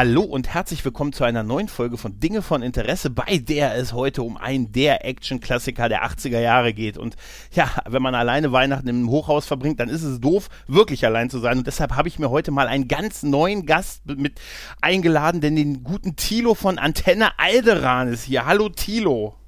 [0.00, 3.92] Hallo und herzlich willkommen zu einer neuen Folge von Dinge von Interesse, bei der es
[3.92, 6.96] heute um einen der Action-Klassiker der 80er Jahre geht.
[6.96, 7.16] Und
[7.52, 11.38] ja, wenn man alleine Weihnachten im Hochhaus verbringt, dann ist es doof, wirklich allein zu
[11.38, 11.58] sein.
[11.58, 14.40] Und deshalb habe ich mir heute mal einen ganz neuen Gast mit
[14.80, 18.46] eingeladen, denn den guten Tilo von Antenne Alderan ist hier.
[18.46, 19.39] Hallo Tilo.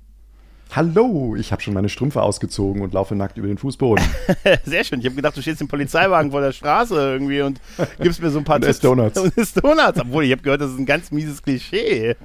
[0.75, 4.03] Hallo, ich habe schon meine Strümpfe ausgezogen und laufe nackt über den Fußboden.
[4.65, 5.01] Sehr schön.
[5.01, 7.61] Ich habe gedacht, du stehst im Polizeiwagen vor der Straße irgendwie und
[8.01, 8.81] gibst mir so ein paar und Tipps.
[8.81, 9.19] Donuts.
[9.21, 10.01] Und isst Donuts.
[10.01, 12.17] Obwohl, ich habe gehört, das ist ein ganz mieses Klischee.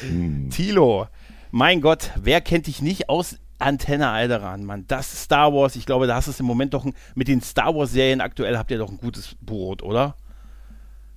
[0.00, 0.48] hm.
[0.48, 1.06] Tilo,
[1.50, 4.86] mein Gott, wer kennt dich nicht aus Antenne Alderan, Mann.
[4.88, 5.76] Das ist Star Wars.
[5.76, 8.22] Ich glaube, da hast du es im Moment doch ein, mit den Star Wars Serien
[8.22, 10.14] aktuell habt ihr doch ein gutes Brot, oder?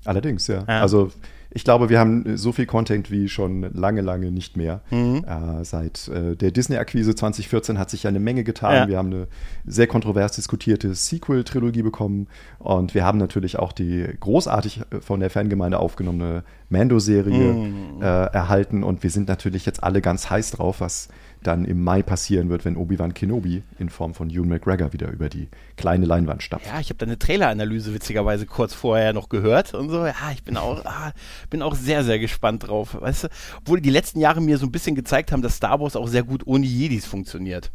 [0.03, 0.65] Allerdings, ja.
[0.67, 0.81] ja.
[0.81, 1.11] Also
[1.51, 4.81] ich glaube, wir haben so viel Content wie schon lange, lange nicht mehr.
[4.91, 5.25] Mhm.
[5.25, 8.75] Äh, seit äh, der Disney-Akquise 2014 hat sich ja eine Menge getan.
[8.75, 8.87] Ja.
[8.87, 9.27] Wir haben eine
[9.65, 12.27] sehr kontrovers diskutierte Sequel-Trilogie bekommen
[12.59, 18.01] und wir haben natürlich auch die großartig von der Fangemeinde aufgenommene Mando-Serie mhm.
[18.01, 21.09] äh, erhalten und wir sind natürlich jetzt alle ganz heiß drauf, was
[21.43, 25.29] dann im Mai passieren wird, wenn Obi-Wan Kenobi in Form von Ewan McGregor wieder über
[25.29, 26.67] die kleine Leinwand stapft.
[26.67, 30.05] Ja, ich habe da eine Trailer-Analyse witzigerweise kurz vorher noch gehört und so.
[30.05, 31.13] Ja, ich bin auch, ah,
[31.49, 32.97] bin auch sehr, sehr gespannt drauf.
[32.99, 35.95] Weißt du, obwohl die letzten Jahre mir so ein bisschen gezeigt haben, dass Star Wars
[35.95, 37.71] auch sehr gut ohne Jedis funktioniert.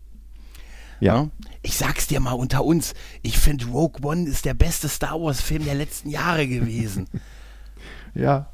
[1.00, 1.16] Ja.
[1.16, 1.30] ja.
[1.62, 2.94] Ich sag's dir mal unter uns.
[3.22, 7.08] Ich finde Rogue One ist der beste Star Wars-Film der letzten Jahre gewesen.
[8.14, 8.46] ja,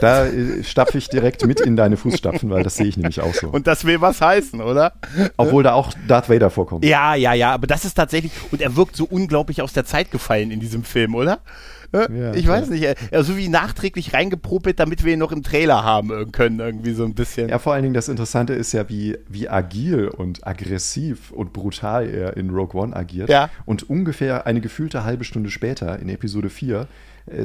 [0.00, 3.34] da äh, stapfe ich direkt mit in deine Fußstapfen, weil das sehe ich nämlich auch
[3.34, 3.48] so.
[3.48, 4.92] Und das will was heißen, oder?
[5.36, 6.84] Obwohl da auch Darth Vader vorkommt.
[6.84, 10.10] Ja, ja, ja, aber das ist tatsächlich, und er wirkt so unglaublich aus der Zeit
[10.10, 11.40] gefallen in diesem Film, oder?
[11.90, 12.74] Ja, ich weiß ja.
[12.74, 16.92] nicht, er, so wie nachträglich reingepropelt, damit wir ihn noch im Trailer haben können, irgendwie
[16.92, 17.48] so ein bisschen.
[17.48, 22.06] Ja, vor allen Dingen das Interessante ist ja, wie, wie agil und aggressiv und brutal
[22.06, 23.30] er in Rogue One agiert.
[23.30, 23.48] Ja.
[23.64, 26.86] Und ungefähr eine gefühlte halbe Stunde später, in Episode 4, äh,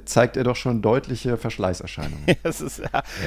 [0.05, 2.25] zeigt er doch schon deutliche Verschleißerscheinungen.
[2.43, 2.81] das ist,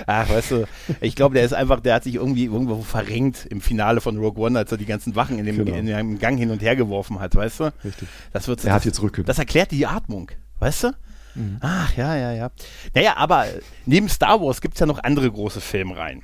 [0.07, 0.65] ach, weißt du,
[1.01, 4.45] ich glaube, der ist einfach, der hat sich irgendwie irgendwo verrenkt im Finale von Rogue
[4.45, 5.77] One, als er die ganzen Wachen in dem, genau.
[5.77, 7.73] in dem Gang hin und her geworfen hat, weißt du?
[7.85, 8.09] Richtig.
[8.33, 9.25] Das wird, er hat jetzt Rücken.
[9.25, 10.89] Das erklärt die Atmung, weißt du?
[11.35, 11.59] Mhm.
[11.61, 12.51] Ach, ja, ja, ja.
[12.95, 13.47] Naja, aber
[13.85, 16.23] neben Star Wars gibt es ja noch andere große Filmreihen.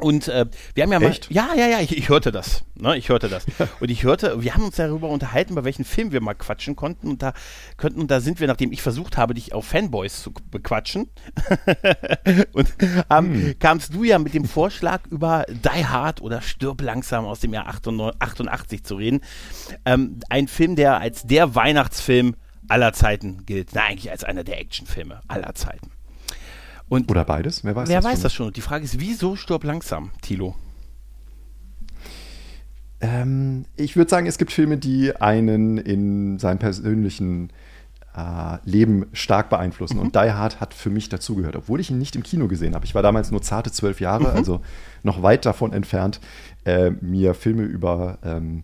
[0.00, 1.10] Und äh, wir haben ja mal.
[1.10, 1.30] Echt?
[1.30, 2.64] Ja, ja, ja, ich, ich hörte das.
[2.74, 3.46] Ne, ich hörte das.
[3.80, 7.08] Und ich hörte, wir haben uns darüber unterhalten, bei welchen Film wir mal quatschen konnten.
[7.08, 7.32] Und da
[7.76, 11.08] könnten, und da sind wir, nachdem ich versucht habe, dich auf Fanboys zu bequatschen,
[12.52, 12.74] und
[13.10, 13.58] ähm, hm.
[13.58, 17.66] kamst du ja mit dem Vorschlag über Die Hard oder Stirb langsam aus dem Jahr
[17.66, 19.20] 88 zu reden.
[19.84, 22.36] Ähm, ein Film, der als der Weihnachtsfilm
[22.68, 23.70] aller Zeiten gilt.
[23.72, 25.90] Na, eigentlich als einer der Actionfilme aller Zeiten.
[26.88, 28.22] Und Oder beides, wer weiß wer das weiß schon?
[28.22, 28.46] das schon.
[28.48, 30.54] Und die Frage ist, wieso stirb langsam, Tilo?
[33.00, 37.50] Ähm, ich würde sagen, es gibt Filme, die einen in seinem persönlichen
[38.16, 39.96] äh, Leben stark beeinflussen.
[39.96, 40.02] Mhm.
[40.02, 42.84] Und Die Hard hat für mich dazugehört, obwohl ich ihn nicht im Kino gesehen habe.
[42.86, 44.36] Ich war damals nur zarte zwölf Jahre, mhm.
[44.36, 44.60] also
[45.02, 46.20] noch weit davon entfernt,
[46.64, 48.62] äh, mir Filme über, ähm,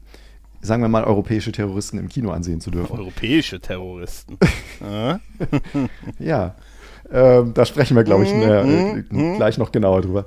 [0.62, 2.96] sagen wir mal, europäische Terroristen im Kino ansehen zu dürfen.
[2.96, 4.38] Europäische Terroristen.
[6.18, 6.54] ja.
[7.12, 10.26] Ähm, da sprechen wir, glaube ich, ne, mhm, äh, gleich noch genauer drüber.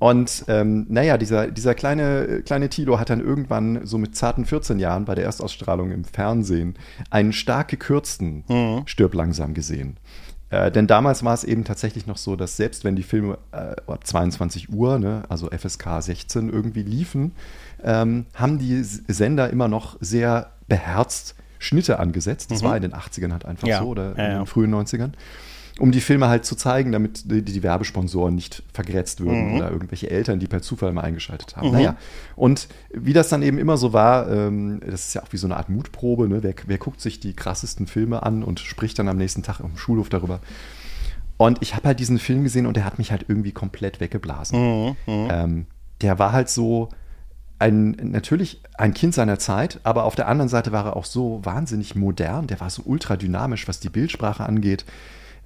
[0.00, 4.78] Und ähm, naja, dieser, dieser kleine, kleine Tilo hat dann irgendwann so mit zarten 14
[4.78, 6.74] Jahren bei der Erstausstrahlung im Fernsehen
[7.10, 8.82] einen stark gekürzten mhm.
[8.86, 9.96] Stirb langsam gesehen.
[10.50, 13.76] Äh, denn damals war es eben tatsächlich noch so, dass selbst wenn die Filme äh,
[13.90, 17.32] ab 22 Uhr, ne, also FSK 16 irgendwie liefen,
[17.82, 22.50] ähm, haben die Sender immer noch sehr beherzt Schnitte angesetzt.
[22.50, 22.66] Das mhm.
[22.66, 23.78] war in den 80ern halt einfach ja.
[23.78, 25.12] so oder ja, in den frühen 90ern
[25.78, 29.56] um die Filme halt zu zeigen, damit die, die Werbesponsoren nicht vergrätzt würden mhm.
[29.56, 31.68] oder irgendwelche Eltern, die per Zufall mal eingeschaltet haben.
[31.68, 31.74] Mhm.
[31.74, 31.96] Naja,
[32.36, 35.46] und wie das dann eben immer so war, ähm, das ist ja auch wie so
[35.46, 36.42] eine Art Mutprobe, ne?
[36.42, 39.76] wer, wer guckt sich die krassesten Filme an und spricht dann am nächsten Tag im
[39.76, 40.40] Schulhof darüber.
[41.36, 44.58] Und ich habe halt diesen Film gesehen und der hat mich halt irgendwie komplett weggeblasen.
[44.58, 44.96] Mhm.
[45.06, 45.28] mhm.
[45.30, 45.66] Ähm,
[46.00, 46.90] der war halt so,
[47.58, 51.40] ein, natürlich ein Kind seiner Zeit, aber auf der anderen Seite war er auch so
[51.44, 54.84] wahnsinnig modern, der war so ultra dynamisch, was die Bildsprache angeht.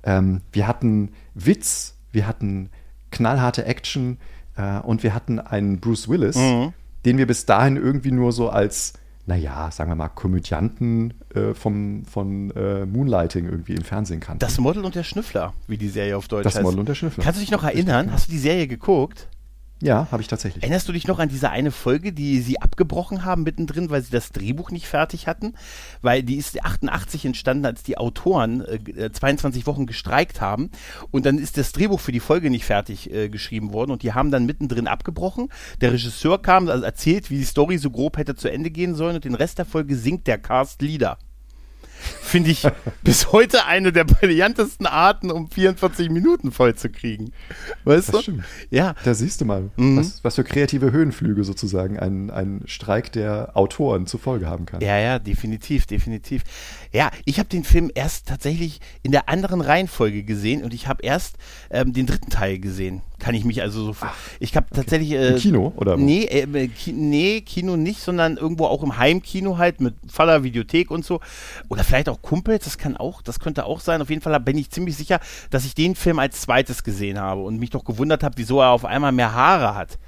[0.03, 2.71] Ähm, wir hatten Witz, wir hatten
[3.11, 4.19] knallharte Action
[4.56, 6.73] äh, und wir hatten einen Bruce Willis, mhm.
[7.05, 8.95] den wir bis dahin irgendwie nur so als,
[9.27, 14.41] naja, sagen wir mal, Komödianten äh, vom, von äh, Moonlighting irgendwie im Fernsehen kannten.
[14.41, 16.59] Das Model und der Schnüffler, wie die Serie auf Deutsch das heißt.
[16.59, 17.25] Das Model und der Schnüffler.
[17.25, 18.12] Kannst du dich noch erinnern?
[18.12, 19.29] Hast du die Serie geguckt?
[19.80, 20.64] Ja, habe ich tatsächlich.
[20.64, 24.10] Erinnerst du dich noch an diese eine Folge, die sie abgebrochen haben mittendrin, weil sie
[24.10, 25.54] das Drehbuch nicht fertig hatten?
[26.02, 30.70] Weil die ist 88 entstanden, als die Autoren äh, 22 Wochen gestreikt haben
[31.12, 34.14] und dann ist das Drehbuch für die Folge nicht fertig äh, geschrieben worden und die
[34.14, 35.48] haben dann mittendrin abgebrochen.
[35.80, 39.14] Der Regisseur kam, also erzählt, wie die Story so grob hätte zu Ende gehen sollen
[39.14, 41.19] und den Rest der Folge singt der Cast Lieder
[42.28, 42.66] finde ich
[43.02, 47.32] bis heute eine der brillantesten Arten, um 44 Minuten voll zu kriegen.
[47.84, 48.22] Weißt das du?
[48.22, 48.44] Stimmt.
[48.70, 48.94] Ja.
[49.04, 49.98] Da siehst du mal, mhm.
[49.98, 54.80] was, was, für kreative Höhenflüge sozusagen ein, ein Streik der Autoren zur Folge haben kann.
[54.80, 56.42] Ja, ja, definitiv, definitiv.
[56.92, 61.02] Ja, ich habe den Film erst tatsächlich in der anderen Reihenfolge gesehen und ich habe
[61.02, 61.36] erst
[61.70, 63.02] ähm, den dritten Teil gesehen.
[63.19, 63.96] Kann ich mich also so.
[64.00, 64.80] Ach, ich habe okay.
[64.80, 65.12] tatsächlich.
[65.12, 65.96] Äh, Im Kino oder?
[65.96, 70.90] Nee, äh, Ki nee, Kino nicht, sondern irgendwo auch im Heimkino halt mit Faller, Videothek
[70.92, 71.20] und so.
[71.69, 74.03] Oder vielleicht auch Kumpels, das kann auch, das könnte auch sein.
[74.03, 75.20] Auf jeden Fall bin ich ziemlich sicher,
[75.50, 78.70] dass ich den Film als zweites gesehen habe und mich doch gewundert habe, wieso er
[78.70, 79.99] auf einmal mehr Haare hat.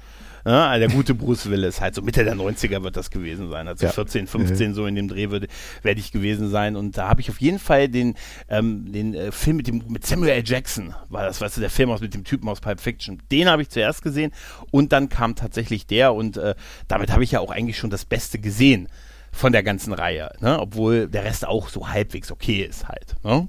[0.45, 3.67] Ja, der gute Bruce Willis, halt so Mitte der 90er wird das gewesen sein.
[3.67, 3.91] Also ja.
[3.91, 4.73] 14, 15 mhm.
[4.73, 5.47] so in dem Dreh werde
[5.83, 6.75] werd ich gewesen sein.
[6.75, 8.15] Und da habe ich auf jeden Fall den,
[8.49, 10.43] ähm, den äh, Film mit, dem, mit Samuel L.
[10.43, 13.21] Jackson, war das, weißt du, der Film aus mit dem Typen aus Pulp Fiction.
[13.31, 14.31] Den habe ich zuerst gesehen
[14.71, 16.55] und dann kam tatsächlich der und äh,
[16.87, 18.87] damit habe ich ja auch eigentlich schon das Beste gesehen
[19.31, 20.59] von der ganzen Reihe, ne?
[20.59, 23.15] obwohl der Rest auch so halbwegs okay ist halt.
[23.23, 23.47] Ne?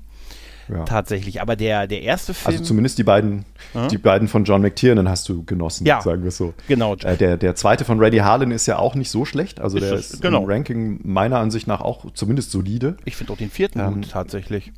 [0.69, 0.85] Ja.
[0.85, 1.41] Tatsächlich.
[1.41, 2.55] Aber der, der erste Film.
[2.55, 3.89] Also zumindest die beiden, hm?
[3.89, 6.01] die beiden von John McTiernan hast du genossen, ja.
[6.01, 6.55] sagen wir es so.
[6.69, 6.95] Genau.
[6.95, 9.61] Äh, der, der zweite von Reddy Harlan ist ja auch nicht so schlecht.
[9.61, 10.43] Also ist der ist genau.
[10.43, 12.97] im Ranking meiner Ansicht nach auch zumindest solide.
[13.05, 14.73] Ich finde auch den vierten ähm, gut, tatsächlich.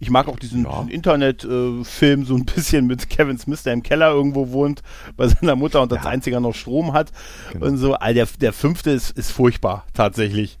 [0.00, 0.70] Ich mag auch diesen, ja.
[0.70, 4.82] diesen Internetfilm äh, so ein bisschen mit Kevin Smith, der im Keller irgendwo wohnt
[5.16, 6.10] bei seiner Mutter und als ja.
[6.10, 7.10] einziger noch Strom hat.
[7.52, 7.66] Genau.
[7.66, 7.94] Und so.
[7.94, 10.58] Also der, der fünfte ist, ist furchtbar, tatsächlich.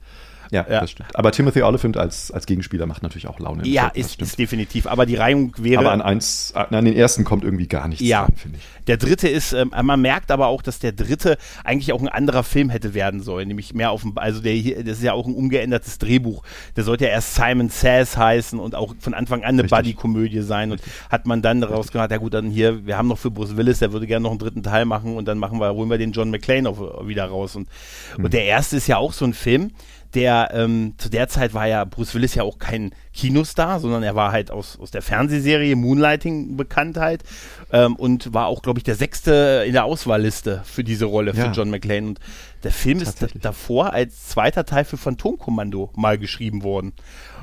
[0.50, 1.14] Ja, ja, das stimmt.
[1.14, 3.66] Aber Timothy Oliphant als, als Gegenspieler macht natürlich auch Laune.
[3.66, 4.86] Ja, ist, ist, definitiv.
[4.86, 5.80] Aber die Reihung wäre.
[5.80, 8.26] Aber an eins, an den ersten kommt irgendwie gar nichts ja.
[8.36, 8.64] finde ich.
[8.86, 12.42] Der dritte ist, ähm, man merkt aber auch, dass der dritte eigentlich auch ein anderer
[12.42, 13.48] Film hätte werden sollen.
[13.48, 16.42] Nämlich mehr auf dem, also der hier, das ist ja auch ein umgeändertes Drehbuch.
[16.76, 20.72] Der sollte ja erst Simon Says heißen und auch von Anfang an eine Buddy-Komödie sein.
[20.72, 20.80] Und
[21.10, 23.80] hat man dann daraus gemacht, ja gut, dann hier, wir haben noch für Bruce Willis,
[23.80, 26.12] der würde gerne noch einen dritten Teil machen und dann machen wir, holen wir den
[26.12, 27.56] John McClane auch wieder raus.
[27.56, 27.68] Und,
[28.16, 28.24] mhm.
[28.24, 29.72] und der erste ist ja auch so ein Film,
[30.14, 34.14] der ähm, zu der Zeit war ja Bruce Willis ja auch kein Kinostar, sondern er
[34.14, 37.24] war halt aus, aus der Fernsehserie Moonlighting bekannt halt
[37.72, 41.44] ähm, und war auch, glaube ich, der sechste in der Auswahlliste für diese Rolle ja.
[41.44, 42.06] für John McClane.
[42.06, 42.20] Und
[42.62, 46.92] der Film ist davor als zweiter Teil für Phantomkommando mal geschrieben worden.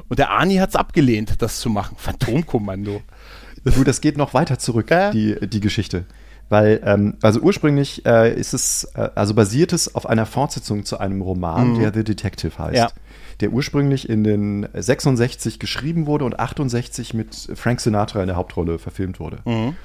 [0.09, 1.95] Und der Arnie hat es abgelehnt, das zu machen.
[1.97, 3.01] Phantomkommando.
[3.63, 5.11] Du, das geht noch weiter zurück, ja.
[5.11, 6.05] die, die Geschichte.
[6.49, 10.99] Weil, ähm, also ursprünglich äh, ist es, äh, also basiert es auf einer Fortsetzung zu
[10.99, 11.79] einem Roman, mhm.
[11.79, 12.75] der The Detective heißt.
[12.75, 12.89] Ja.
[13.39, 18.77] Der ursprünglich in den 66 geschrieben wurde und 68 mit Frank Sinatra in der Hauptrolle
[18.77, 19.39] verfilmt wurde.
[19.45, 19.75] Mhm.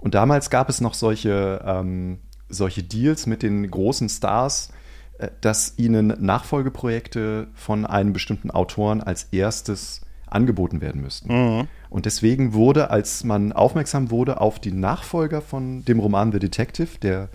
[0.00, 4.70] Und damals gab es noch solche, ähm, solche Deals mit den großen Stars,
[5.18, 11.32] äh, dass ihnen Nachfolgeprojekte von einem bestimmten Autoren als erstes angeboten werden müssten.
[11.32, 11.68] Mhm.
[11.88, 16.98] Und deswegen wurde, als man aufmerksam wurde auf die Nachfolger von dem Roman The Detective,
[17.00, 17.28] der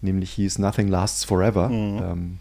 [0.00, 2.02] nämlich hieß Nothing Lasts Forever, mhm.
[2.02, 2.38] ähm,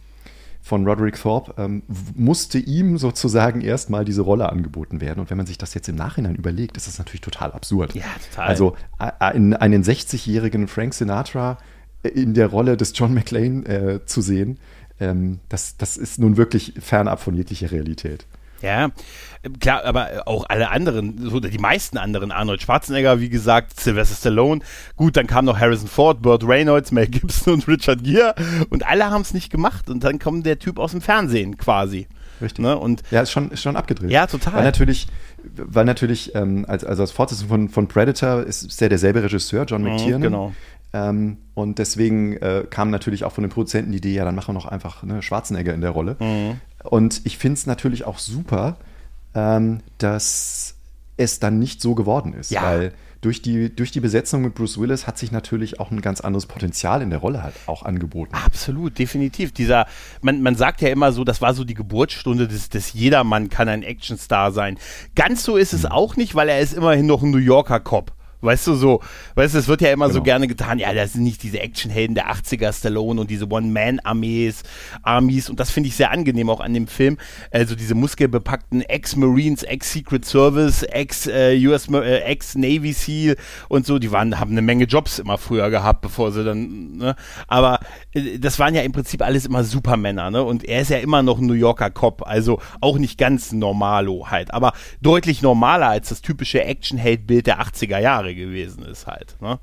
[0.62, 1.84] von Roderick Thorpe, ähm,
[2.16, 5.20] musste ihm sozusagen erstmal diese Rolle angeboten werden.
[5.20, 7.94] Und wenn man sich das jetzt im Nachhinein überlegt, ist das natürlich total absurd.
[7.94, 8.48] Ja, total.
[8.48, 11.58] Also einen, einen 60-jährigen Frank Sinatra
[12.02, 14.58] in der Rolle des John McClane äh, zu sehen,
[15.02, 18.26] ähm, das, das ist nun wirklich fernab von jeglicher Realität.
[18.64, 18.92] Ja,
[19.60, 24.62] klar, aber auch alle anderen, so die meisten anderen, Arnold Schwarzenegger, wie gesagt, Sylvester Stallone,
[24.96, 28.36] gut, dann kam noch Harrison Ford, Burt Reynolds, Mel Gibson und Richard Gere
[28.70, 32.08] und alle haben es nicht gemacht und dann kommt der Typ aus dem Fernsehen quasi.
[32.42, 32.64] Richtig.
[32.64, 32.78] Ne?
[32.78, 34.10] Und ja, ist schon, ist schon abgedreht.
[34.10, 34.54] Ja, total.
[34.56, 35.08] Weil natürlich,
[35.44, 39.66] weil natürlich ähm, als, also als Fortsetzung von, von Predator ist, ist ja derselbe Regisseur,
[39.66, 40.20] John mhm, McTiernan.
[40.20, 40.54] Mhm, genau.
[40.94, 44.50] Ähm, und deswegen äh, kam natürlich auch von den Produzenten die Idee, ja, dann machen
[44.50, 46.16] wir noch einfach ne, Schwarzenegger in der Rolle.
[46.20, 46.60] Mhm.
[46.84, 48.78] Und ich finde es natürlich auch super,
[49.34, 50.76] ähm, dass
[51.18, 52.64] es dann nicht so geworden ist, ja.
[52.64, 56.20] weil durch die, durch die Besetzung mit Bruce Willis hat sich natürlich auch ein ganz
[56.22, 58.34] anderes Potenzial in der Rolle halt auch angeboten.
[58.36, 59.54] Absolut, definitiv.
[59.54, 59.88] Dieser,
[60.22, 63.70] man, man sagt ja immer so, das war so die Geburtsstunde des, des Jedermann kann
[63.70, 64.78] ein Actionstar sein.
[65.16, 65.92] Ganz so ist es mhm.
[65.92, 68.12] auch nicht, weil er ist immerhin noch ein New Yorker Cop.
[68.44, 69.00] Weißt du, so,
[69.36, 70.20] weißt du, es wird ja immer genau.
[70.20, 74.64] so gerne getan, ja, das sind nicht diese Actionhelden der 80er Stallone und diese One-Man-Armees,
[75.02, 77.18] Armies und das finde ich sehr angenehm auch an dem Film.
[77.52, 83.38] Also diese muskelbepackten Ex-Marines, Ex-Secret Service, Ex-US, äh, Ex-Navy Seal
[83.70, 87.16] und so, die waren, haben eine Menge Jobs immer früher gehabt, bevor sie dann, ne,
[87.48, 87.80] aber
[88.14, 91.24] äh, das waren ja im Prinzip alles immer Supermänner, ne, und er ist ja immer
[91.24, 96.10] noch ein New Yorker Cop, also auch nicht ganz normalo halt, aber deutlich normaler als
[96.10, 99.36] das typische Actionheld-Bild der 80er Jahre Gewesen ist halt.
[99.42, 99.60] Ne?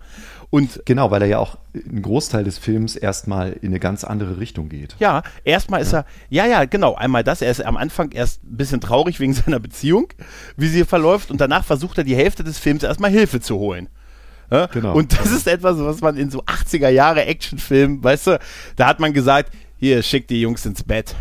[0.51, 4.39] Und genau, weil er ja auch einen Großteil des Films erstmal in eine ganz andere
[4.39, 4.97] Richtung geht.
[4.99, 8.57] Ja, erstmal ist er, ja, ja, genau, einmal das, er ist am Anfang erst ein
[8.57, 10.09] bisschen traurig wegen seiner Beziehung,
[10.57, 13.89] wie sie verläuft und danach versucht er die Hälfte des Films erstmal Hilfe zu holen.
[14.51, 14.67] Ja?
[14.67, 14.95] Genau.
[14.95, 18.39] Und das ist etwas, was man in so 80er Jahre Actionfilmen, weißt du,
[18.77, 21.15] da hat man gesagt, hier, schick die Jungs ins Bett.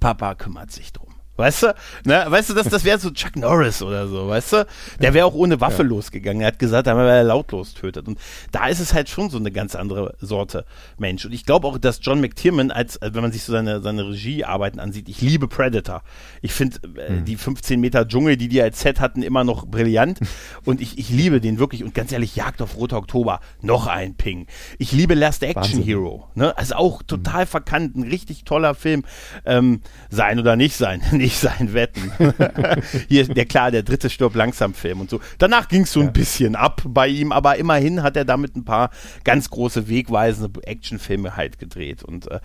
[0.00, 1.09] Papa kümmert sich drum.
[1.40, 1.74] Weißt du?
[2.04, 2.24] Ne?
[2.28, 4.66] Weißt du, das, das wäre so Chuck Norris oder so, weißt du?
[5.00, 5.88] Der wäre auch ohne Waffe ja.
[5.88, 6.42] losgegangen.
[6.42, 8.06] Er hat gesagt, er wäre lautlos tötet.
[8.08, 8.18] Und
[8.52, 10.66] da ist es halt schon so eine ganz andere Sorte
[10.98, 11.24] Mensch.
[11.24, 14.78] Und ich glaube auch, dass John McTiernan, als, wenn man sich so seine, seine Regiearbeiten
[14.80, 16.02] ansieht, ich liebe Predator.
[16.42, 17.24] Ich finde äh, mhm.
[17.24, 20.20] die 15 Meter Dschungel, die die als Set hatten, immer noch brillant.
[20.66, 21.82] Und ich, ich liebe den wirklich.
[21.82, 24.46] Und ganz ehrlich, Jagd auf Roter Oktober, noch ein Ping.
[24.78, 25.82] Ich liebe Last Action Wahnsinn.
[25.84, 26.28] Hero.
[26.34, 26.56] Ne?
[26.58, 27.48] Also auch total mhm.
[27.48, 29.04] verkannt, ein richtig toller Film.
[29.46, 29.80] Ähm,
[30.10, 31.00] sein oder nicht sein.
[31.30, 32.12] nicht sein Wetten.
[33.08, 35.20] Hier, der klar, der dritte Stirb langsam Film und so.
[35.38, 36.06] Danach ging es so ja.
[36.06, 38.90] ein bisschen ab bei ihm, aber immerhin hat er damit ein paar
[39.22, 42.02] ganz große wegweisende Actionfilme halt gedreht.
[42.02, 42.40] Und äh,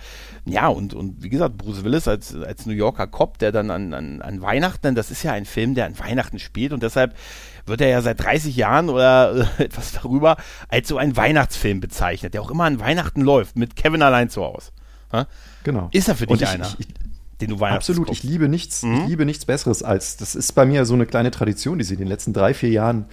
[0.46, 3.94] ja, und, und wie gesagt, Bruce Willis als, als New Yorker Cop, der dann an,
[3.94, 7.16] an, an Weihnachten, das ist ja ein Film, der an Weihnachten spielt und deshalb
[7.66, 10.38] wird er ja seit 30 Jahren oder äh, etwas darüber
[10.70, 14.44] als so ein Weihnachtsfilm bezeichnet, der auch immer an Weihnachten läuft, mit Kevin allein zu
[14.44, 14.72] Hause.
[15.12, 15.28] Ha?
[15.64, 15.90] Genau.
[15.92, 16.68] Ist er für dich ich, einer?
[16.68, 16.96] Ich, ich,
[17.42, 18.94] den du Weihnachts Absolut, ich liebe nichts, mhm.
[18.94, 21.96] ich liebe nichts Besseres als, das ist bei mir so eine kleine Tradition, die sie
[21.96, 23.06] in den letzten drei, vier Jahren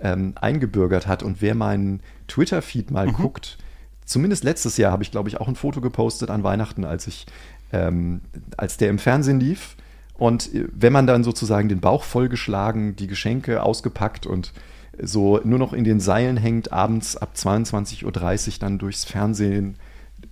[0.00, 1.22] ähm, eingebürgert hat.
[1.22, 3.12] Und wer meinen Twitter-Feed mal mhm.
[3.12, 3.58] guckt,
[4.04, 7.26] zumindest letztes Jahr habe ich, glaube ich, auch ein Foto gepostet an Weihnachten, als ich,
[7.72, 8.22] ähm,
[8.56, 9.76] als der im Fernsehen lief.
[10.14, 14.52] Und äh, wenn man dann sozusagen den Bauch vollgeschlagen, die Geschenke ausgepackt und
[15.00, 19.76] so nur noch in den Seilen hängt, abends ab 22.30 Uhr dann durchs Fernsehen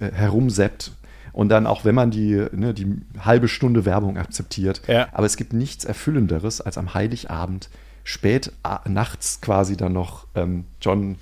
[0.01, 0.93] äh, herumseppt,
[1.37, 4.81] und dann auch wenn man die, ne, die halbe Stunde Werbung akzeptiert.
[4.89, 5.09] Ja.
[5.13, 7.69] Aber es gibt nichts Erfüllenderes, als am Heiligabend
[8.05, 8.53] spät
[8.89, 11.17] nachts quasi dann noch ähm, John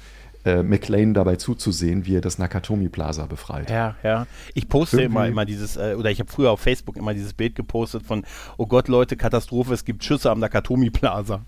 [0.44, 3.70] äh, McLean dabei zuzusehen, wie er das Nakatomi Plaza befreit.
[3.70, 4.28] Ja, ja.
[4.54, 5.16] Ich poste Irgendwie.
[5.16, 8.24] immer, immer dieses, äh, oder ich habe früher auf Facebook immer dieses Bild gepostet von,
[8.56, 11.40] oh Gott, Leute, Katastrophe, es gibt Schüsse am Nakatomi Plaza.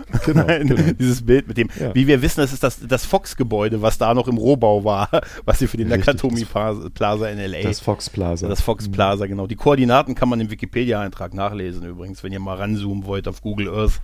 [0.24, 0.92] Genau, genau.
[0.98, 1.94] Dieses Bild mit dem, ja.
[1.94, 5.08] wie wir wissen, das ist das, das Fox-Gebäude, was da noch im Rohbau war,
[5.44, 7.62] was sie für den Nakatomi Plaza in L.A.
[7.62, 8.48] Das Fox Plaza.
[8.48, 8.92] Das Fox mhm.
[8.92, 9.46] Plaza, genau.
[9.46, 13.68] Die Koordinaten kann man im Wikipedia-Eintrag nachlesen übrigens, wenn ihr mal ranzoomen wollt auf Google
[13.68, 14.00] Earth.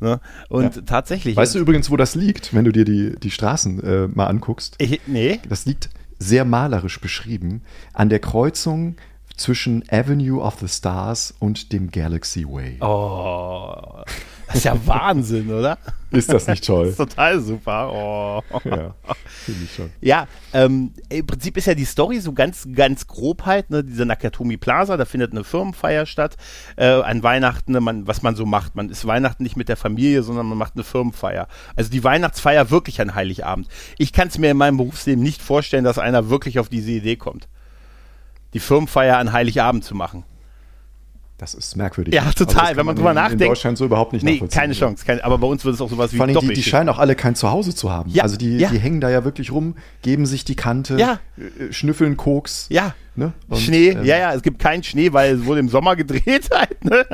[0.00, 0.20] Ne?
[0.48, 0.82] Und ja.
[0.82, 1.36] tatsächlich.
[1.36, 4.74] Weißt du übrigens, wo das liegt, wenn du dir die, die Straßen äh, mal anguckst?
[4.78, 5.38] Ich, nee.
[5.48, 7.62] Das liegt sehr malerisch beschrieben
[7.92, 8.96] an der Kreuzung
[9.36, 12.78] zwischen Avenue of the Stars und dem Galaxy Way.
[12.80, 14.02] Oh,
[14.52, 15.78] das ist ja Wahnsinn, oder?
[16.10, 16.84] Ist das nicht toll?
[16.84, 17.90] das ist total super.
[17.92, 18.42] Oh.
[18.68, 18.94] Ja,
[19.26, 19.90] finde ich schon.
[20.00, 24.04] Ja, ähm, im Prinzip ist ja die Story so ganz, ganz grob halt, ne, diese
[24.04, 26.36] Nakatomi Plaza, da findet eine Firmenfeier statt,
[26.76, 28.76] äh, an Weihnachten, ne, man, was man so macht.
[28.76, 31.48] Man ist Weihnachten nicht mit der Familie, sondern man macht eine Firmenfeier.
[31.76, 33.68] Also die Weihnachtsfeier wirklich an Heiligabend.
[33.96, 37.16] Ich kann es mir in meinem Berufsleben nicht vorstellen, dass einer wirklich auf diese Idee
[37.16, 37.48] kommt
[38.54, 40.24] die Firmenfeier an Heiligabend zu machen.
[41.38, 42.14] Das ist merkwürdig.
[42.14, 42.76] Ja, total.
[42.76, 43.42] Wenn man drüber nachdenkt.
[43.42, 45.04] In Deutschland so überhaupt nicht Nee, keine Chance.
[45.04, 46.98] Keine, aber bei uns wird es auch sowas wie Vor allem die, die scheinen auch
[46.98, 48.10] alle kein Zuhause zu haben.
[48.10, 48.70] Ja, also die, ja.
[48.70, 51.18] die hängen da ja wirklich rum, geben sich die Kante, ja.
[51.36, 52.66] Äh, schnüffeln Koks.
[52.68, 53.34] Ja, Ne?
[53.48, 56.48] Und, Schnee, ähm, ja, ja, es gibt keinen Schnee, weil es wurde im Sommer gedreht
[56.54, 56.82] halt.
[56.82, 57.04] Ne?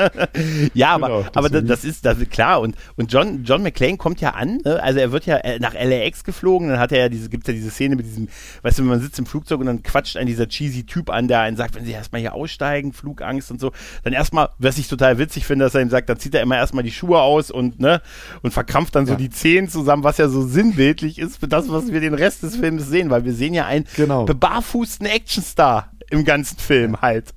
[0.73, 2.61] ja, aber, genau, aber das, das, ist, das ist klar.
[2.61, 4.81] Und, und John, John McClane kommt ja an, ne?
[4.81, 7.55] also er wird ja äh, nach LAX geflogen, dann hat er ja diese, gibt ja
[7.55, 8.29] diese Szene mit diesem,
[8.63, 11.27] weißt du, wenn man sitzt im Flugzeug und dann quatscht ein dieser cheesy Typ an,
[11.27, 13.73] der einen sagt, wenn sie erstmal hier aussteigen, Flugangst und so,
[14.05, 16.57] dann erstmal, was ich total witzig finde, dass er ihm sagt, dann zieht er immer
[16.57, 18.01] erstmal die Schuhe aus und, ne,
[18.43, 19.19] und verkrampft dann so ja.
[19.19, 22.55] die Zehen zusammen, was ja so sinnbildlich ist für das, was wir den Rest des
[22.55, 24.25] Films sehen, weil wir sehen ja einen genau.
[24.25, 27.35] bebarfußten Actionstar im ganzen Film halt.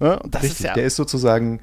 [0.00, 0.18] Ne?
[0.18, 1.60] Und das richtig, ist ja, der ist sozusagen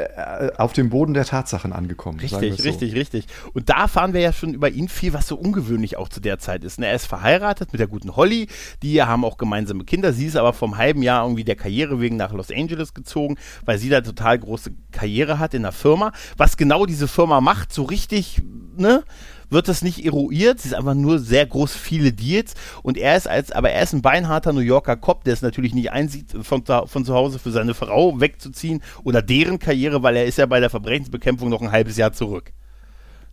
[0.00, 2.20] äh, auf dem Boden der Tatsachen angekommen.
[2.20, 2.62] Richtig, so.
[2.62, 3.26] richtig, richtig.
[3.52, 6.38] Und da fahren wir ja schon über ihn viel, was so ungewöhnlich auch zu der
[6.38, 6.78] Zeit ist.
[6.78, 6.86] Ne?
[6.86, 8.46] Er ist verheiratet mit der guten Holly,
[8.82, 10.12] die haben auch gemeinsame Kinder.
[10.12, 13.78] Sie ist aber vom halben Jahr irgendwie der Karriere wegen nach Los Angeles gezogen, weil
[13.78, 16.12] sie da total große Karriere hat in der Firma.
[16.36, 18.40] Was genau diese Firma macht, so richtig,
[18.76, 19.02] ne?
[19.50, 20.60] Wird das nicht eruiert.
[20.60, 22.54] Es ist einfach nur sehr groß viele Deals.
[22.82, 25.74] Und er ist als, aber er ist ein beinharter New Yorker Cop, der es natürlich
[25.74, 30.24] nicht einsieht, von, von zu Hause für seine Frau wegzuziehen oder deren Karriere, weil er
[30.24, 32.52] ist ja bei der Verbrechensbekämpfung noch ein halbes Jahr zurück.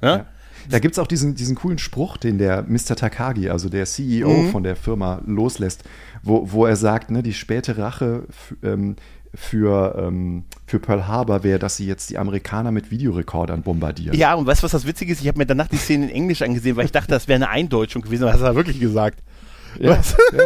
[0.02, 0.18] Ja?
[0.18, 0.26] ja.
[0.70, 2.96] Da gibt es auch diesen, diesen coolen Spruch, den der Mr.
[2.96, 4.52] Takagi, also der CEO mhm.
[4.52, 5.84] von der Firma, loslässt,
[6.24, 8.24] wo, wo er sagt, ne, die späte Rache
[8.64, 8.98] ähm,
[9.40, 14.18] für, ähm, für Pearl Harbor wäre, dass sie jetzt die Amerikaner mit Videorekordern bombardieren.
[14.18, 15.22] Ja, und weißt du, was das Witzige ist?
[15.22, 17.50] Ich habe mir danach die Szene in Englisch angesehen, weil ich dachte, das wäre eine
[17.50, 19.22] Eindeutschung gewesen, aber das hat er wirklich gesagt.
[19.80, 20.16] Ja, Was?
[20.32, 20.38] ja.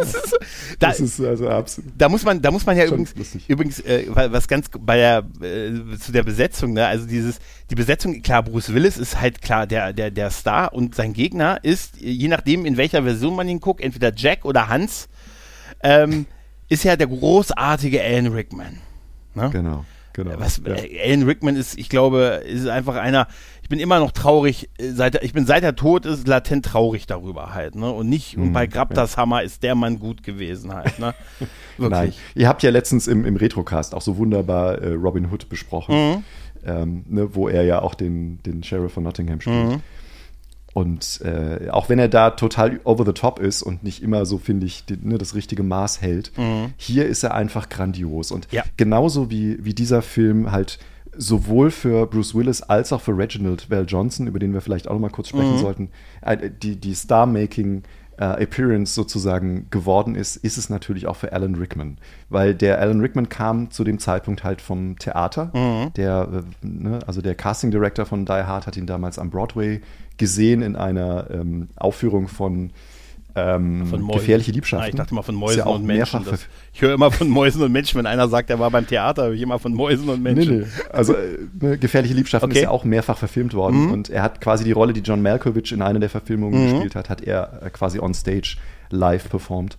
[0.78, 1.90] da, Das ist also absolut.
[1.96, 3.48] da muss man, da muss man ja übrigens, lustig.
[3.48, 6.86] übrigens äh, was ganz bei der äh, zu der Besetzung, ne?
[6.86, 7.38] Also dieses
[7.70, 11.60] die Besetzung, klar, Bruce Willis ist halt klar der der der Star und sein Gegner
[11.62, 15.08] ist je nachdem in welcher Version man ihn guckt, entweder Jack oder Hans,
[15.82, 16.26] ähm,
[16.72, 18.78] ist ja der großartige Alan Rickman.
[19.34, 19.50] Ne?
[19.50, 20.32] Genau, genau.
[20.38, 20.74] Was, ja.
[20.74, 23.26] äh, Alan Rickman ist, ich glaube, ist einfach einer,
[23.62, 26.64] ich bin immer noch traurig, äh, seit er, ich bin seit er tot ist, latent
[26.66, 27.90] traurig darüber halt, ne?
[27.90, 31.14] Und nicht, und Mhm, bei Grab das Hammer ist der Mann gut gewesen halt, ne?
[31.78, 31.90] Nein.
[31.90, 32.18] Wirklich.
[32.34, 36.24] Ihr habt ja letztens im, im Retrocast auch so wunderbar äh, Robin Hood besprochen, Mhm.
[36.66, 39.68] ähm, ne, wo er ja auch den, den Sheriff von Nottingham spielt.
[39.68, 39.80] Mhm.
[40.74, 44.38] Und äh, auch wenn er da total over the top ist und nicht immer so,
[44.38, 46.32] finde ich, die, ne, das richtige Maß hält,
[46.78, 48.30] hier ist er einfach grandios.
[48.32, 48.56] Und Mhm.
[48.56, 48.64] Ja.
[48.76, 50.78] genauso wie, wie dieser Film halt
[51.14, 54.94] sowohl für Bruce Willis als auch für Reginald Val Johnson, über den wir vielleicht auch
[54.94, 55.90] noch mal kurz sprechen sollten,
[56.22, 57.82] äh, die, die Star-Making
[58.18, 61.98] äh, Appearance sozusagen geworden ist, ist es natürlich auch für Alan Rickman.
[62.28, 65.50] Weil der Alan Rickman kam zu dem Zeitpunkt halt vom Theater.
[65.96, 69.80] Der, äh, ne, also der Casting Director von Die Hard hat ihn damals am Broadway
[70.18, 72.70] gesehen in einer ähm, Aufführung von,
[73.34, 74.08] ähm.
[74.12, 74.88] Gefährliche Ah, Liebschaften.
[74.90, 76.24] ich dachte mal von Mäusen ja und Menschen.
[76.24, 77.98] Das, ich höre immer von Mäusen und Menschen.
[77.98, 80.58] Wenn einer sagt, er war beim Theater, höre ich immer von Mäusen und Nee, Menschen.
[80.60, 80.66] nee.
[80.92, 82.58] Also äh, ne, Gefährliche Liebschaften Okay.
[82.60, 85.72] ist ja auch mehrfach verfilmt worden und er hat quasi die Rolle, die John Malkovich
[85.72, 88.56] in einer der Verfilmungen gespielt hat, hat er äh, quasi on stage
[88.90, 89.76] live performt.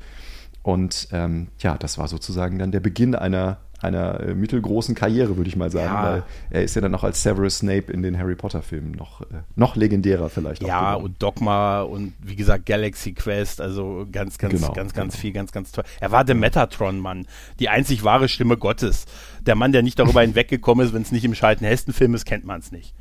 [0.61, 5.49] Und ähm, ja, das war sozusagen dann der Beginn einer, einer äh, mittelgroßen Karriere, würde
[5.49, 6.03] ich mal sagen, Ja.
[6.03, 9.21] weil er ist ja dann auch als Severus Snape in den Harry Potter Filmen noch,
[9.21, 9.25] äh,
[9.55, 10.63] noch legendärer vielleicht.
[10.63, 15.21] Ja, und Dogma und wie gesagt Galaxy Quest, also ganz, ganz, Genau, ganz, ganz genau.
[15.21, 15.83] viel, ganz, ganz toll.
[15.99, 17.27] Er war der Metatron-Mann,
[17.59, 19.05] die einzig wahre Stimme Gottes.
[19.45, 22.59] Der Mann, der nicht darüber hinweggekommen ist, wenn es nicht im Schalten-Hesten-Film ist, kennt man
[22.59, 22.93] es nicht.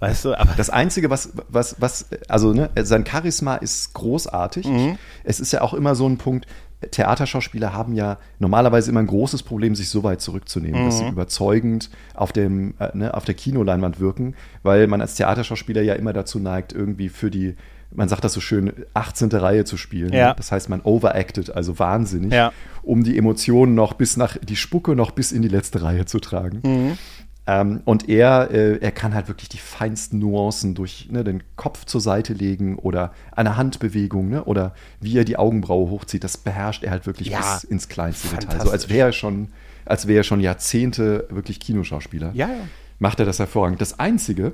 [0.00, 4.64] Weißt du, aber Das Einzige, was, was, was, also ne, sein Charisma ist großartig.
[4.66, 4.96] Mhm.
[5.24, 6.46] Es ist ja auch immer so ein Punkt,
[6.90, 11.04] Theaterschauspieler haben ja normalerweise immer ein großes Problem, sich so weit zurückzunehmen, dass Mhm.
[11.06, 15.94] sie überzeugend auf, dem, äh, ne, auf der Kinoleinwand wirken, weil man als Theaterschauspieler ja
[15.94, 17.56] immer dazu neigt, irgendwie für die,
[17.90, 19.30] man sagt das so schön, 18.
[19.40, 20.12] Reihe zu spielen.
[20.12, 20.34] Ja.
[20.34, 22.52] Das heißt, man overacted, also wahnsinnig, Ja.
[22.82, 26.20] um die Emotionen noch bis nach, die Spucke noch bis in die letzte Reihe zu
[26.20, 26.60] tragen.
[26.64, 26.98] Mhm.
[27.48, 31.86] Ähm, und er, äh, er kann halt wirklich die feinsten Nuancen durch ne, den Kopf
[31.86, 36.84] zur Seite legen oder eine Handbewegung ne, oder wie er die Augenbraue hochzieht, das beherrscht
[36.84, 38.66] er halt wirklich Ja, bis ins kleinste Detail.
[38.66, 39.48] So als wäre er schon,
[39.86, 42.32] als wäre er schon Jahrzehnte wirklich Kinoschauspieler.
[42.34, 42.54] Ja, ja.
[42.98, 43.80] Macht er das hervorragend.
[43.80, 44.52] Das Einzige,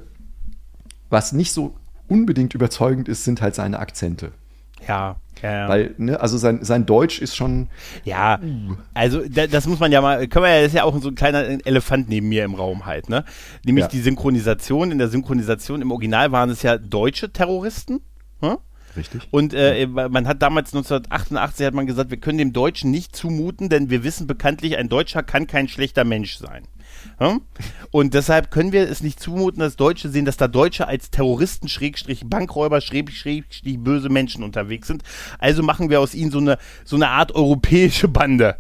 [1.10, 1.74] was nicht so
[2.06, 4.30] unbedingt überzeugend ist, sind halt seine Akzente.
[4.88, 5.68] Ja, ja.
[5.68, 7.68] Weil, ne, also sein, sein Deutsch ist schon,
[8.04, 8.38] Ja,
[8.94, 11.08] also da, das muss man ja mal, können wir ja, das ist ja auch so
[11.08, 13.24] ein kleiner Elefant neben mir im Raum halt, ne?
[13.64, 13.88] Nämlich Ja.
[13.88, 14.90] die Synchronisation.
[14.90, 18.00] In der Synchronisation im Original waren es ja deutsche Terroristen.
[18.40, 18.56] Hm?
[18.96, 19.26] richtig.
[19.32, 23.68] Und äh, man hat damals 1988 hat man gesagt, wir können dem Deutschen nicht zumuten,
[23.68, 26.64] denn wir wissen bekanntlich, ein Deutscher kann kein schlechter Mensch sein.
[27.20, 27.38] Ja?
[27.90, 31.68] Und deshalb können wir es nicht zumuten, dass Deutsche sehen, dass da Deutsche als Terroristen,
[31.68, 35.02] Schrägstrich Bankräuber, Schrägstrich böse Menschen unterwegs sind.
[35.38, 38.56] Also machen wir aus ihnen so eine, so eine Art europäische Bande.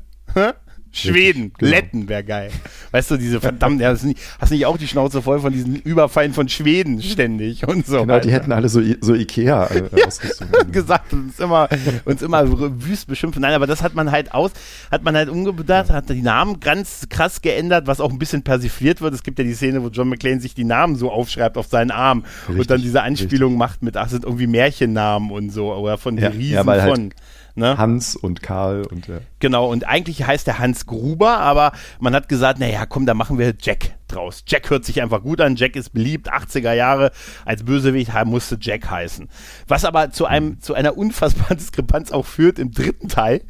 [0.94, 1.70] Schweden, genau.
[1.70, 2.50] Letten wäre geil.
[2.92, 5.76] Weißt du, diese verdammt, ja, hast, nicht, hast nicht auch die Schnauze voll von diesen
[5.76, 8.00] Überfallen von Schweden ständig und so.
[8.00, 10.48] Genau, die Alter hätten alle so, so Ikea-Ausrüstung.
[10.72, 11.68] gesagt und uns immer,
[12.04, 12.44] uns immer
[12.82, 13.42] wüst beschimpfen.
[13.42, 14.52] Nein, aber das hat man halt aus,
[14.90, 19.00] hat man halt umgedacht, hat die Namen ganz krass geändert, was auch ein bisschen persifliert
[19.00, 19.14] wird.
[19.14, 21.90] Es gibt ja die Szene, wo John McClane sich die Namen so aufschreibt auf seinen
[21.90, 25.98] Arm und Richtig, dann diese Anspielung macht mit, ach, sind irgendwie Märchennamen und so, oder
[25.98, 27.10] von Ja, die Riesen ja, halt von.
[27.56, 27.78] Ne?
[27.78, 29.18] Hans und Karl und ja.
[29.38, 33.38] Genau, und eigentlich heißt er Hans Gruber, aber man hat gesagt, naja, komm, da machen
[33.38, 34.42] wir Jack draus.
[34.46, 37.12] Jack hört sich einfach gut an, Jack ist beliebt, 80er Jahre,
[37.44, 39.28] als Bösewicht musste Jack heißen.
[39.68, 43.42] Was aber zu einem, zu einer unfassbaren Diskrepanz auch führt im dritten Teil,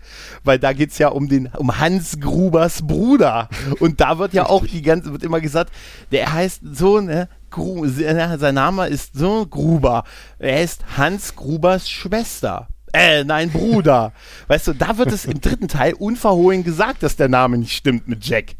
[0.42, 3.48] weil da geht's ja um den, um Hans Grubers Bruder.
[3.80, 5.72] Und da wird ja auch die ganze, wird immer gesagt,
[6.12, 10.04] der heißt so, ne, Gru sein Name ist so Gruber.
[10.38, 12.68] Er ist Hans Grubers Schwester.
[12.94, 14.12] Äh, nein, Bruder.
[14.46, 18.06] Weißt du, da wird es im dritten Teil unverhohlen gesagt, dass der Name nicht stimmt
[18.08, 18.52] mit Jack.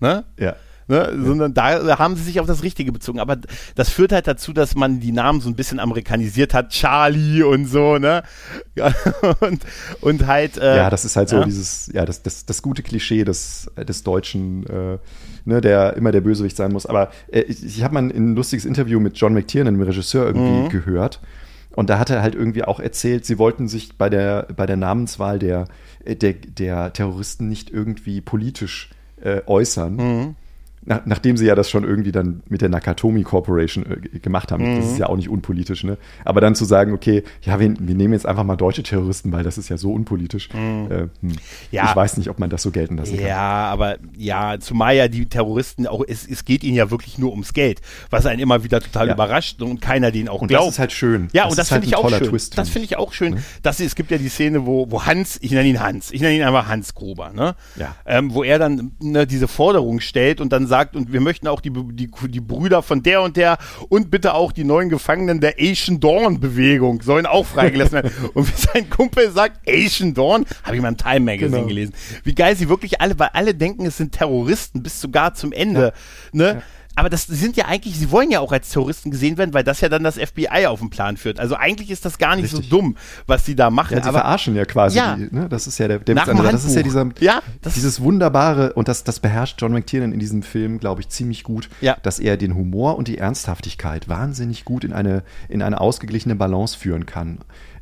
[0.00, 0.24] Ne?
[0.38, 0.54] Ja.
[0.86, 1.16] Ne?
[1.24, 3.20] Sondern da haben sie sich auf das Richtige bezogen.
[3.20, 3.36] Aber
[3.76, 6.70] das führt halt dazu, dass man die Namen so ein bisschen amerikanisiert hat.
[6.70, 8.22] Charlie und so, ne?
[8.74, 8.92] Ja,
[9.40, 9.62] und,
[10.00, 10.58] und halt.
[10.58, 11.44] Äh, Ja, das ist halt so ja.
[11.44, 14.98] dieses, ja, das, das, das gute Klischee des, des Deutschen, äh,
[15.44, 16.86] ne, der immer der Bösewicht sein muss.
[16.86, 20.50] Aber äh, ich, ich habe mal ein lustiges Interview mit John McTiernan, dem Regisseur, irgendwie
[20.50, 20.68] Mhm.
[20.70, 21.20] gehört.
[21.76, 24.76] Und da hat er halt irgendwie auch erzählt, sie wollten sich bei der, bei der
[24.76, 25.66] Namenswahl der,
[26.04, 28.90] äh, der, der Terroristen nicht irgendwie politisch
[29.22, 29.96] äh, äußern.
[29.96, 30.36] Mhm.
[30.82, 34.64] Nach, nachdem sie ja das schon irgendwie dann mit der Nakatomi Corporation äh, gemacht haben,
[34.64, 34.76] mhm.
[34.80, 35.98] das ist ja auch nicht unpolitisch, ne?
[36.24, 39.44] Aber dann zu sagen, okay, ja, wir, wir, nehmen jetzt einfach mal deutsche Terroristen, weil
[39.44, 40.48] das ist ja so unpolitisch.
[40.54, 40.88] Mhm.
[40.90, 41.36] Äh, hm.
[41.70, 41.90] ja.
[41.90, 43.26] Ich weiß nicht, ob man das so gelten lassen kann.
[43.26, 47.30] Ja, aber ja, zumal ja die Terroristen auch, es, es geht ihnen ja wirklich nur
[47.32, 49.14] ums Geld, was einen immer wieder total ja.
[49.14, 50.66] überrascht und keiner den auch und glaubt.
[50.66, 51.28] Das ist halt schön.
[51.32, 52.28] Ja, das und das halt finde ich auch schön.
[52.28, 53.34] Twist, das finde ich auch schön.
[53.34, 53.44] Mhm.
[53.62, 56.36] Dass, es gibt ja die Szene, wo, wo Hans, ich nenne ihn Hans, ich nenne
[56.36, 57.54] ihn einfach Hans Gruber, ne?
[57.76, 57.96] Ja.
[58.06, 61.60] Ähm, wo er dann ne, diese Forderung stellt und dann sagt, und wir möchten auch
[61.60, 65.54] die, die, die Brüder von der und der und bitte auch die neuen Gefangenen der
[65.58, 68.12] Asian Dawn Bewegung sollen auch freigelassen werden.
[68.34, 71.66] und wie sein Kumpel sagt, Asian Dawn, habe ich mal im Time Magazine genau.
[71.68, 71.94] gelesen.
[72.24, 75.80] Wie geil sie wirklich alle, weil alle denken, es sind Terroristen bis sogar zum Ende.
[75.80, 75.92] Ja.
[76.32, 76.44] Ne?
[76.44, 76.62] Ja
[77.00, 79.80] aber das sind ja eigentlich, sie wollen ja auch als Terroristen gesehen werden, weil das
[79.80, 81.40] ja dann das FBI auf den Plan führt.
[81.40, 82.68] Also eigentlich ist das gar nicht Richtig.
[82.68, 83.96] so dumm, was sie da machen.
[83.96, 84.98] Ja, sie aber, verarschen ja quasi.
[84.98, 85.48] Ja, die, ne?
[85.48, 89.02] Das ist ja der, der Witz Das ist ja dieser, ja, dieses wunderbare, und das,
[89.02, 91.96] das beherrscht John McTiernan in diesem Film, glaube ich, ziemlich gut, ja.
[92.02, 96.76] dass er den Humor und die Ernsthaftigkeit wahnsinnig gut in eine, in eine ausgeglichene Balance
[96.76, 97.38] führen kann.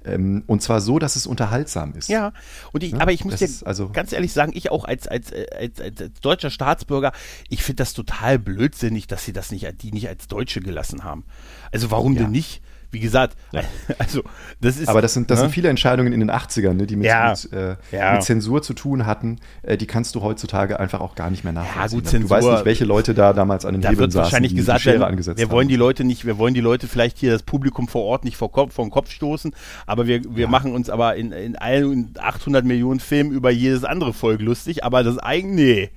[0.08, 2.08] Ähm, und zwar so, dass es unterhaltsam ist.
[2.08, 2.32] Ja,
[2.72, 5.32] und ich, ja, aber ich muss dir also ganz ehrlich sagen, ich auch als, als,
[5.32, 7.12] als, als, als deutscher Staatsbürger,
[7.48, 11.24] ich finde das total blödsinnig, dass sie das nicht, die nicht als Deutsche gelassen haben.
[11.72, 12.22] Also warum ja.
[12.22, 12.62] denn nicht?
[12.90, 13.62] Wie gesagt, ja.
[13.98, 14.22] also
[14.60, 14.88] das ist.
[14.88, 15.44] Aber das sind, das ne?
[15.44, 17.30] sind viele Entscheidungen in den 80ern, ne, die mit, ja.
[17.30, 18.14] mit, äh, ja.
[18.14, 19.38] mit, Zensur zu tun hatten.
[19.62, 22.22] Äh, die kannst du heutzutage einfach auch gar nicht mehr nachvollziehen.
[22.22, 24.52] Gut, du weißt nicht, welche Leute da damals an den da Hebeln wird saßen, wahrscheinlich
[24.52, 27.18] die gesagt, die werden, angesetzt wir wollen die Leute nicht, wir wollen die Leute vielleicht
[27.18, 29.54] hier das Publikum vor Ort nicht vor Kopf, vor den Kopf stoßen,
[29.86, 34.12] aber wir, wir machen uns aber in, in allen 800 Millionen Filmen über jedes andere
[34.12, 35.90] Volk lustig, aber das eigene, nee.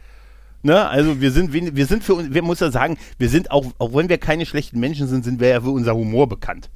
[0.63, 0.87] Ne?
[0.87, 4.09] Also wir sind, wir sind für, wir muss ja sagen, wir sind auch, auch wenn
[4.09, 6.69] wir keine schlechten Menschen sind, sind wir ja für unser Humor bekannt.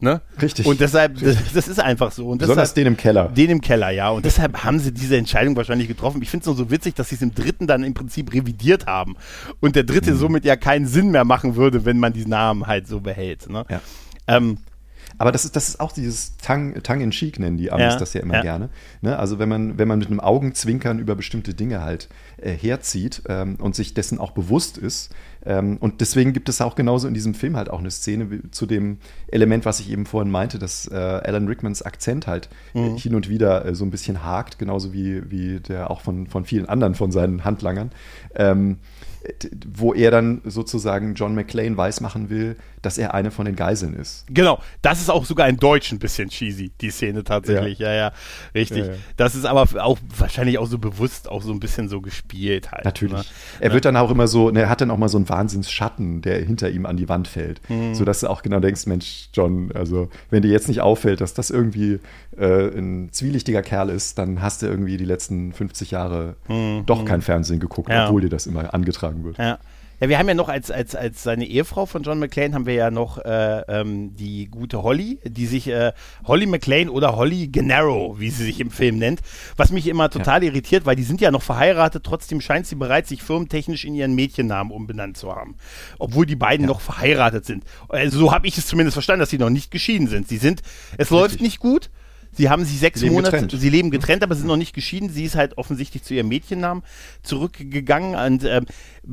[0.00, 0.20] Ne?
[0.40, 0.64] Richtig.
[0.64, 2.28] Und deshalb, das, das, ist einfach so.
[2.28, 3.28] Und Besonders deshalb, den im Keller.
[3.28, 4.10] Den im Keller, ja.
[4.10, 6.22] Und deshalb haben sie diese Entscheidung wahrscheinlich getroffen.
[6.22, 8.86] Ich finde es nur so witzig, dass sie es im dritten dann im Prinzip revidiert
[8.86, 9.16] haben.
[9.58, 10.18] Und der dritte mhm.
[10.18, 13.50] somit ja keinen Sinn mehr machen würde, wenn man die Namen halt so behält.
[13.50, 13.64] Ne?
[13.68, 13.80] Ja.
[14.28, 14.58] Ähm,
[15.18, 17.98] aber das ist, das ist auch dieses Tongue, Tongue in Cheek, nennen die Amis ja,
[17.98, 18.42] das ja immer ja.
[18.42, 18.68] gerne.
[19.02, 19.18] Ne?
[19.18, 23.56] Also wenn man, wenn man mit einem Augenzwinkern über bestimmte Dinge halt äh, herzieht ähm,
[23.56, 25.12] und sich dessen auch bewusst ist.
[25.44, 28.50] Ähm, und deswegen gibt es auch genauso in diesem Film halt auch eine Szene wie,
[28.50, 32.80] zu dem Element, was ich eben vorhin meinte, dass äh, Alan Rickmans Akzent halt äh,
[32.80, 32.96] mhm.
[32.96, 36.44] hin und wieder äh, so ein bisschen hakt, genauso wie, wie der auch von, von
[36.44, 37.90] vielen anderen von seinen Handlangern.
[38.36, 38.78] Ähm,
[39.74, 44.24] wo er dann sozusagen John McClane weismachen will, dass er eine von den Geiseln ist.
[44.28, 47.78] Genau, das ist auch sogar in Deutsch ein bisschen cheesy, die Szene tatsächlich.
[47.78, 48.12] Ja, ja, ja
[48.54, 48.86] richtig.
[48.86, 48.98] Ja, ja.
[49.16, 52.84] Das ist aber auch wahrscheinlich auch so bewusst auch so ein bisschen so gespielt halt.
[52.84, 53.16] Natürlich.
[53.16, 53.24] Ne?
[53.60, 56.22] Er wird dann auch immer so, ne, er hat dann auch mal so einen Wahnsinnsschatten,
[56.22, 57.94] der hinter ihm an die Wand fällt, mhm.
[57.94, 61.50] sodass du auch genau denkst, Mensch, John, also wenn dir jetzt nicht auffällt, dass das
[61.50, 62.00] irgendwie
[62.36, 66.84] äh, ein zwielichtiger Kerl ist, dann hast du irgendwie die letzten 50 Jahre mhm.
[66.86, 69.38] doch kein Fernsehen geguckt, obwohl dir das immer angetragen wird.
[69.38, 69.58] Ja.
[70.00, 72.74] Ja, wir haben ja noch als, als, als seine Ehefrau von John McClane haben wir
[72.74, 75.92] ja noch äh, ähm, die gute Holly, die sich äh,
[76.24, 79.20] Holly McClane oder Holly Gennaro, wie sie sich im Film nennt,
[79.56, 80.50] was mich immer total ja.
[80.50, 84.14] irritiert, weil die sind ja noch verheiratet, trotzdem scheint sie bereits sich firmentechnisch in ihren
[84.14, 85.56] Mädchennamen umbenannt zu haben.
[85.98, 86.72] Obwohl die beiden ja.
[86.72, 87.64] noch verheiratet sind.
[87.88, 90.28] Also so habe ich es zumindest verstanden, dass sie noch nicht geschieden sind.
[90.28, 91.10] Sie sind, es Richtig.
[91.10, 91.90] läuft nicht gut,
[92.32, 93.60] Sie haben sich sechs Monate, getrennt.
[93.60, 95.08] sie leben getrennt, aber sind noch nicht geschieden.
[95.10, 96.82] Sie ist halt offensichtlich zu ihrem Mädchennamen
[97.22, 98.66] zurückgegangen und ähm,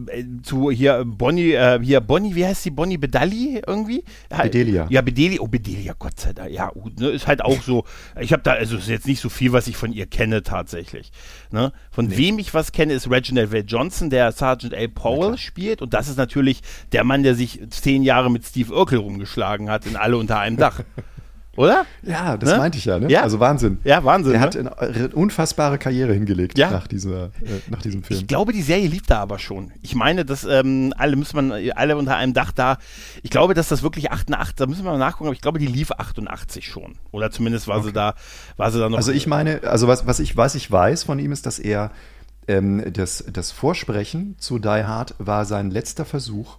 [0.07, 2.71] äh, zu hier Bonnie, äh, hier Bonnie, wie heißt sie?
[2.71, 4.03] Bonnie Bedalli irgendwie?
[4.29, 4.87] Bedelia.
[4.89, 6.51] Ja, Bedelia, oh Bedelia, Gott sei Dank.
[6.51, 7.85] Ja, ne, ist halt auch so.
[8.19, 11.11] Ich habe da, also ist jetzt nicht so viel, was ich von ihr kenne tatsächlich.
[11.51, 11.71] Ne?
[11.91, 12.17] Von nee.
[12.17, 14.87] wem ich was kenne, ist Reginald Val Johnson, der Sergeant A.
[14.87, 18.99] Powell spielt und das ist natürlich der Mann, der sich zehn Jahre mit Steve Urkel
[18.99, 20.81] rumgeschlagen hat in alle unter einem Dach.
[21.55, 21.85] Oder?
[22.03, 22.57] Ja, das ne?
[22.57, 23.09] meinte ich ja, ne?
[23.09, 23.21] ja.
[23.21, 23.79] Also Wahnsinn.
[23.83, 24.33] Ja, Wahnsinn.
[24.33, 24.45] Er ne?
[24.45, 26.69] hat eine unfassbare Karriere hingelegt ja.
[26.69, 28.19] nach, dieser, äh, nach diesem Film.
[28.19, 29.71] Ich glaube, die Serie lief da aber schon.
[29.81, 32.77] Ich meine, dass ähm, alle müssen man, alle unter einem Dach da.
[33.23, 35.67] Ich glaube, dass das wirklich 88, da müssen wir mal nachgucken, aber ich glaube, die
[35.67, 36.95] lief 88 schon.
[37.11, 37.87] Oder zumindest war okay.
[37.87, 38.15] sie da,
[38.57, 38.97] war sie da noch.
[38.97, 41.91] Also ich meine, also was, was ich, was ich weiß von ihm ist, dass er
[42.47, 46.57] ähm, das, das Vorsprechen zu Die Hard war sein letzter Versuch,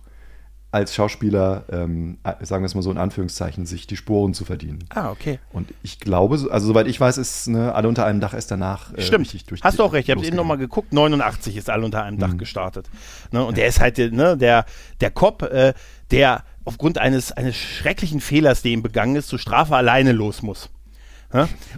[0.77, 4.85] als Schauspieler, ähm, sagen wir es mal so in Anführungszeichen, sich die Sporen zu verdienen.
[4.91, 5.39] Ah, okay.
[5.53, 8.93] Und ich glaube, also soweit ich weiß, ist ne, alle unter einem Dach erst danach.
[8.93, 9.27] Äh, Stimmt.
[9.51, 10.09] Durch Hast du auch recht.
[10.09, 10.93] Ich habe eben nochmal geguckt.
[10.93, 12.39] 89 ist alle unter einem Dach mhm.
[12.39, 12.89] gestartet.
[13.33, 13.63] Ne, und ja.
[13.63, 14.67] der ist halt ne, der
[15.01, 15.73] der Cop, äh,
[16.11, 20.69] der aufgrund eines eines schrecklichen Fehlers, der ihm begangen ist, zur Strafe alleine los muss.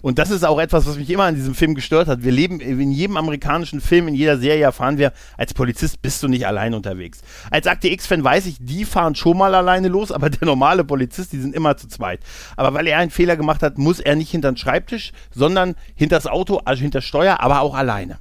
[0.03, 2.23] Und das ist auch etwas, was mich immer an diesem Film gestört hat.
[2.23, 6.29] Wir leben in jedem amerikanischen Film, in jeder Serie erfahren wir, als Polizist bist du
[6.29, 7.21] nicht allein unterwegs.
[7.51, 11.33] Als Akte X-Fan weiß ich, die fahren schon mal alleine los, aber der normale Polizist,
[11.33, 12.21] die sind immer zu zweit.
[12.57, 16.17] Aber weil er einen Fehler gemacht hat, muss er nicht hinter den Schreibtisch, sondern hinter
[16.17, 18.19] das Auto, also hinter Steuer, aber auch alleine.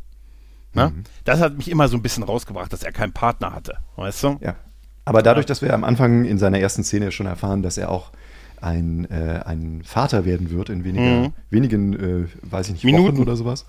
[0.73, 0.93] Ne?
[0.95, 1.03] Mhm.
[1.23, 4.37] Das hat mich immer so ein bisschen rausgebracht, dass er keinen Partner hatte, weißt du?
[4.41, 4.55] Ja.
[5.05, 8.11] Aber dadurch, dass wir am Anfang in seiner ersten Szene schon erfahren, dass er auch
[8.61, 11.33] ein, äh, ein Vater werden wird in weniger, mhm.
[11.49, 13.65] wenigen, äh, weiß ich nicht, Minuten oder sowas.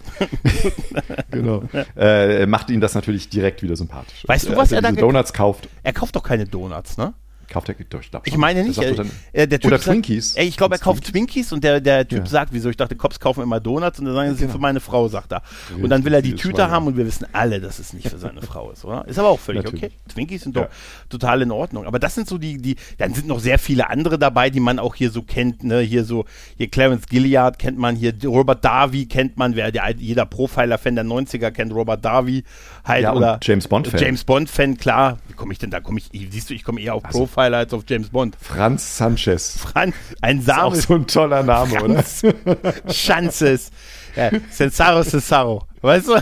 [1.31, 1.63] genau.
[1.97, 4.25] Äh, macht ihn das natürlich direkt wieder sympathisch.
[4.27, 5.69] Weißt du, was er da Donuts kauft?
[5.83, 7.15] Er kauft doch keine Donuts, ne?
[7.49, 10.35] Kauft er, ich glaube Ich meine nicht, äh, dann, äh, der Typ oder sagt, Twinkies.
[10.35, 12.27] Ey, ich glaube, er kauft Twinkies und der, der Typ ja.
[12.27, 12.69] sagt, wieso?
[12.69, 14.53] Ich dachte, Cops kaufen immer Donuts und dann sagen, das genau.
[14.53, 15.43] für meine Frau, sagt er.
[15.43, 18.09] Richtig, und dann will er die Tüte haben und wir wissen alle, dass es nicht
[18.09, 19.09] für seine Frau ist, oder?
[19.09, 19.85] Ist aber auch völlig Natürlich.
[19.85, 19.95] okay.
[20.13, 20.63] Twinkies sind ja.
[20.63, 20.69] doch
[21.09, 21.87] total in Ordnung.
[21.87, 24.79] Aber das sind so die, die, dann sind noch sehr viele andere dabei, die man
[24.79, 25.81] auch hier so kennt, ne?
[25.81, 26.27] Hier so,
[26.59, 31.05] hier Clarence Gilliard kennt man, hier Robert Darby kennt man, wer, der, jeder Profiler-Fan der
[31.05, 32.45] 90er kennt Robert Darby
[32.85, 34.01] halt, ja, oder James Bond-Fan.
[34.01, 35.19] James Bond-Fan, klar.
[35.29, 35.81] Wie komme ich denn da?
[35.81, 38.33] Komme ich, siehst du, ich komme eher auf also, Profiler als auf James Bond.
[38.33, 38.37] Bond.
[38.45, 39.59] Franz Sanchez.
[39.59, 40.75] Franz, ein Same.
[40.77, 42.75] Ist auch so ein toller Name, Franz oder?
[42.89, 43.71] Chances.
[44.17, 45.63] Ja, Cesaro Cesaro.
[45.81, 46.15] Weißt du?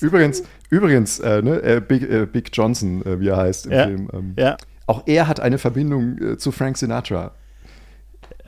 [0.06, 3.84] übrigens, übrigens, äh, ne, äh, Big, äh, Big Johnson, äh, wie er heißt im ja,
[3.84, 4.08] Film.
[4.12, 4.56] Ähm, ja.
[4.86, 7.32] Auch er hat eine Verbindung äh, zu Frank Sinatra.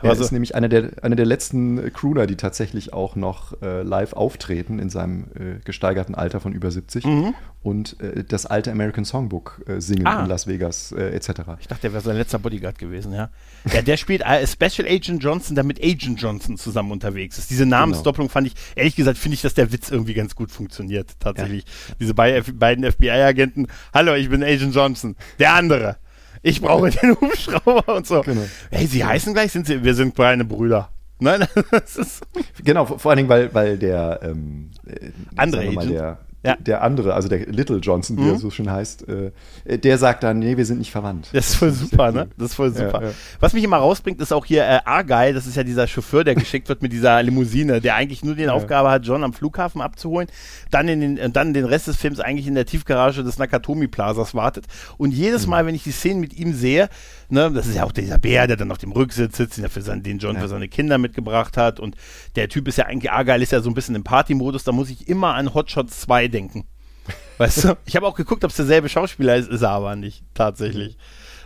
[0.03, 3.83] Er also, ist nämlich einer der, einer der letzten Crooner, die tatsächlich auch noch äh,
[3.83, 7.35] live auftreten in seinem äh, gesteigerten Alter von über 70 mhm.
[7.63, 10.23] und äh, das alte American Songbook äh, singen ah.
[10.23, 11.43] in Las Vegas äh, etc.
[11.61, 13.31] Ich dachte, der wäre sein letzter Bodyguard gewesen, ja.
[13.73, 17.51] ja, der spielt äh, Special Agent Johnson, der mit Agent Johnson zusammen unterwegs ist.
[17.51, 18.33] Diese Namensdoppelung genau.
[18.33, 21.65] fand ich, ehrlich gesagt, finde ich, dass der Witz irgendwie ganz gut funktioniert, tatsächlich.
[21.65, 21.95] Ja.
[22.01, 25.97] Diese beiden FBI-Agenten, hallo, ich bin Agent Johnson, der andere
[26.43, 28.23] ich brauche den Hubschrauber und so.
[28.23, 28.43] Genau.
[28.71, 30.91] Hey, sie heißen gleich, sind sie, wir sind kleine Brüder.
[31.19, 32.23] Nein, das ist.
[32.65, 36.57] Genau, vor, allen Dingen, weil, weil der ähm, äh, andere mal, der, ja.
[36.57, 38.31] Der andere, also der Little Johnson, wie mhm.
[38.31, 41.29] er so schön heißt, äh, der sagt dann, nee, wir sind nicht verwandt.
[41.33, 42.29] Das ist voll super, ne?
[42.37, 43.01] Das ist voll super.
[43.01, 43.15] Ja, ja.
[43.41, 46.35] Was mich immer rausbringt, ist auch hier äh, Argyle, das ist ja dieser Chauffeur, der
[46.35, 48.51] geschickt wird mit dieser Limousine, der eigentlich nur die.
[48.51, 50.29] Aufgabe hat, John am Flughafen abzuholen,
[50.71, 53.87] dann in den, und dann den Rest des Films eigentlich in der Tiefgarage des Nakatomi
[53.87, 54.67] Plazas wartet.
[54.97, 55.51] Und jedes mhm.
[55.51, 56.89] Mal, wenn ich die Szenen mit ihm sehe,
[57.31, 59.83] ne, das ist ja auch dieser Bär, der dann auf dem Rücksitz sitzt, den, für
[59.83, 61.81] sein, den John für seine Kinder mitgebracht hat.
[61.81, 61.97] Und
[62.37, 64.91] der Typ ist ja eigentlich, Argyle ist ja so ein bisschen im Party-Modus, da muss
[64.91, 66.65] ich immer an Hot Shots 2 denken.
[67.39, 67.77] Weißt du?
[67.87, 70.97] Ich habe auch geguckt, ob es derselbe Schauspieler ist, ist er aber nicht, tatsächlich.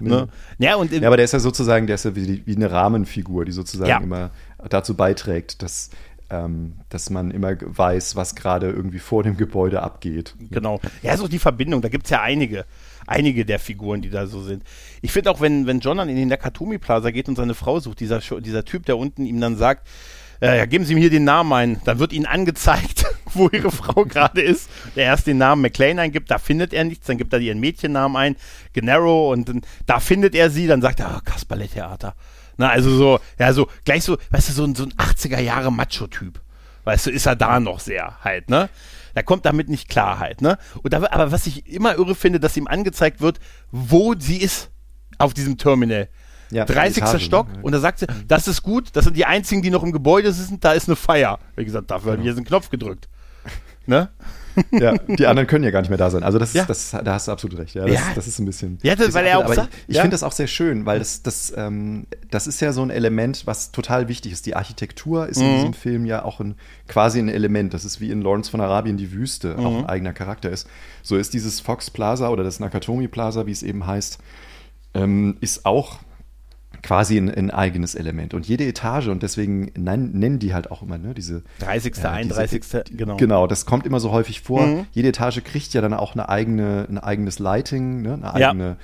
[0.01, 0.09] Mhm.
[0.09, 0.29] Ne?
[0.59, 3.45] Ja, und ja, aber der ist ja sozusagen, der ist ja wie, wie eine Rahmenfigur,
[3.45, 3.99] die sozusagen ja.
[3.99, 4.31] immer
[4.69, 5.91] dazu beiträgt, dass,
[6.31, 10.35] ähm, dass man immer weiß, was gerade irgendwie vor dem Gebäude abgeht.
[10.51, 10.81] Genau.
[11.03, 12.65] Ja, so die Verbindung, da gibt es ja einige.
[13.07, 14.63] Einige der Figuren, die da so sind.
[15.03, 17.81] Ich finde auch, wenn, wenn John dann in den Nakatomi Plaza geht und seine Frau
[17.81, 19.87] sucht, dieser, dieser Typ, der unten ihm dann sagt,
[20.41, 21.81] äh, ja, geben Sie mir hier den Namen ein.
[21.85, 24.69] Dann wird Ihnen angezeigt, wo Ihre Frau gerade ist.
[24.97, 27.07] Der erst den Namen McLean eingibt, da findet er nichts.
[27.07, 28.37] Dann gibt er ihren Mädchennamen ein,
[28.73, 30.67] Gennaro, und dann, da findet er sie.
[30.67, 32.15] Dann sagt er, oh, Kasperle-Theater.
[32.57, 36.41] Na, also so, ja, so, gleich so, weißt du, so ein, so ein 80er-Jahre-Macho-Typ.
[36.85, 38.69] Weißt du, ist er da noch sehr halt, ne?
[39.15, 40.59] Da kommt damit nicht Klarheit, ne?
[40.83, 43.39] Und da, aber was ich immer irre finde, dass ihm angezeigt wird,
[43.71, 44.71] wo sie ist
[45.19, 46.09] auf diesem Terminal.
[46.51, 47.03] Ja, 30.
[47.03, 47.63] Etage, Stock ne?
[47.63, 50.33] und da sagt sie, das ist gut, das sind die einzigen, die noch im Gebäude
[50.33, 51.39] sind, da ist eine Feier.
[51.57, 52.19] Wie gesagt, dafür ja.
[52.19, 53.09] hat jetzt einen Knopf gedrückt.
[53.87, 54.09] Ne?
[54.71, 56.23] Ja, die anderen können ja gar nicht mehr da sein.
[56.23, 56.65] Also das, ist, ja.
[56.65, 57.75] das da hast du absolut recht.
[57.75, 58.01] Ja, das, ja.
[58.15, 58.79] das ist ein bisschen.
[58.83, 59.71] Ja, das, weil er auch sagt.
[59.87, 62.83] Ich, ich finde das auch sehr schön, weil das, das, ähm, das ist ja so
[62.83, 64.47] ein Element, was total wichtig ist.
[64.47, 65.45] Die Architektur ist mhm.
[65.45, 66.55] in diesem Film ja auch ein,
[66.89, 67.75] quasi ein Element.
[67.75, 69.67] Das ist wie in Lawrence von Arabien die Wüste mhm.
[69.67, 70.69] auch ein eigener Charakter ist.
[71.03, 74.19] So ist dieses Fox Plaza oder das Nakatomi Plaza, wie es eben heißt,
[74.95, 75.99] ähm, ist auch
[76.85, 78.35] quasi ein, ein, eigenes Element.
[78.35, 82.61] Und jede Etage, und deswegen nennen die halt auch immer, ne, diese 30., äh, 31.,
[82.61, 83.17] diese, genau.
[83.17, 84.67] Genau, das kommt immer so häufig vor.
[84.67, 84.87] Mhm.
[84.93, 88.77] Jede Etage kriegt ja dann auch eine eigene, ein eigenes Lighting, ne, eine eigene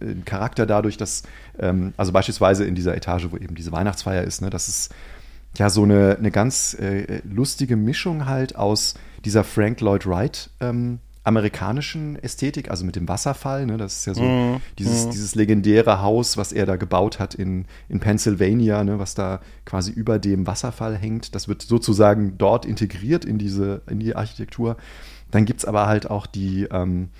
[0.00, 0.06] ja.
[0.06, 1.24] Äh, Charakter dadurch, dass,
[1.58, 4.94] ähm, also beispielsweise in dieser Etage, wo eben diese Weihnachtsfeier ist, ne, das ist
[5.56, 8.94] ja so eine, eine ganz äh, lustige Mischung halt aus
[9.24, 13.66] dieser Frank Lloyd Wright ähm, amerikanischen Ästhetik, also mit dem Wasserfall.
[13.66, 13.76] Ne?
[13.76, 15.10] Das ist ja so mm, dieses, mm.
[15.10, 18.98] dieses legendäre Haus, was er da gebaut hat in, in Pennsylvania, ne?
[18.98, 21.34] was da quasi über dem Wasserfall hängt.
[21.34, 24.76] Das wird sozusagen dort integriert in diese, in die Architektur.
[25.30, 27.10] Dann gibt es aber halt auch die, ähm,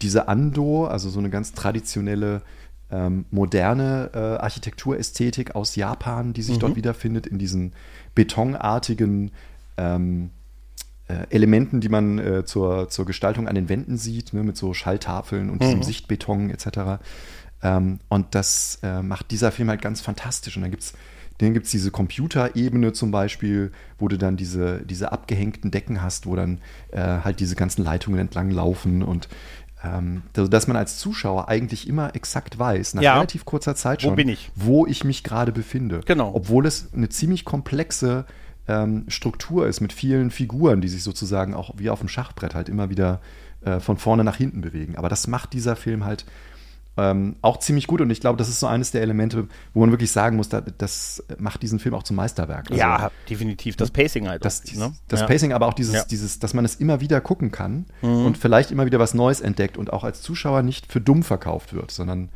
[0.00, 2.42] diese Ando, also so eine ganz traditionelle
[2.90, 6.60] ähm, moderne äh, Architekturästhetik aus Japan, die sich mhm.
[6.60, 7.72] dort wiederfindet, in diesen
[8.14, 9.30] betonartigen
[9.76, 10.41] ähm, äh,
[11.30, 15.50] Elementen, die man äh, zur, zur Gestaltung an den Wänden sieht, ne, mit so Schalltafeln
[15.50, 15.66] und mhm.
[15.66, 17.02] diesem Sichtbeton etc.
[17.62, 20.56] Ähm, und das äh, macht dieser Film halt ganz fantastisch.
[20.56, 20.94] Und dann gibt es
[21.38, 26.26] dann gibt es diese Computerebene zum Beispiel, wo du dann diese, diese abgehängten Decken hast,
[26.26, 26.60] wo dann
[26.92, 29.28] äh, halt diese ganzen Leitungen entlang laufen und
[29.82, 33.14] ähm, also dass man als Zuschauer eigentlich immer exakt weiß, nach ja.
[33.14, 34.50] relativ kurzer Zeit schon, wo, ich?
[34.54, 36.00] wo ich mich gerade befinde.
[36.06, 36.32] Genau.
[36.34, 38.24] Obwohl es eine ziemlich komplexe
[38.68, 42.68] ähm, Struktur ist mit vielen Figuren, die sich sozusagen auch wie auf dem Schachbrett halt
[42.68, 43.20] immer wieder
[43.62, 44.96] äh, von vorne nach hinten bewegen.
[44.96, 46.24] Aber das macht dieser Film halt
[46.96, 49.90] ähm, auch ziemlich gut und ich glaube, das ist so eines der Elemente, wo man
[49.90, 52.70] wirklich sagen muss, da, das macht diesen Film auch zum Meisterwerk.
[52.70, 53.76] Also, ja, definitiv.
[53.76, 54.44] Das Pacing halt.
[54.44, 54.92] Das, auch, ne?
[55.08, 55.26] das ja.
[55.26, 56.04] Pacing, aber auch dieses, ja.
[56.04, 58.26] dieses, dass man es immer wieder gucken kann mhm.
[58.26, 61.72] und vielleicht immer wieder was Neues entdeckt und auch als Zuschauer nicht für dumm verkauft
[61.72, 62.28] wird, sondern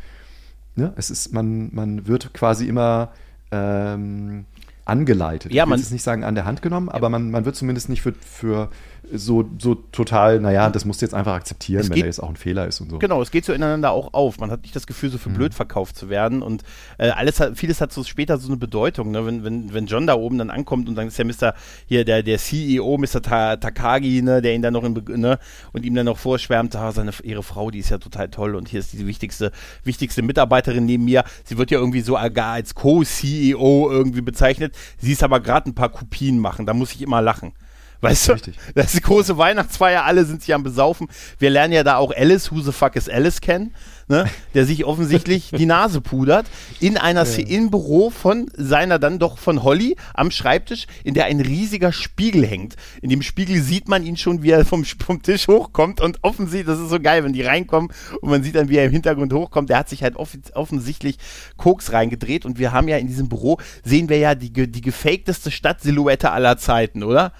[0.75, 3.13] ne, es ist, man, man wird quasi immer
[3.51, 4.47] ähm,
[4.87, 5.53] angeleitet.
[5.53, 7.89] Ja, ich will jetzt nicht sagen an der Hand genommen, aber man, man wird zumindest
[7.89, 8.71] nicht für, für
[9.13, 12.29] so, so total, naja, das musst du jetzt einfach akzeptieren, es wenn er jetzt auch
[12.29, 12.99] ein Fehler ist und so.
[12.99, 14.39] Genau, es geht so ineinander auch auf.
[14.39, 15.35] Man hat nicht das Gefühl, so für mhm.
[15.35, 16.63] blöd verkauft zu werden und
[16.99, 19.25] äh, alles hat, vieles hat so später so eine Bedeutung, ne?
[19.25, 21.55] wenn, wenn, wenn John da oben dann ankommt und dann ist der Mr.
[21.87, 23.23] hier, der, der CEO, Mr.
[23.23, 25.39] Ta Takagi, ne, der ihn dann noch in, ne,
[25.73, 28.69] und ihm dann noch vorschwärmt, ah, seine, ihre Frau, die ist ja total toll und
[28.69, 29.53] hier ist die wichtigste,
[29.85, 31.25] wichtigste Mitarbeiterin neben mir.
[31.45, 34.75] Sie wird ja irgendwie so gar als Co-CEO irgendwie bezeichnet.
[34.99, 37.53] Sie ist aber gerade ein paar Kopien machen, da muss ich immer lachen.
[38.01, 38.33] Weißt du?
[38.33, 38.57] Richtig.
[38.75, 41.09] Das ist die große Weihnachtsfeier, alle sind sich am Besaufen.
[41.39, 43.75] Wir lernen ja da auch Alice, who the fuck is Alice kennen,
[44.09, 44.27] ne?
[44.55, 46.47] der sich offensichtlich die Nase pudert,
[46.81, 47.47] in einer ja.
[47.47, 52.47] im Büro von seiner dann doch von Holly am Schreibtisch, in der ein riesiger Spiegel
[52.47, 52.77] hängt.
[53.01, 56.67] In dem Spiegel sieht man ihn schon, wie er vom, vom Tisch hochkommt und offensichtlich,
[56.67, 59.33] das ist so geil, wenn die reinkommen und man sieht dann, wie er im Hintergrund
[59.33, 59.71] hochkommt.
[59.71, 61.19] Der hat sich halt off offensichtlich
[61.57, 65.51] Koks reingedreht und wir haben ja in diesem Büro, sehen wir ja die, die gefakteste
[65.51, 67.33] Stadtsilhouette aller Zeiten, oder?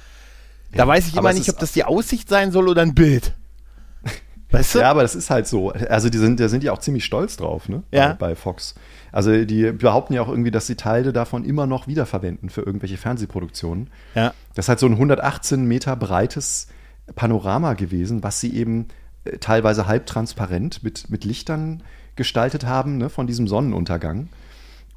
[0.73, 3.35] Da weiß ich immer nicht, ob das die Aussicht sein soll oder ein Bild.
[4.51, 4.79] Weißt du?
[4.81, 5.71] Ja, aber das ist halt so.
[5.71, 7.83] Also die sind, da sind ja auch ziemlich stolz drauf, ne?
[7.91, 8.09] Ja.
[8.09, 8.75] Bei, bei, Fox.
[9.11, 12.97] Also die behaupten ja auch irgendwie, dass sie Teile davon immer noch wiederverwenden für irgendwelche
[12.97, 13.91] Fernsehproduktionen.
[14.15, 14.33] Ja.
[14.55, 16.69] Das ist halt so ein 118 Meter breites
[17.15, 18.87] Panorama gewesen, was sie eben
[19.25, 21.83] äh, teilweise halbtransparent mit, mit Lichtern
[22.15, 24.29] gestaltet haben, ne, von diesem Sonnenuntergang.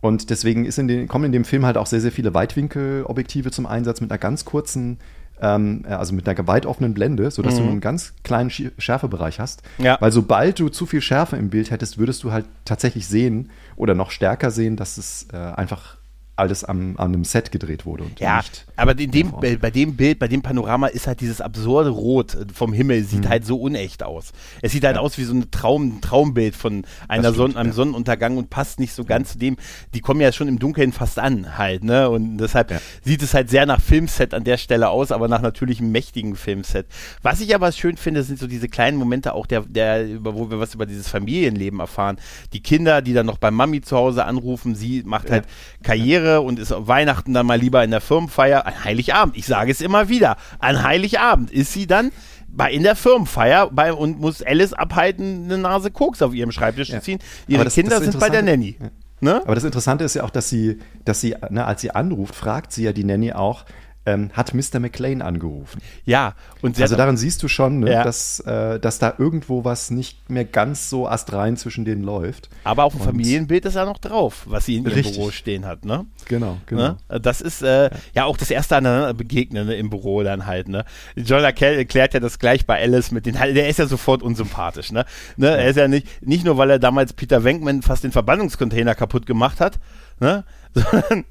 [0.01, 3.65] Und deswegen in den, kommen in dem Film halt auch sehr, sehr viele Weitwinkelobjektive zum
[3.65, 4.99] Einsatz mit einer ganz kurzen
[5.41, 7.63] ähm, äh, also mit einer weit offenen Blende, sodass mhm.
[7.63, 9.61] du einen ganz kleinen Schärfebereich hast.
[9.77, 9.97] Ja.
[9.99, 13.95] Weil sobald du zu viel Schärfe im Bild hättest, würdest du halt tatsächlich sehen oder
[13.95, 15.98] noch stärker sehen, dass es äh, einfach
[16.39, 18.05] alles am, an einem Set gedreht wurde.
[18.19, 18.41] Ja,
[18.75, 22.37] aber in dem, bei, bei dem Bild, bei dem Panorama ist halt dieses absurde Rot
[22.53, 23.29] vom Himmel, sieht mhm.
[23.29, 24.31] halt so unecht aus.
[24.61, 25.01] Es sieht halt ja.
[25.01, 27.75] aus wie so ein, Traum, ein Traumbild von einer Sonne, einem ja.
[27.75, 29.57] Sonnenuntergang und passt nicht so ganz zu dem.
[29.93, 32.09] Die kommen ja schon im Dunkeln fast an halt, ne?
[32.09, 32.79] Und deshalb ja.
[33.03, 36.35] sieht es halt sehr nach Filmset an der Stelle aus, aber nach natürlich einem mächtigen
[36.35, 36.87] Filmset.
[37.21, 40.59] Was ich aber schön finde, sind so diese kleinen Momente auch der, der, wo wir
[40.59, 42.17] was über dieses Familienleben erfahren.
[42.53, 45.45] Die Kinder, die dann noch bei Mami zu Hause anrufen, sie macht halt
[45.83, 48.65] Karriere Karriere und ist Weihnachten dann mal lieber in der Firmenfeier.
[48.65, 52.11] An Heiligabend, ich sage es immer wieder, an Heiligabend ist sie dann
[52.47, 56.89] bei, in der Firmenfeier bei, und muss Alice abhalten, eine Nase Koks auf ihrem Schreibtisch
[56.89, 57.01] ja.
[57.01, 57.19] ziehen.
[57.47, 58.77] Ihre das, Kinder das sind bei der Nanny.
[58.79, 58.89] Ja.
[59.21, 59.41] Ne?
[59.43, 62.71] Aber das Interessante ist ja auch, dass sie, dass sie, ne, als sie anruft, fragt
[62.71, 63.65] sie ja die Nanny auch,
[64.09, 64.79] ähm, hat Mr.
[64.79, 65.81] McLean angerufen.
[66.05, 68.03] Ja, und also daran siehst du schon, ne, ja.
[68.03, 72.49] dass, äh, dass da irgendwo was nicht mehr ganz so astrein zwischen denen läuft.
[72.63, 75.17] Aber auf dem Familienbild ist ja noch drauf, was sie in ihrem richtig.
[75.17, 76.05] Büro stehen hat, ne?
[76.25, 76.97] Genau, genau.
[77.09, 77.19] Ne?
[77.21, 77.89] Das ist äh, ja.
[78.13, 78.25] ja.
[78.25, 80.85] auch das erste aneinander begegnen ne, im Büro dann halt, ne?
[81.15, 85.05] John erklärt ja das gleich bei Alice mit den, der ist ja sofort unsympathisch, ne?
[85.37, 85.47] ne?
[85.47, 85.55] Ja.
[85.55, 89.25] Er ist ja nicht, nicht nur, weil er damals Peter Wenkman fast den Verbannungscontainer kaputt
[89.25, 89.79] gemacht hat,
[90.19, 90.43] ne?
[90.73, 91.25] Sondern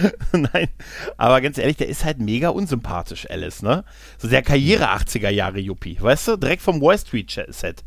[0.32, 0.68] Nein,
[1.16, 3.84] aber ganz ehrlich, der ist halt mega unsympathisch, Alice, ne?
[4.18, 6.36] So der Karriere 80er Jahre Yuppie, weißt du?
[6.36, 7.84] Direkt vom Wall Street Set.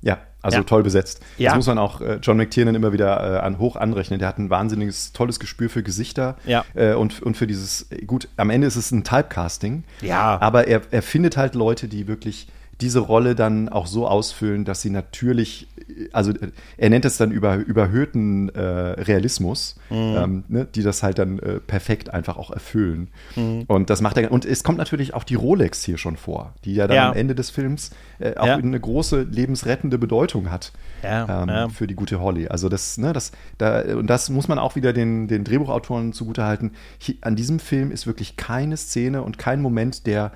[0.00, 0.64] Ja, also ja.
[0.64, 1.20] toll besetzt.
[1.38, 1.50] Ja.
[1.50, 4.20] Das muss man auch äh, John McTiernan immer wieder äh, an, hoch anrechnen.
[4.20, 6.64] Der hat ein wahnsinniges, tolles Gespür für Gesichter ja.
[6.74, 10.40] äh, und, und für dieses, gut, am Ende ist es ein Typecasting, ja.
[10.40, 12.46] aber er, er findet halt Leute, die wirklich
[12.80, 15.66] diese Rolle dann auch so ausfüllen, dass sie natürlich,
[16.12, 16.32] also
[16.76, 19.96] er nennt es dann über, überhöhten äh, Realismus, mhm.
[19.96, 23.08] ähm, ne, die das halt dann äh, perfekt einfach auch erfüllen.
[23.34, 23.64] Mhm.
[23.66, 24.30] Und das macht er.
[24.30, 27.08] Und es kommt natürlich auch die Rolex hier schon vor, die ja dann ja.
[27.10, 28.56] am Ende des Films äh, auch ja.
[28.56, 32.46] eine große lebensrettende Bedeutung hat ja, ähm, für die gute Holly.
[32.46, 36.72] Also das, ne, das, da, und das muss man auch wieder den, den Drehbuchautoren zugutehalten.
[36.98, 40.30] Hier, an diesem Film ist wirklich keine Szene und kein Moment, der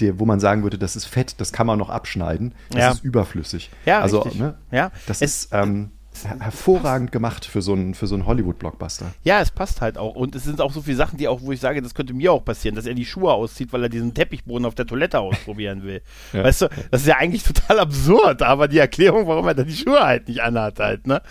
[0.00, 2.90] der, wo man sagen würde, das ist Fett, das kann man noch abschneiden, das ja.
[2.92, 3.70] ist überflüssig.
[3.84, 4.28] Ja, also.
[4.34, 4.90] Ne, ja.
[5.06, 5.90] das es, ist, ähm,
[6.26, 9.12] hervorragend gemacht für so einen, so einen Hollywood-Blockbuster.
[9.24, 10.14] Ja, es passt halt auch.
[10.14, 12.32] Und es sind auch so viele Sachen, die auch, wo ich sage, das könnte mir
[12.32, 15.82] auch passieren, dass er die Schuhe auszieht, weil er diesen Teppichboden auf der Toilette ausprobieren
[15.82, 16.02] will.
[16.32, 16.44] ja.
[16.44, 19.76] Weißt du, das ist ja eigentlich total absurd, aber die Erklärung, warum er da die
[19.76, 21.22] Schuhe halt nicht anhat, halt, ne?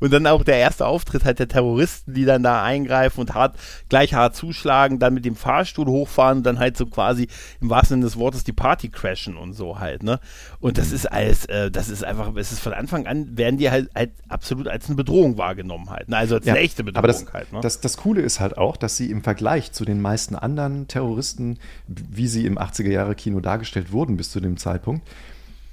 [0.00, 3.56] Und dann auch der erste Auftritt halt der Terroristen, die dann da eingreifen und hart,
[3.88, 7.28] gleich hart zuschlagen, dann mit dem Fahrstuhl hochfahren und dann halt so quasi
[7.60, 10.20] im wahrsten Sinne des Wortes die Party crashen und so halt, ne?
[10.60, 13.70] Und das ist alles, äh, das ist einfach, es ist von Anfang an, werden die
[13.70, 16.10] halt, halt absolut als eine Bedrohung wahrgenommen halt.
[16.10, 16.16] Ne?
[16.18, 17.52] Also als ja, eine echte Bedrohung aber das, halt.
[17.52, 17.60] Ne?
[17.62, 21.58] Das, das Coole ist halt auch, dass sie im Vergleich zu den meisten anderen Terroristen,
[21.86, 25.08] wie sie im 80er Jahre Kino dargestellt wurden bis zu dem Zeitpunkt,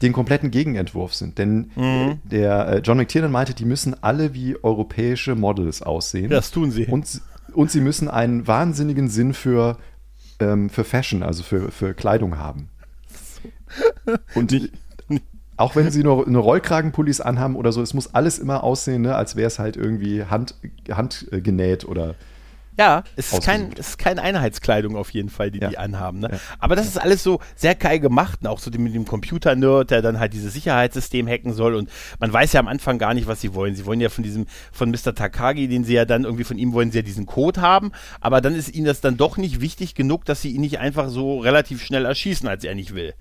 [0.01, 1.37] den kompletten Gegenentwurf sind.
[1.37, 2.19] Denn mhm.
[2.23, 6.29] der äh, John McTiernan meinte, die müssen alle wie europäische Models aussehen.
[6.29, 6.85] Das tun sie.
[6.85, 7.21] Und,
[7.53, 9.77] und sie müssen einen wahnsinnigen Sinn für,
[10.39, 12.69] ähm, für Fashion, also für, für Kleidung haben.
[14.35, 14.71] Und die,
[15.57, 19.15] auch wenn sie nur eine Rollkragenpullis anhaben oder so, es muss alles immer aussehen, ne,
[19.15, 20.55] als wäre es halt irgendwie hand,
[20.89, 22.15] handgenäht oder
[22.77, 25.69] ja, es ist, kein, es ist keine Einheitskleidung auf jeden Fall, die ja.
[25.69, 26.19] die anhaben.
[26.19, 26.29] Ne?
[26.31, 26.39] Ja.
[26.57, 28.49] Aber das ist alles so sehr geil gemacht, ne?
[28.49, 31.75] auch so mit dem Computer-Nerd, der dann halt dieses Sicherheitssystem hacken soll.
[31.75, 31.89] Und
[32.19, 33.75] man weiß ja am Anfang gar nicht, was sie wollen.
[33.75, 35.13] Sie wollen ja von diesem, von Mr.
[35.13, 37.91] Takagi, den sie ja dann irgendwie von ihm wollen sie ja diesen Code haben.
[38.21, 41.09] Aber dann ist ihnen das dann doch nicht wichtig genug, dass sie ihn nicht einfach
[41.09, 43.13] so relativ schnell erschießen, als er nicht will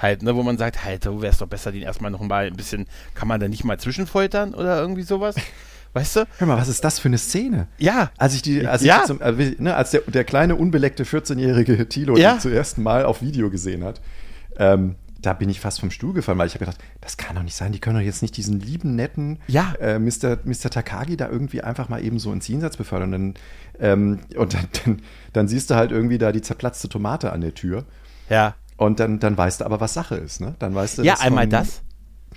[0.00, 2.56] halt, ne, wo man sagt, halt, du wärst doch besser, den erstmal noch mal ein
[2.56, 5.36] bisschen, kann man da nicht mal zwischenfoltern oder irgendwie sowas?
[5.92, 6.26] Weißt du?
[6.38, 7.66] Hör mal, was ist das für eine Szene?
[7.78, 8.12] Ja.
[8.16, 9.00] Als ich die, als, ja.
[9.00, 12.34] ich zum, äh, ne, als der, der kleine, unbeleckte 14-jährige Tilo ja.
[12.34, 14.00] die zum ersten Mal auf Video gesehen hat,
[14.56, 17.42] ähm, da bin ich fast vom Stuhl gefallen, weil ich habe gedacht, das kann doch
[17.42, 19.74] nicht sein, die können doch jetzt nicht diesen lieben, netten ja.
[19.80, 20.70] äh, Mr., Mr.
[20.70, 23.12] Takagi da irgendwie einfach mal eben so ins Jenseits befördern.
[23.12, 23.34] Und, dann,
[23.80, 27.54] ähm, und dann, dann, dann, siehst du halt irgendwie da die zerplatzte Tomate an der
[27.54, 27.84] Tür.
[28.28, 28.54] Ja.
[28.80, 30.54] Und dann, dann weißt du aber, was Sache ist, ne?
[30.58, 31.82] Dann weißt du, ja, einmal von, das.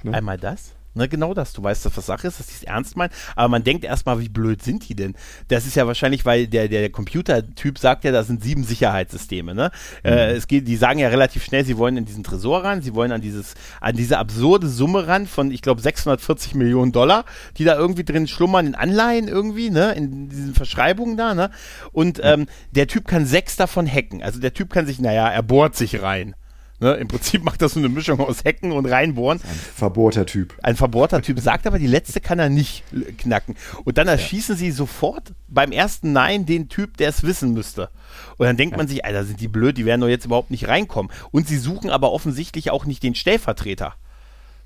[0.03, 0.13] Ne?
[0.13, 0.73] Einmal das.
[0.95, 1.53] Ne, genau das.
[1.53, 3.11] Du weißt, dass was Sache ist, dass die es ernst meinen.
[3.35, 5.15] Aber man denkt erstmal, wie blöd sind die denn?
[5.47, 9.55] Das ist ja wahrscheinlich, weil der, der Computertyp sagt ja, da sind sieben Sicherheitssysteme.
[9.55, 9.71] Ne?
[10.03, 10.17] Äh, mhm.
[10.17, 12.93] Äh, es geht, die sagen ja relativ schnell, sie wollen in diesen Tresor ran, sie
[12.93, 17.25] wollen an dieses, an diese absurde Summe ran von, ich glaube, 640 Millionen Dollar,
[17.57, 21.49] die da irgendwie drin schlummern in Anleihen irgendwie, ne, in diesen Verschreibungen da, ne?
[21.91, 24.21] Und ähm, der Typ kann sechs davon hacken.
[24.21, 26.35] Also der Typ kann sich, naja, er bohrt sich rein.
[26.83, 29.39] Ne, Im Prinzip macht das so eine Mischung aus Hacken und reinbohren.
[29.41, 30.53] Ein verbohrter Typ.
[30.63, 32.83] Ein verbohrter Typ, sagt aber, die letzte kann er nicht
[33.17, 33.55] knacken.
[33.85, 34.59] Und dann erschießen ja.
[34.59, 37.89] sie sofort beim ersten Nein den Typ, der es wissen müsste.
[38.35, 40.67] Und dann denkt man sich, Alter, sind die blöd, die werden doch jetzt überhaupt nicht
[40.67, 41.09] reinkommen.
[41.31, 43.93] Und sie suchen aber offensichtlich auch nicht den Stellvertreter.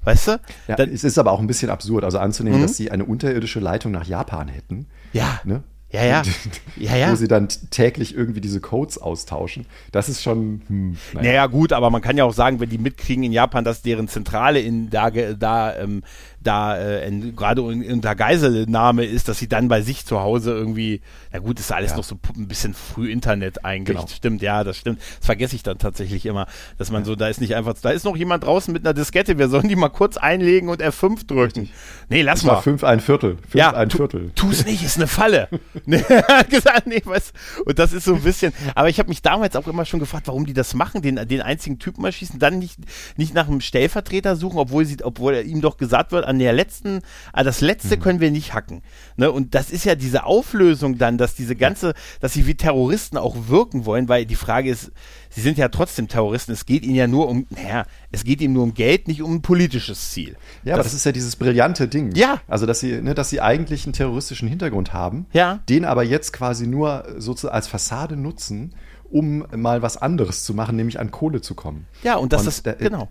[0.03, 0.41] Weißt du?
[0.67, 2.63] Ja, es ist aber auch ein bisschen absurd, also anzunehmen, mhm.
[2.63, 4.87] dass sie eine unterirdische Leitung nach Japan hätten.
[5.13, 5.39] Ja.
[5.43, 5.61] Ne?
[5.97, 6.21] Ja, ja.
[6.77, 7.11] ja, ja.
[7.11, 9.65] Wo sie dann täglich irgendwie diese Codes austauschen.
[9.91, 10.61] Das ist schon.
[10.67, 11.27] Hm, naja.
[11.27, 14.07] naja, gut, aber man kann ja auch sagen, wenn die mitkriegen in Japan, dass deren
[14.07, 16.03] Zentrale in da, da ähm,
[16.47, 21.39] da äh, gerade unter Geiselnahme ist, dass sie dann bei sich zu Hause irgendwie, na
[21.39, 21.97] gut, ist alles ja.
[21.97, 23.97] noch so ein bisschen früh Internet eigentlich.
[23.97, 24.07] Genau.
[24.07, 24.99] Stimmt, ja, das stimmt.
[25.17, 27.05] Das vergesse ich dann tatsächlich immer, dass man ja.
[27.05, 29.67] so, da ist nicht einfach, da ist noch jemand draußen mit einer Diskette, wir sollen
[29.67, 31.59] die mal kurz einlegen und F5 drücken.
[31.61, 31.73] Richtig.
[32.09, 32.61] Nee, lass das mal.
[32.61, 33.37] fünf ein Viertel.
[33.37, 34.31] Fünf ja, ein tu, Viertel.
[34.35, 35.49] Tu's nicht, ist eine Falle.
[35.85, 36.03] nee,
[36.49, 37.33] gesagt, nee, was?
[37.65, 40.27] Und das ist so ein bisschen, aber ich habe mich damals auch immer schon gefragt,
[40.27, 42.79] warum die das machen, den, den einzigen Typen mal schießen, dann nicht,
[43.17, 47.01] nicht nach einem Stellvertreter suchen, obwohl sie, obwohl ihm doch gesagt wird, an der letzten,
[47.33, 48.01] ah, das letzte mhm.
[48.01, 48.81] können wir nicht hacken.
[49.15, 49.31] Ne?
[49.31, 53.35] Und das ist ja diese Auflösung dann, dass diese ganze, dass sie wie Terroristen auch
[53.47, 54.91] wirken wollen, weil die Frage ist,
[55.29, 56.51] sie sind ja trotzdem Terroristen.
[56.51, 59.35] Es geht ihnen ja nur um, naja, es geht ihnen nur um Geld, nicht um
[59.35, 60.35] ein politisches Ziel.
[60.63, 62.15] Ja, das, aber das ist ja dieses brillante Ding.
[62.15, 62.41] Ja.
[62.47, 65.59] Also, dass sie, ne, dass sie eigentlich einen terroristischen Hintergrund haben, ja.
[65.69, 68.73] den aber jetzt quasi nur sozusagen als Fassade nutzen,
[69.09, 71.87] um mal was anderes zu machen, nämlich an Kohle zu kommen.
[72.03, 73.09] Ja, und das und ist, da, genau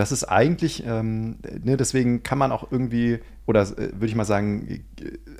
[0.00, 4.24] das ist eigentlich, ähm, ne, deswegen kann man auch irgendwie, oder äh, würde ich mal
[4.24, 4.82] sagen,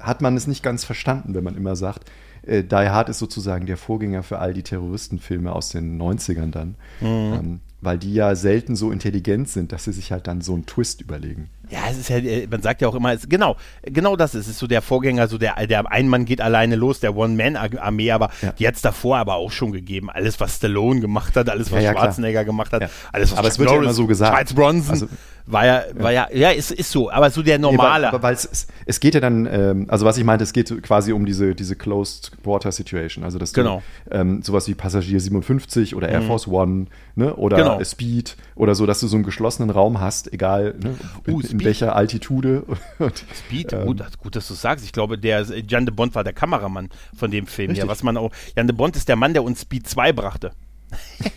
[0.00, 2.10] hat man es nicht ganz verstanden, wenn man immer sagt,
[2.42, 6.74] äh, Die Hard ist sozusagen der Vorgänger für all die Terroristenfilme aus den 90ern dann.
[7.00, 7.06] Mhm.
[7.06, 10.66] Ähm, weil die ja selten so intelligent sind, dass sie sich halt dann so einen
[10.66, 11.48] Twist überlegen.
[11.70, 14.46] Ja, es ist ja, äh, man sagt ja auch immer, es, genau, genau das ist,
[14.46, 18.30] es ist so der Vorgänger, so der, der Ein-Mann geht alleine los, der One-Man-Armee, aber
[18.42, 18.52] ja.
[18.52, 20.10] die hat es davor aber auch schon gegeben.
[20.10, 23.48] Alles, was Stallone gemacht hat, alles, was ja, ja, Schwarzenegger gemacht hat, alles, was aber
[23.48, 24.32] Chuck es wird Norris, ja immer so gesagt.
[24.32, 25.08] Charles Bronson, also,
[25.46, 28.06] war ja, war ja, ja, ist, ist so, aber so der normale.
[28.06, 30.82] Nee, aber weil es, es geht ja dann, ähm, also was ich meinte, es geht
[30.82, 33.82] quasi um diese, diese Closed Water Situation, also dass genau.
[34.08, 36.26] du ähm, sowas wie Passagier 57 oder Air mhm.
[36.26, 37.84] Force One, ne, oder genau.
[37.84, 40.94] Speed oder so, dass du so einen geschlossenen Raum hast, egal ne,
[41.28, 42.64] uh, in, welcher Altitude.
[42.98, 44.84] Und, Speed, ähm, gut, gut, dass du sagst.
[44.84, 47.84] Ich glaube, der Jan de Bond war der Kameramann von dem Film richtig.
[47.84, 50.52] hier, was man auch, Jan de Bond ist der Mann, der uns Speed 2 brachte.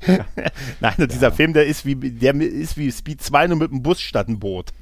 [0.80, 3.82] Nein, und dieser Film, der ist wie, der ist wie Speed 2 nur mit einem
[3.82, 4.72] Bus statt einem Boot.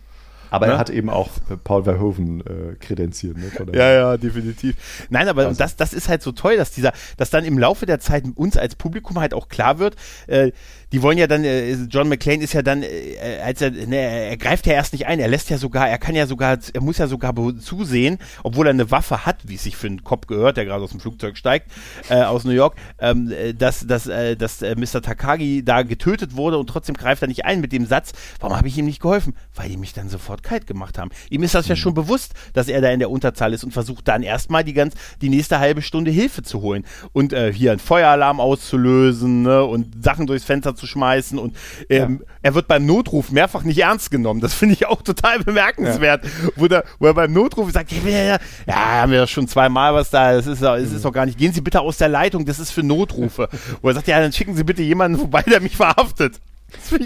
[0.51, 0.75] Aber ne?
[0.75, 3.37] er hat eben auch äh, Paul Verhoeven äh, kredenziert.
[3.37, 4.77] Ne, ja, ja, definitiv.
[5.11, 5.59] Nein, aber also.
[5.59, 8.57] das, das ist halt so toll, dass dieser, dass dann im Laufe der Zeit uns
[8.57, 9.97] als Publikum halt auch klar wird,
[10.29, 10.53] äh,
[10.93, 14.37] die wollen ja dann, äh, John McClane ist ja dann, äh, als er, ne, er
[14.37, 16.99] greift ja erst nicht ein, er lässt ja sogar, er kann ja sogar, er muss
[16.99, 20.57] ja sogar zusehen, obwohl er eine Waffe hat, wie es sich für einen Kopf gehört,
[20.57, 21.73] der gerade aus dem Flugzeug steigt,
[22.09, 25.03] äh, aus New York, ähm, äh, dass, dass, äh, dass äh, Mr.
[25.03, 28.69] Takagi da getötet wurde und trotzdem greift er nicht ein mit dem Satz, warum habe
[28.69, 29.35] ich ihm nicht geholfen?
[29.57, 31.11] Weil die mich dann sofort kalt gemacht haben.
[31.31, 31.71] Ihm ist das mhm.
[31.71, 34.73] ja schon bewusst, dass er da in der Unterzahl ist und versucht dann erstmal die
[34.73, 39.65] ganz, die nächste halbe Stunde Hilfe zu holen und äh, hier einen Feueralarm auszulösen ne,
[39.65, 41.57] und Sachen durchs Fenster zu schmeißen und
[41.89, 42.27] ähm, ja.
[42.43, 44.41] er wird beim Notruf mehrfach nicht ernst genommen.
[44.41, 46.31] Das finde ich auch total bemerkenswert, ja.
[46.57, 50.35] wo, der, wo er beim Notruf sagt, ja, ja, haben wir schon zweimal was da,
[50.35, 52.71] das ist, das ist doch gar nicht, gehen Sie bitte aus der Leitung, das ist
[52.71, 53.49] für Notrufe.
[53.83, 56.41] wo er sagt, ja, dann schicken Sie bitte jemanden vorbei, der mich verhaftet.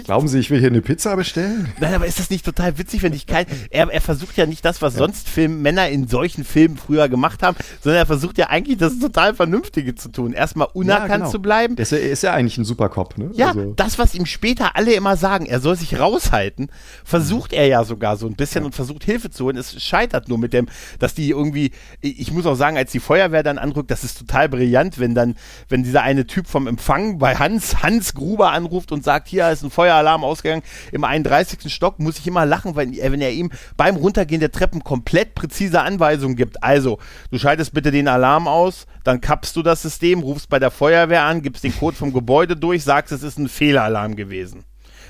[0.05, 1.71] Glauben Sie, ich will hier eine Pizza bestellen?
[1.79, 3.45] Nein, aber ist das nicht total witzig, wenn ich kein.
[3.69, 7.43] Er, er versucht ja nicht das, was sonst Film, Männer in solchen Filmen früher gemacht
[7.43, 10.33] haben, sondern er versucht ja eigentlich das total Vernünftige zu tun.
[10.33, 11.29] Erstmal unerkannt ja, genau.
[11.29, 11.75] zu bleiben.
[11.75, 13.29] Das ist ja eigentlich ein Supercop, ne?
[13.33, 13.73] Ja, also.
[13.75, 16.69] das, was ihm später alle immer sagen, er soll sich raushalten,
[17.03, 18.65] versucht er ja sogar so ein bisschen ja.
[18.65, 19.57] und versucht Hilfe zu holen.
[19.57, 20.67] Es scheitert nur mit dem,
[20.99, 21.71] dass die irgendwie.
[22.01, 25.35] Ich muss auch sagen, als die Feuerwehr dann anrückt, das ist total brillant, wenn dann,
[25.69, 29.63] wenn dieser eine Typ vom Empfang bei Hans, Hans Gruber anruft und sagt, hier ist
[29.63, 31.73] ein Feueralarm ausgegangen im 31.
[31.73, 35.81] Stock, muss ich immer lachen, wenn, wenn er ihm beim Runtergehen der Treppen komplett präzise
[35.81, 36.63] Anweisungen gibt.
[36.63, 36.99] Also,
[37.31, 41.23] du schaltest bitte den Alarm aus, dann kappst du das System, rufst bei der Feuerwehr
[41.23, 44.63] an, gibst den Code vom Gebäude durch, sagst, es ist ein Fehlalarm gewesen.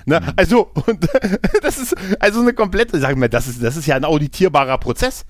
[0.05, 0.19] Ne?
[0.19, 0.33] Mhm.
[0.35, 1.07] Also, und,
[1.61, 5.25] das ist also eine komplette, sag mal, das ist, das ist ja ein auditierbarer Prozess,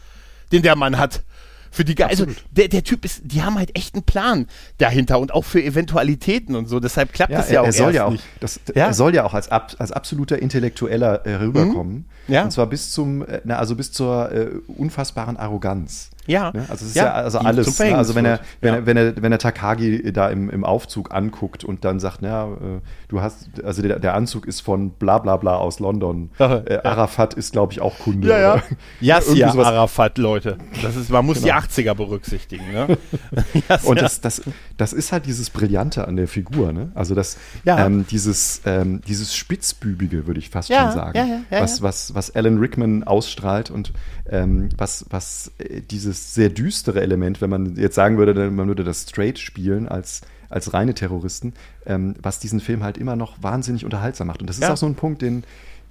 [0.52, 1.24] den der Mann hat
[1.72, 4.48] für die Ge Also der, der Typ ist, die haben halt echt einen Plan
[4.78, 6.80] dahinter und auch für Eventualitäten und so.
[6.80, 7.66] Deshalb klappt ja, das ja er, auch.
[7.66, 8.24] Er soll ja auch, nicht.
[8.42, 8.88] Das, ja?
[8.88, 12.06] er soll ja auch als, ab, als absoluter Intellektueller äh, rüberkommen.
[12.28, 12.34] Mhm.
[12.34, 12.44] Ja.
[12.44, 16.10] Und zwar bis zum, äh, na, also bis zur äh, unfassbaren Arroganz.
[16.28, 16.52] Ja.
[16.52, 16.66] Ne?
[16.70, 17.80] Also es ist ja, ja also alles.
[17.80, 17.96] Ne?
[17.98, 18.80] Also wenn er, wenn, ja.
[18.80, 22.46] er, wenn er, wenn er Takagi da im, im Aufzug anguckt und dann sagt, na,
[22.46, 26.30] äh, du hast, also der, der Anzug ist von bla bla bla aus London.
[26.40, 28.30] äh, Arafat ist, glaube ich, auch Kunde.
[28.30, 28.64] Ja, ja.
[29.02, 30.58] Yasser Arafat, Leute.
[30.82, 31.60] Das ist, man muss genau.
[31.60, 32.72] die 80er berücksichtigen.
[32.72, 32.98] Ne?
[33.84, 34.42] und das, das,
[34.78, 36.72] das ist halt dieses Brillante an der Figur.
[36.74, 36.92] Ne?
[36.96, 37.86] Also das, ja.
[37.86, 41.18] ähm, dieses, ähm, dieses Spitzbübige, würde ich fast schon sagen.
[41.18, 43.94] Ja, ja, ja, was, was, was Alan Rickman ausstrahlt und
[44.30, 45.82] ähm, was, was äh,
[46.12, 50.22] dieses sehr düstere Element, wenn man jetzt sagen würde, man würde das straight spielen als,
[50.50, 51.54] als reine Terroristen,
[51.86, 54.42] ähm, was diesen Film halt immer noch wahnsinnig unterhaltsam macht.
[54.42, 54.74] Und das ist ja.
[54.74, 55.44] auch so ein Punkt, den,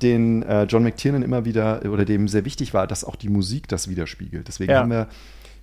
[0.02, 3.68] den äh, John McTiernan immer wieder oder dem sehr wichtig war, dass auch die Musik
[3.68, 4.48] das widerspiegelt.
[4.48, 4.80] Deswegen ja.
[4.80, 5.08] haben wir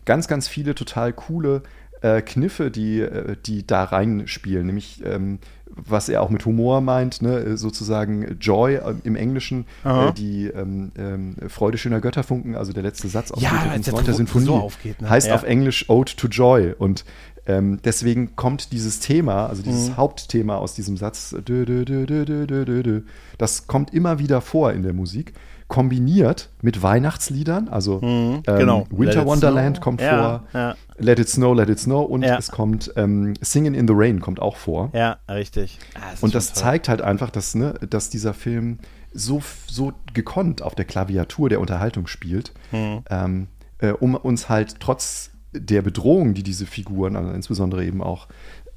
[0.05, 1.61] ganz, ganz viele total coole
[2.01, 5.39] äh, Kniffe, die, äh, die da reinspielen, nämlich ähm,
[5.75, 10.91] was er auch mit Humor meint, ne, sozusagen Joy äh, im Englischen, äh, die ähm,
[10.97, 14.13] ähm, Freude schöner Götterfunken, also der letzte Satz aus ja, der 9.
[14.13, 15.09] Sinfonie, so aufgeht, ne?
[15.09, 15.35] heißt ja.
[15.35, 17.05] auf Englisch Ode to Joy und
[17.45, 19.97] ähm, deswegen kommt dieses Thema, also dieses mhm.
[19.97, 23.01] Hauptthema aus diesem Satz, dö, dö, dö,
[23.37, 25.33] das kommt immer wieder vor in der Musik
[25.67, 27.67] kombiniert mit Weihnachtsliedern.
[27.67, 28.87] Also mhm, ähm, genau.
[28.89, 30.75] Winter Wonderland kommt ja, vor, ja.
[30.97, 32.37] Let It Snow, Let It Snow und ja.
[32.37, 34.89] es kommt ähm, Singing in the Rain kommt auch vor.
[34.93, 35.79] Ja, richtig.
[35.95, 36.63] Ah, das und das toll.
[36.63, 38.79] zeigt halt einfach, dass, ne, dass dieser Film
[39.13, 43.03] so, so gekonnt auf der Klaviatur der Unterhaltung spielt, mhm.
[43.09, 43.47] ähm,
[43.79, 48.27] äh, um uns halt trotz der Bedrohung, die diese Figuren, also insbesondere eben auch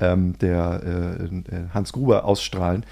[0.01, 2.84] ähm, der äh, äh Hans Gruber ausstrahlen,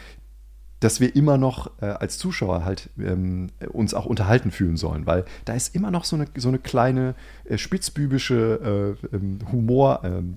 [0.81, 5.25] dass wir immer noch äh, als Zuschauer halt ähm, uns auch unterhalten fühlen sollen, weil
[5.45, 7.15] da ist immer noch so eine, so eine kleine
[7.57, 10.35] spitzbübische äh, ähm, Humor-Ebene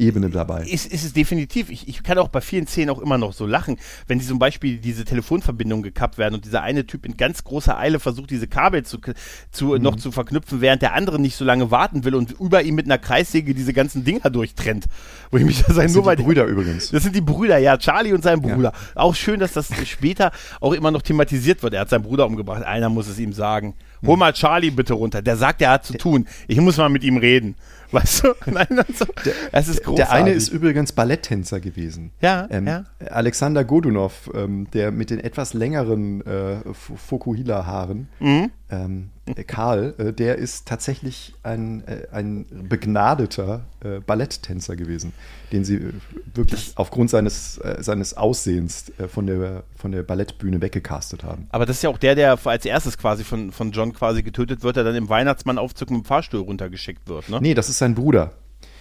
[0.00, 0.64] ähm, ja, dabei.
[0.64, 1.70] Ist, ist es definitiv.
[1.70, 4.38] Ich, ich kann auch bei vielen Szenen auch immer noch so lachen, wenn die zum
[4.38, 8.46] Beispiel diese Telefonverbindungen gekappt werden und dieser eine Typ in ganz großer Eile versucht, diese
[8.48, 8.98] Kabel zu,
[9.50, 9.82] zu mhm.
[9.82, 12.86] noch zu verknüpfen, während der andere nicht so lange warten will und über ihm mit
[12.86, 14.86] einer Kreissäge diese ganzen Dinger durchtrennt.
[15.30, 16.90] Wo ich mich da sein, das nur sind die Brüder übrigens.
[16.90, 18.72] Das sind die Brüder, ja, Charlie und sein Bruder.
[18.74, 19.02] Ja.
[19.02, 21.74] Auch schön, dass das später auch immer noch thematisiert wird.
[21.74, 22.62] Er hat seinen Bruder umgebracht.
[22.62, 23.74] Einer muss es ihm sagen.
[24.06, 25.22] Hol mal Charlie bitte runter.
[25.22, 26.26] Der sagt, er hat zu tun.
[26.48, 27.54] Ich muss mal mit ihm reden.
[27.92, 28.28] Weißt du?
[28.46, 29.04] Nein, also,
[29.50, 29.96] das ist großartig.
[29.96, 32.12] Der eine ist übrigens Balletttänzer gewesen.
[32.20, 32.84] Ja, ähm, ja.
[33.10, 38.50] Alexander Godunov, ähm, der mit den etwas längeren äh, Fokuhila-Haaren, mhm.
[38.70, 45.12] ähm, äh, Karl, äh, der ist tatsächlich ein, äh, ein begnadeter äh, Balletttänzer gewesen,
[45.52, 45.92] den sie äh,
[46.34, 51.46] wirklich das aufgrund seines, seines Aussehens von, der, von der Ballettbühne weggecastet haben.
[51.50, 54.62] Aber das ist ja auch der, der als erstes quasi von, von John quasi getötet
[54.62, 57.28] wird, der dann im Weihnachtsmann-Aufzug mit dem Fahrstuhl runtergeschickt wird.
[57.28, 57.38] Ne?
[57.40, 58.32] Nee, das ist sein Bruder.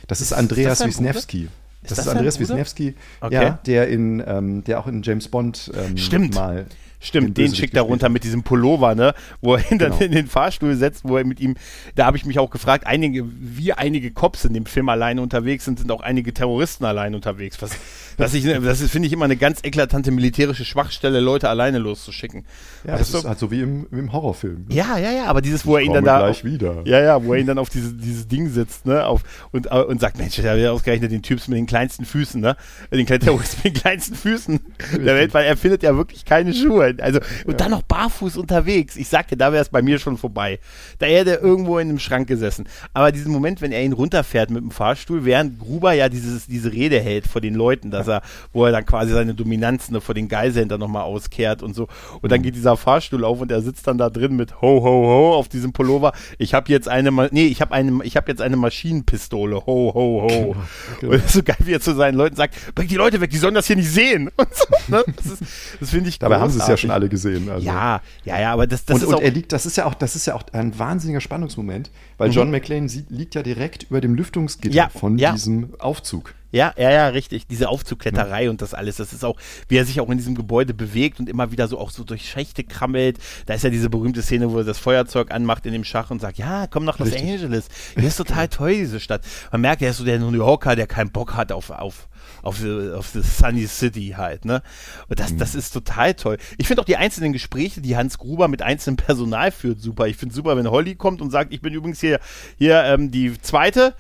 [0.08, 1.50] Das ist, ist Andreas Wisniewski.
[1.82, 3.34] Das, das, ist Andreas Wisniewski, okay.
[3.34, 6.36] ja, der in, ähm, der auch in James Bond ähm, Stimmt.
[6.36, 6.66] mal
[7.02, 9.14] Stimmt, den, den schickt er runter mit diesem Pullover, ne?
[9.42, 10.04] Wo er ihn dann genau.
[10.04, 11.56] in den Fahrstuhl setzt, wo er mit ihm,
[11.96, 15.64] da habe ich mich auch gefragt, einige, wie einige Cops in dem Film alleine unterwegs
[15.64, 17.62] sind, sind auch einige Terroristen alleine unterwegs.
[17.62, 17.72] Was,
[18.18, 22.44] was ich, das finde ich immer eine ganz eklatante militärische Schwachstelle, Leute alleine loszuschicken.
[22.86, 24.66] Ja, das ist halt so wie im, im Horrorfilm.
[24.70, 26.20] Ja, ja, ja, aber dieses, wo ich er ihn dann da.
[26.20, 26.82] Gleich wieder.
[26.84, 29.06] Ja, ja, wo er ihn dann auf diese, dieses Ding sitzt, ne?
[29.06, 32.04] Auf, und, äh, und sagt, Mensch, der hat ja ausgerechnet den Typs mit den kleinsten
[32.04, 32.58] Füßen, ne?
[32.92, 34.60] Den kleinen Terroristen mit den kleinsten Füßen
[34.98, 36.89] der Welt, weil er findet ja wirklich keine Schuhe.
[37.00, 37.58] Also, und ja.
[37.58, 38.96] dann noch barfuß unterwegs.
[38.96, 40.60] Ich sagte, da wäre es bei mir schon vorbei.
[41.00, 42.68] Da hätte er irgendwo in einem Schrank gesessen.
[42.94, 46.72] Aber diesen Moment, wenn er ihn runterfährt mit dem Fahrstuhl, während Gruber ja dieses, diese
[46.72, 48.22] Rede hält vor den Leuten, dass er,
[48.54, 51.88] wo er dann quasi seine Dominanz ne, vor den Geiseln dann nochmal auskehrt und so.
[52.22, 52.44] Und dann mhm.
[52.44, 55.50] geht dieser Fahrstuhl auf und er sitzt dann da drin mit Ho, Ho, Ho auf
[55.50, 56.14] diesem Pullover.
[56.38, 59.58] Ich habe jetzt eine, nee, ich habe eine, ich habe jetzt eine Maschinenpistole.
[59.66, 60.28] Ho, ho, ho.
[60.30, 60.56] Genau,
[61.00, 61.14] genau.
[61.14, 63.54] Und so geil, wie er zu seinen Leuten sagt, bring die Leute weg, die sollen
[63.54, 64.30] das hier nicht sehen.
[64.52, 64.66] So,
[64.96, 65.04] ne?
[65.16, 65.38] Das,
[65.80, 66.42] das finde ich Dabei großartig.
[66.42, 67.50] haben sie es ja schon alle gesehen.
[67.50, 67.66] Also.
[67.66, 69.94] Ja, ja, ja, aber das, das und, ist und er liegt, das ist ja auch,
[69.94, 72.34] das ist ja auch ein wahnsinniger Spannungsmoment, weil mhm.
[72.34, 75.32] John McClane liegt ja direkt über dem Lüftungsgitter ja, von ja.
[75.32, 76.34] diesem Aufzug.
[76.52, 77.46] Ja, ja, ja, richtig.
[77.48, 78.50] Diese Aufzugkletterei ja.
[78.50, 78.98] und das alles.
[78.98, 81.78] Das ist auch, wie er sich auch in diesem Gebäude bewegt und immer wieder so
[81.78, 83.20] auch so durch Schächte krammelt.
[83.46, 86.22] Da ist ja diese berühmte Szene, wo er das Feuerzeug anmacht in dem Schach und
[86.22, 87.30] sagt, ja, komm nach Los richtig.
[87.30, 87.68] Angeles.
[87.96, 89.22] Hier ist total toll, diese Stadt.
[89.52, 92.09] Man merkt, er ist so der New Yorker, der keinen Bock hat auf, auf,
[92.42, 94.62] auf the, auf the Sunny City halt, ne?
[95.08, 95.38] Und das, mhm.
[95.38, 96.38] das ist total toll.
[96.58, 100.08] Ich finde auch die einzelnen Gespräche, die Hans Gruber mit einzelnem Personal führt, super.
[100.08, 102.20] Ich finde super, wenn Holly kommt und sagt, ich bin übrigens hier,
[102.58, 103.94] hier ähm, die zweite,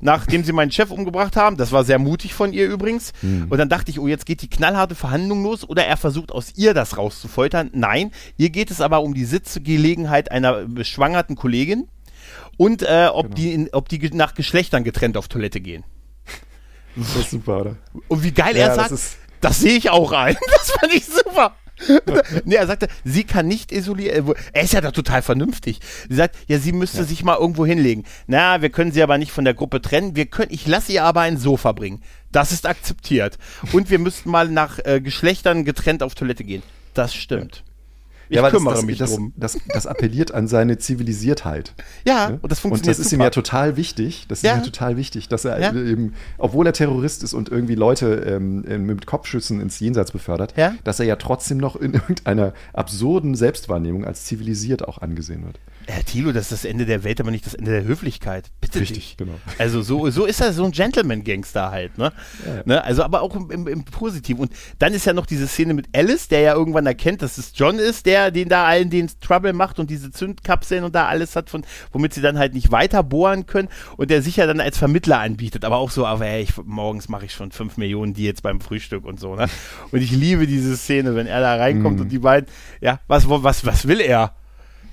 [0.00, 1.56] nachdem sie meinen Chef umgebracht haben.
[1.56, 3.12] Das war sehr mutig von ihr übrigens.
[3.22, 3.46] Mhm.
[3.48, 6.52] Und dann dachte ich, oh, jetzt geht die knallharte Verhandlung los oder er versucht aus
[6.56, 7.70] ihr das rauszufoltern.
[7.72, 11.88] Nein, ihr geht es aber um die Sitzgelegenheit einer beschwangerten Kollegin
[12.56, 13.34] und äh, ob, genau.
[13.34, 15.84] die in, ob die nach Geschlechtern getrennt auf Toilette gehen.
[16.96, 17.76] Das ist super, oder?
[18.08, 20.36] Und wie geil ja, er sagt, das, das sehe ich auch ein.
[20.46, 21.54] Das fand ich super.
[22.44, 24.28] nee, er sagte, sie kann nicht isolieren.
[24.28, 25.80] Äh, er ist ja da total vernünftig.
[26.08, 27.04] Sie sagt, ja, sie müsste ja.
[27.04, 28.04] sich mal irgendwo hinlegen.
[28.26, 30.16] Na, wir können sie aber nicht von der Gruppe trennen.
[30.16, 32.02] Wir können, ich lasse ihr aber ein Sofa bringen.
[32.30, 33.38] Das ist akzeptiert.
[33.72, 36.62] Und wir müssten mal nach äh, Geschlechtern getrennt auf Toilette gehen.
[36.94, 37.56] Das stimmt.
[37.56, 37.73] Ja.
[38.28, 39.32] Ich ja, kümmere das, mich das, drum.
[39.36, 41.74] Das, das, appelliert an seine Zivilisiertheit.
[42.06, 42.38] Ja, ne?
[42.40, 42.86] und das funktioniert.
[42.86, 43.22] Und das ist super.
[43.22, 44.26] ihm ja total wichtig.
[44.28, 44.54] Das ist ja.
[44.54, 45.72] ihm ja total wichtig, dass er ja.
[45.74, 50.74] eben, obwohl er Terrorist ist und irgendwie Leute ähm, mit Kopfschüssen ins Jenseits befördert, ja.
[50.84, 55.58] dass er ja trotzdem noch in irgendeiner absurden Selbstwahrnehmung als zivilisiert auch angesehen wird.
[55.86, 58.50] Herr Thilo, das ist das Ende der Welt, aber nicht das Ende der Höflichkeit.
[58.60, 59.16] Bitte Richtig, dich.
[59.16, 59.34] genau.
[59.58, 62.12] Also so, so ist er so ein Gentleman-Gangster halt, ne?
[62.46, 62.62] Ja.
[62.64, 62.84] ne?
[62.84, 64.40] Also aber auch im, im, im Positiven.
[64.42, 67.52] Und dann ist ja noch diese Szene mit Alice, der ja irgendwann erkennt, dass es
[67.54, 71.36] John ist, der den da allen den Trouble macht und diese Zündkapseln und da alles
[71.36, 74.60] hat, von, womit sie dann halt nicht weiter bohren können und der sich ja dann
[74.60, 75.64] als Vermittler anbietet.
[75.64, 78.60] Aber auch so, aber ey, ich, morgens mache ich schon fünf Millionen die jetzt beim
[78.60, 79.48] Frühstück und so, ne?
[79.90, 82.02] Und ich liebe diese Szene, wenn er da reinkommt mm.
[82.02, 82.48] und die beiden,
[82.80, 84.34] ja, was, was, was will er?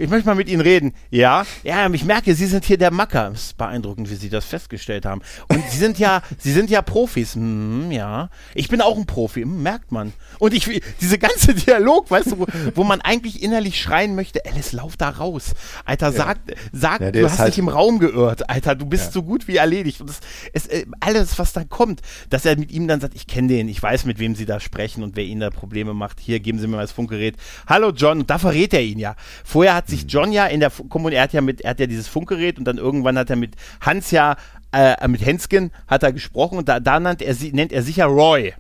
[0.02, 0.94] Ich möchte mal mit Ihnen reden.
[1.12, 3.32] Ja, ja, ich merke, Sie sind hier der Macker.
[3.34, 5.22] Es ist beeindruckend, wie Sie das festgestellt haben.
[5.48, 7.36] Und Sie sind ja, Sie sind ja Profis.
[7.36, 10.14] Hm, ja, ich bin auch ein Profi, hm, merkt man.
[10.40, 14.72] Und ich, diese ganze Dialog, weißt du, wo, wo man eigentlich innerlich schreien möchte, Alice,
[14.72, 15.54] lauf da raus.
[15.86, 16.56] Alter, sag, ja.
[16.72, 18.50] sag, ja, du hast halt dich im Raum geirrt.
[18.50, 19.12] Alter, du bist ja.
[19.12, 20.02] so gut wie erledigt.
[20.02, 20.20] Und das,
[20.54, 23.70] es, äh, alles, was da kommt, dass er mit ihm dann sagt, ich kenne den,
[23.70, 26.20] ich weiß, mit wem Sie da sprechen und wer Ihnen da Probleme macht.
[26.20, 27.36] Hier, geben Sie mir mal das Funkgerät.
[27.68, 29.16] Hallo John, und da verrät er ihn ja.
[29.44, 31.86] Vorher hat sich John ja in der Kommune, er hat ja mit, er hat ja
[31.86, 34.36] dieses Funkgerät und dann irgendwann hat er mit Hans ja,
[34.72, 38.54] äh, mit Henskin hat er gesprochen und da, da nennt er, nennt er sicher Roy.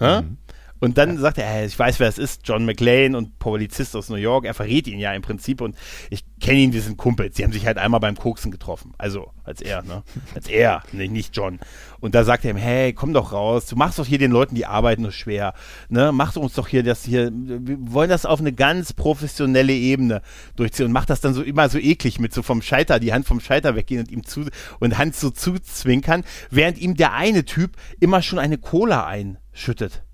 [0.00, 0.36] Mhm.
[0.80, 1.20] Und dann ja.
[1.20, 4.44] sagt er, ich weiß, wer es ist, John McLean und Polizist aus New York.
[4.44, 5.76] Er verrät ihn ja im Prinzip und
[6.10, 7.36] ich kenne ihn, wir sind Kumpels.
[7.36, 8.92] Sie haben sich halt einmal beim Koksen getroffen.
[8.98, 10.02] Also als er, ne?
[10.34, 11.58] Als er, nee, nicht John.
[12.00, 14.54] Und da sagt er ihm, hey, komm doch raus, du machst doch hier den Leuten
[14.54, 15.54] die Arbeit nur schwer.
[15.88, 16.12] Ne?
[16.12, 20.22] Mach uns doch hier das hier, wir wollen das auf eine ganz professionelle Ebene
[20.56, 23.26] durchziehen und macht das dann so immer so eklig mit so vom Scheiter, die Hand
[23.26, 24.46] vom Scheiter weggehen und ihm zu
[24.78, 30.05] und Hand so zuzwinkern, während ihm der eine Typ immer schon eine Cola einschüttet.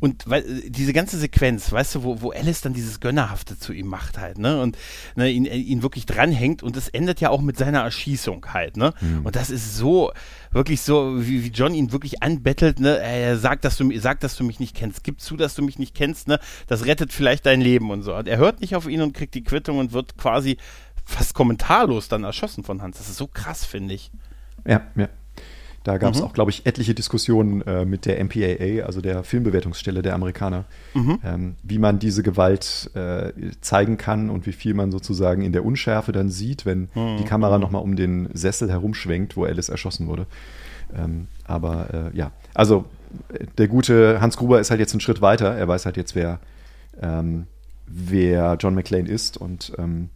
[0.00, 3.72] Und weil, äh, diese ganze Sequenz, weißt du, wo, wo Alice dann dieses Gönnerhafte zu
[3.72, 4.60] ihm macht halt, ne?
[4.60, 4.76] Und
[5.14, 8.76] ne, ihn, äh, ihn wirklich dranhängt und das endet ja auch mit seiner Erschießung halt,
[8.76, 8.92] ne?
[9.00, 9.26] Mhm.
[9.26, 10.12] Und das ist so,
[10.50, 12.98] wirklich so, wie, wie John ihn wirklich anbettelt, ne?
[12.98, 15.78] Er sagt, dass du, sag, dass du mich nicht kennst, gib zu, dass du mich
[15.78, 16.38] nicht kennst, ne?
[16.66, 18.14] Das rettet vielleicht dein Leben und so.
[18.14, 20.56] Und er hört nicht auf ihn und kriegt die Quittung und wird quasi
[21.04, 22.98] fast kommentarlos dann erschossen von Hans.
[22.98, 24.10] Das ist so krass, finde ich.
[24.66, 25.08] Ja, ja.
[25.86, 26.26] Da gab es mhm.
[26.26, 30.64] auch, glaube ich, etliche Diskussionen äh, mit der MPAA, also der Filmbewertungsstelle der Amerikaner,
[30.94, 31.20] mhm.
[31.24, 33.30] ähm, wie man diese Gewalt äh,
[33.60, 37.18] zeigen kann und wie viel man sozusagen in der Unschärfe dann sieht, wenn mhm.
[37.18, 40.26] die Kamera nochmal um den Sessel herumschwenkt, wo Alice erschossen wurde.
[40.92, 42.86] Ähm, aber äh, ja, also
[43.56, 45.54] der gute Hans Gruber ist halt jetzt einen Schritt weiter.
[45.54, 46.40] Er weiß halt jetzt, wer
[47.00, 47.46] ähm,
[47.86, 50.10] wer John McClane ist und ähm,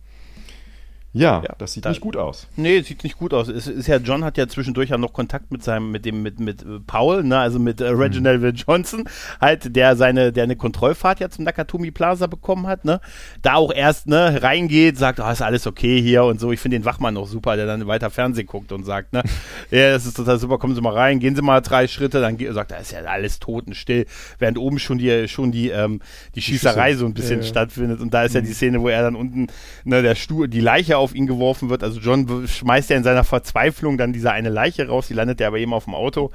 [1.12, 2.46] ja, Ja, das sieht da- nicht gut aus.
[2.56, 3.48] Nee, sieht nicht gut aus.
[3.48, 6.38] Es ist ja, John hat ja zwischendurch ja noch Kontakt mit seinem, mit dem, mit,
[6.38, 9.04] mit äh, Paul, ne, also mit äh, Reginald Will Johnson,
[9.40, 13.00] halt, der seine, der eine Kontrollfahrt ja zum Nakatomi Plaza bekommen hat, ne.
[13.42, 16.52] Da auch erst, ne, reingeht, sagt, oh, ist alles okay hier und so.
[16.52, 19.22] Ich finde den Wachmann noch super, der dann weiter Fernsehen guckt und sagt, ne,
[19.72, 22.36] ja, das ist total super, kommen Sie mal rein, gehen Sie mal drei Schritte, dann
[22.36, 24.06] geht, sagt er, ist ja alles totenstill,
[24.38, 26.00] während oben schon die, schon die, ähm,
[26.36, 29.02] die Schießerei so ein bisschen Ja, stattfindet und da ist ja die Szene, wo er
[29.02, 29.48] dann unten,
[29.84, 31.82] ne, der Stuhl, die Leiche auf ihn geworfen wird.
[31.82, 35.48] Also John schmeißt ja in seiner Verzweiflung dann diese eine Leiche raus, die landet ja
[35.48, 36.30] aber eben auf dem Auto.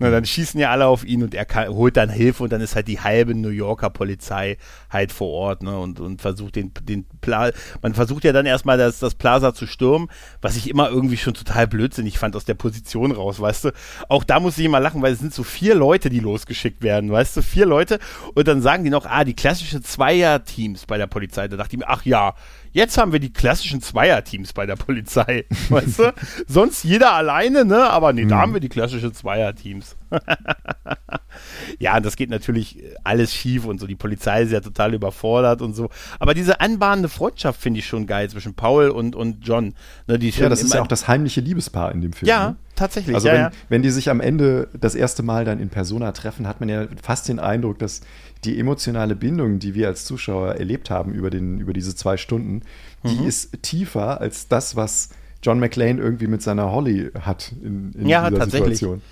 [0.00, 2.62] Ne, dann schießen ja alle auf ihn und er kann, holt dann Hilfe und dann
[2.62, 4.56] ist halt die halbe New Yorker Polizei
[4.88, 7.50] halt vor Ort ne, und, und versucht den, den Pla
[7.82, 10.08] man versucht ja dann erstmal das, das Plaza zu stürmen,
[10.40, 13.72] was ich immer irgendwie schon total blödsinnig fand aus der Position raus, weißt du.
[14.08, 17.12] Auch da muss ich immer lachen, weil es sind so vier Leute, die losgeschickt werden,
[17.12, 17.98] weißt du, vier Leute
[18.34, 21.46] und dann sagen die noch, ah, die klassische Zweier-Teams bei der Polizei.
[21.46, 22.36] Da dachte ich mir, ach ja,
[22.72, 26.14] Jetzt haben wir die klassischen Zweierteams bei der Polizei, weißt du?
[26.46, 27.90] Sonst jeder alleine, ne?
[27.90, 29.96] Aber nee, da haben wir die klassischen Zweierteams.
[31.78, 33.86] ja, das geht natürlich alles schief und so.
[33.86, 35.88] Die Polizei ist ja total überfordert und so.
[36.18, 39.74] Aber diese anbahnende Freundschaft finde ich schon geil zwischen Paul und, und John.
[40.06, 42.28] Ne, die Ja, das ist ja auch das heimliche Liebespaar in dem Film.
[42.28, 42.56] Ja, ne?
[42.76, 43.14] tatsächlich.
[43.14, 43.50] Also ja, wenn, ja.
[43.68, 46.86] wenn die sich am Ende das erste Mal dann in Persona treffen, hat man ja
[47.02, 48.00] fast den Eindruck, dass
[48.44, 52.62] die emotionale Bindung, die wir als Zuschauer erlebt haben über, den, über diese zwei Stunden,
[53.02, 53.08] Mhm.
[53.08, 55.08] die ist tiefer als das, was
[55.42, 58.78] John McClane irgendwie mit seiner Holly hat in, in Ja, dieser tatsächlich.
[58.78, 59.02] Situation.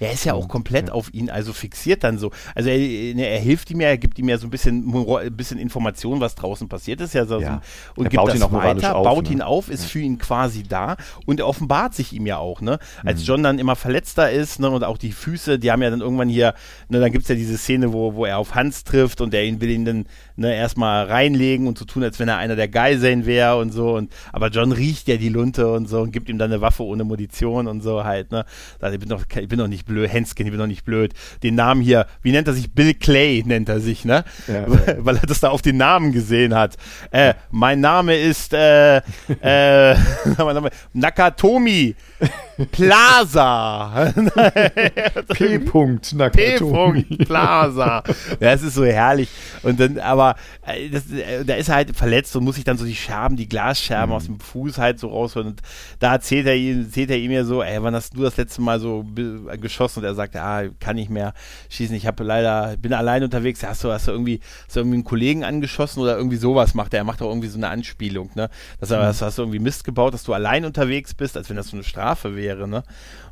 [0.00, 2.30] Er ist ja auch komplett auf ihn also fixiert dann so.
[2.54, 5.36] Also er, ne, er hilft ihm ja, er gibt ihm ja so ein bisschen, ein
[5.36, 7.14] bisschen Information, was draußen passiert ist.
[7.14, 7.62] Ja, so, Ja.
[7.94, 9.32] so, und Er gibt das ihn auch moralisch weiter, auf, baut ne?
[9.32, 12.60] ihn auf, ist für ihn quasi da und er offenbart sich ihm ja auch.
[12.60, 12.78] Ne?
[13.02, 13.08] Mhm.
[13.08, 16.00] Als John dann immer verletzter ist ne, und auch die Füße, die haben ja dann
[16.00, 16.54] irgendwann hier,
[16.88, 19.44] ne, dann gibt es ja diese Szene, wo, wo er auf Hans trifft und er
[19.44, 20.06] ihn will ihn dann
[20.36, 23.96] ne, erstmal reinlegen und so tun, als wenn er einer der Geiseln wäre und so.
[23.96, 26.84] Und, aber John riecht ja die Lunte und so und gibt ihm dann eine Waffe
[26.84, 28.32] ohne Munition und so halt.
[28.32, 28.44] Ne?
[28.80, 31.12] Sagt, ich bin doch, ich bin doch nicht blöd, Henskin, ich bin doch nicht blöd.
[31.42, 32.72] Den Namen hier, wie nennt er sich?
[32.72, 34.24] Bill Clay nennt er sich, ne?
[34.46, 35.04] Ja, weil, ja.
[35.04, 36.76] weil er das da auf den Namen gesehen hat.
[37.10, 38.98] Äh, mein Name ist äh,
[39.40, 39.96] äh,
[40.92, 41.94] Nakatomi
[42.70, 44.12] Plaza.
[45.34, 45.58] P.
[45.58, 46.16] -Punkt, P.
[46.16, 47.02] Nakatomi.
[47.02, 48.02] Plaza.
[48.40, 49.28] Ja, es ist so herrlich.
[49.62, 52.76] Und dann, aber äh, das, äh, da ist er halt verletzt und muss sich dann
[52.78, 54.16] so die Scherben, die Glasscherben Mhm.
[54.16, 55.48] aus dem Fuß halt so rausholen.
[55.48, 55.62] Und
[55.98, 58.62] da erzählt er ihm, erzählt er ihm ja so, ey, wann hast du das letzte
[58.62, 59.04] Mal so
[59.60, 60.00] geschossen?
[60.00, 61.34] Und er sagt, ah, kann nicht mehr
[61.70, 61.94] schießen.
[61.96, 63.60] Ich habe leider, bin allein unterwegs.
[63.62, 66.74] Ja, Hast du, hast du irgendwie, hast du irgendwie einen Kollegen angeschossen oder irgendwie sowas
[66.74, 67.00] macht er?
[67.00, 68.50] Er macht auch irgendwie so eine Anspielung, ne?
[68.80, 71.56] Dass er, hast, hast du irgendwie Mist gebaut, dass du allein unterwegs bist, als wenn
[71.56, 71.84] das so eine
[72.14, 72.82] Strafe wäre, ne?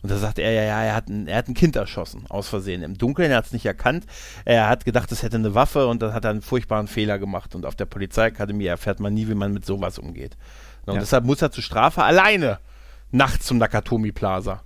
[0.03, 2.49] Und da sagt er, ja, ja, er hat ein, er hat ein Kind erschossen, aus
[2.49, 2.83] Versehen.
[2.83, 4.07] Im Dunkeln, er hat es nicht erkannt.
[4.45, 7.55] Er hat gedacht, es hätte eine Waffe und dann hat er einen furchtbaren Fehler gemacht.
[7.55, 10.37] Und auf der Polizeiakademie erfährt man nie, wie man mit sowas umgeht.
[10.87, 11.01] Ne, Und Ja.
[11.01, 12.59] deshalb muss er zur Strafe alleine
[13.11, 14.63] nachts zum Nakatomi Plaza.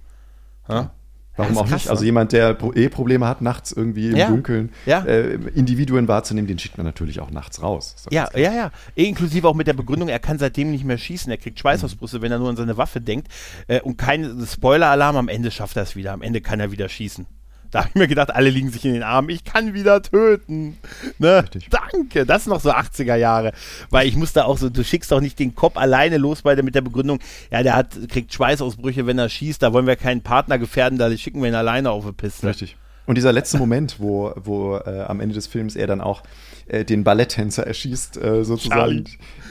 [0.69, 0.91] Ja?
[1.37, 1.91] Warum auch krass, nicht?
[1.91, 4.29] Also jemand, der eh Probleme hat, nachts irgendwie im Ja.
[4.29, 5.05] Dunkeln Ja.
[5.05, 7.97] äh, Individuen wahrzunehmen, den schickt man natürlich auch nachts raus.
[8.11, 8.71] Ja, ja, ja.
[8.95, 11.31] Inklusive auch mit der Begründung, er kann seitdem nicht mehr schießen.
[11.31, 13.29] Er kriegt Schweißausbrüste, wenn er nur an seine Waffe denkt.
[13.67, 16.13] Äh, und kein Spoiler-Alarm, am Ende schafft er es wieder.
[16.13, 17.27] Am Ende kann er wieder schießen.
[17.75, 19.29] Da habe ich mir gedacht, alle liegen sich in den Armen.
[19.31, 20.79] Ich kann wieder töten.
[21.19, 21.43] Ne?
[21.43, 21.69] Richtig.
[21.71, 22.25] Danke.
[22.25, 23.53] Das ist noch so 80er Jahre.
[23.91, 26.63] Weil ich musste auch so, du schickst doch nicht den Kopf alleine los bei der,
[26.65, 27.19] mit der Begründung,
[27.51, 29.61] ja, der hat, kriegt Schweißausbrüche, wenn er schießt.
[29.61, 32.47] Da wollen wir keinen Partner gefährden, da schicken wir ihn alleine auf eine Piste.
[32.47, 32.77] Richtig.
[33.07, 36.23] Und dieser letzte Moment, wo, wo äh, am Ende des Films er dann auch
[36.69, 39.05] äh, den Balletttänzer erschießt, äh, sozusagen,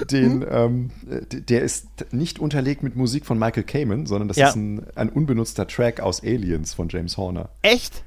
[0.09, 4.37] den, ähm, äh, d- der ist nicht unterlegt mit Musik von Michael Kamen, sondern das
[4.37, 4.47] Ja.
[4.47, 7.49] ist ein, ein unbenutzter Track aus Aliens von James Horner.
[7.61, 8.03] Echt?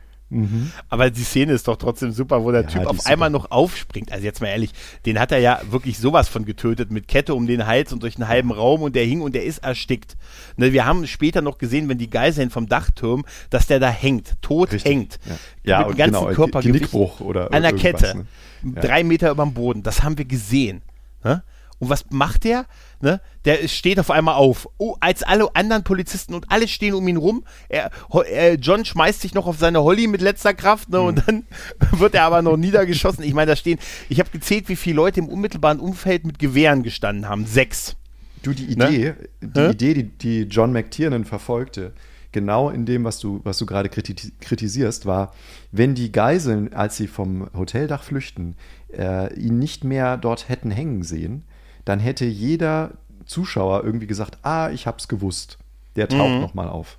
[0.88, 3.44] Aber die Szene ist doch trotzdem super, wo der Ja, Typ auf einmal super.
[3.44, 4.10] noch aufspringt.
[4.10, 4.70] Also jetzt mal ehrlich,
[5.04, 8.16] den hat er ja wirklich sowas von getötet mit Kette um den Hals und durch
[8.16, 10.16] einen halben Raum und der hing und der ist erstickt.
[10.56, 14.34] Ne, wir haben später noch gesehen, wenn die Geiseln vom Dachturm, dass der da hängt,
[14.42, 14.90] tot Richtig.
[14.92, 15.18] hängt.
[15.26, 15.36] Ja.
[15.64, 18.18] Ja, mit dem ganzen genau, Körpergewicht Genickbruch oder an der Kette.
[18.18, 18.26] ne?
[18.74, 18.80] Ja.
[18.82, 19.82] Drei Meter über dem Boden.
[19.84, 20.82] Das haben wir gesehen.
[21.22, 21.44] Ne?
[21.78, 22.64] Und was macht der?
[23.00, 23.20] Ne?
[23.44, 24.66] Der steht auf einmal auf.
[24.78, 27.44] Oh, als alle anderen Polizisten und alle stehen um ihn rum.
[27.68, 30.98] Er, ho- äh, John schmeißt sich noch auf seine Holly mit letzter Kraft ne?
[31.00, 31.04] Mhm.
[31.06, 31.44] und dann
[31.98, 33.22] wird er aber noch niedergeschossen.
[33.24, 36.82] Ich meine, da stehen, ich habe gezählt, wie viele Leute im unmittelbaren Umfeld mit Gewehren
[36.82, 37.44] gestanden haben.
[37.46, 37.96] Sechs.
[38.42, 38.88] Du, die Ne?
[38.88, 39.70] Idee, die Hä?
[39.70, 41.92] Idee, die, die John McTiernan verfolgte,
[42.32, 45.34] genau in dem, was du, was du gerade kriti kritisierst, war,
[45.72, 48.54] wenn die Geiseln, als sie vom Hoteldach flüchten,
[48.96, 51.44] äh, ihn nicht mehr dort hätten hängen sehen,
[51.86, 52.90] dann hätte jeder
[53.24, 55.56] Zuschauer irgendwie gesagt, ah, ich hab's gewusst.
[55.96, 56.40] Der taucht Mhm.
[56.42, 56.98] noch mal auf.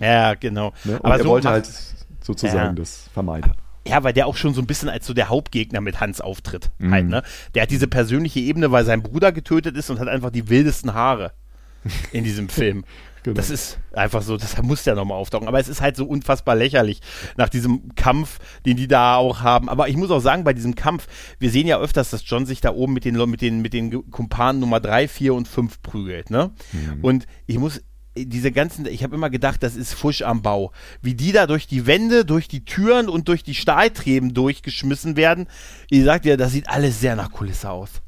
[0.00, 0.72] Ja, genau.
[0.84, 1.00] Ne?
[1.02, 1.66] Aber er so wollte halt
[2.20, 2.72] sozusagen Ja.
[2.72, 3.50] das vermeiden.
[3.86, 6.70] Ja, weil der auch schon so ein bisschen als so der Hauptgegner mit Hans auftritt.
[6.78, 6.92] Mhm.
[6.92, 7.22] Halt, ne?
[7.54, 10.94] Der hat diese persönliche Ebene, weil sein Bruder getötet ist und hat einfach die wildesten
[10.94, 11.32] Haare
[12.12, 12.84] in diesem Film.
[13.24, 13.36] Genau.
[13.36, 15.48] Das ist einfach so, das muss ja nochmal auftauchen.
[15.48, 17.00] Aber es ist halt so unfassbar lächerlich
[17.38, 19.70] nach diesem Kampf, den die da auch haben.
[19.70, 21.06] Aber ich muss auch sagen, bei diesem Kampf,
[21.38, 24.10] wir sehen ja öfters, dass John sich da oben mit den, mit den, mit den
[24.10, 26.28] Kumpanen Nummer 3, 4 und 5 prügelt.
[26.28, 26.52] Ne?
[26.72, 27.02] Mhm.
[27.02, 27.80] Und ich muss
[28.14, 30.72] diese ganzen, ich habe immer gedacht, das ist Fusch am Bau.
[31.00, 35.46] Wie die da durch die Wände, durch die Türen und durch die Stahltreben durchgeschmissen werden.
[35.88, 38.02] Ich sag dir, das sieht alles sehr nach Kulisse aus.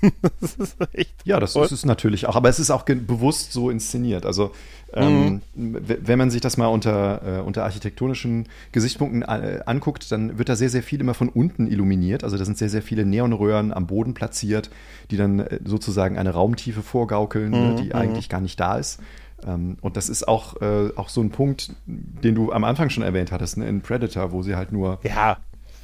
[0.40, 2.36] das ist echt ja, das ist es natürlich auch.
[2.36, 4.26] Aber es ist auch bewusst so inszeniert.
[4.26, 4.52] Also,
[4.92, 5.76] ähm, mhm.
[5.86, 10.56] wenn man sich das mal unter, äh, unter architektonischen Gesichtspunkten äh, anguckt, dann wird da
[10.56, 12.24] sehr, sehr viel immer von unten illuminiert.
[12.24, 14.70] Also, da sind sehr, sehr viele Neonröhren am Boden platziert,
[15.10, 17.76] die dann äh, sozusagen eine Raumtiefe vorgaukeln, ne, mhm.
[17.76, 17.92] die mhm.
[17.92, 19.00] eigentlich gar nicht da ist.
[19.46, 23.02] Ähm, und das ist auch, äh, auch so ein Punkt, den du am Anfang schon
[23.02, 25.38] erwähnt hattest, ne, in Predator, wo sie halt nur ja.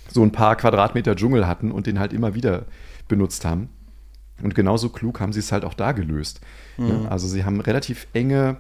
[0.09, 2.65] so ein paar Quadratmeter Dschungel hatten und den halt immer wieder
[3.09, 3.69] benutzt haben.
[4.43, 6.41] Und genauso klug haben sie es halt auch da gelöst.
[6.77, 7.07] Mhm.
[7.09, 8.59] Also sie haben relativ enge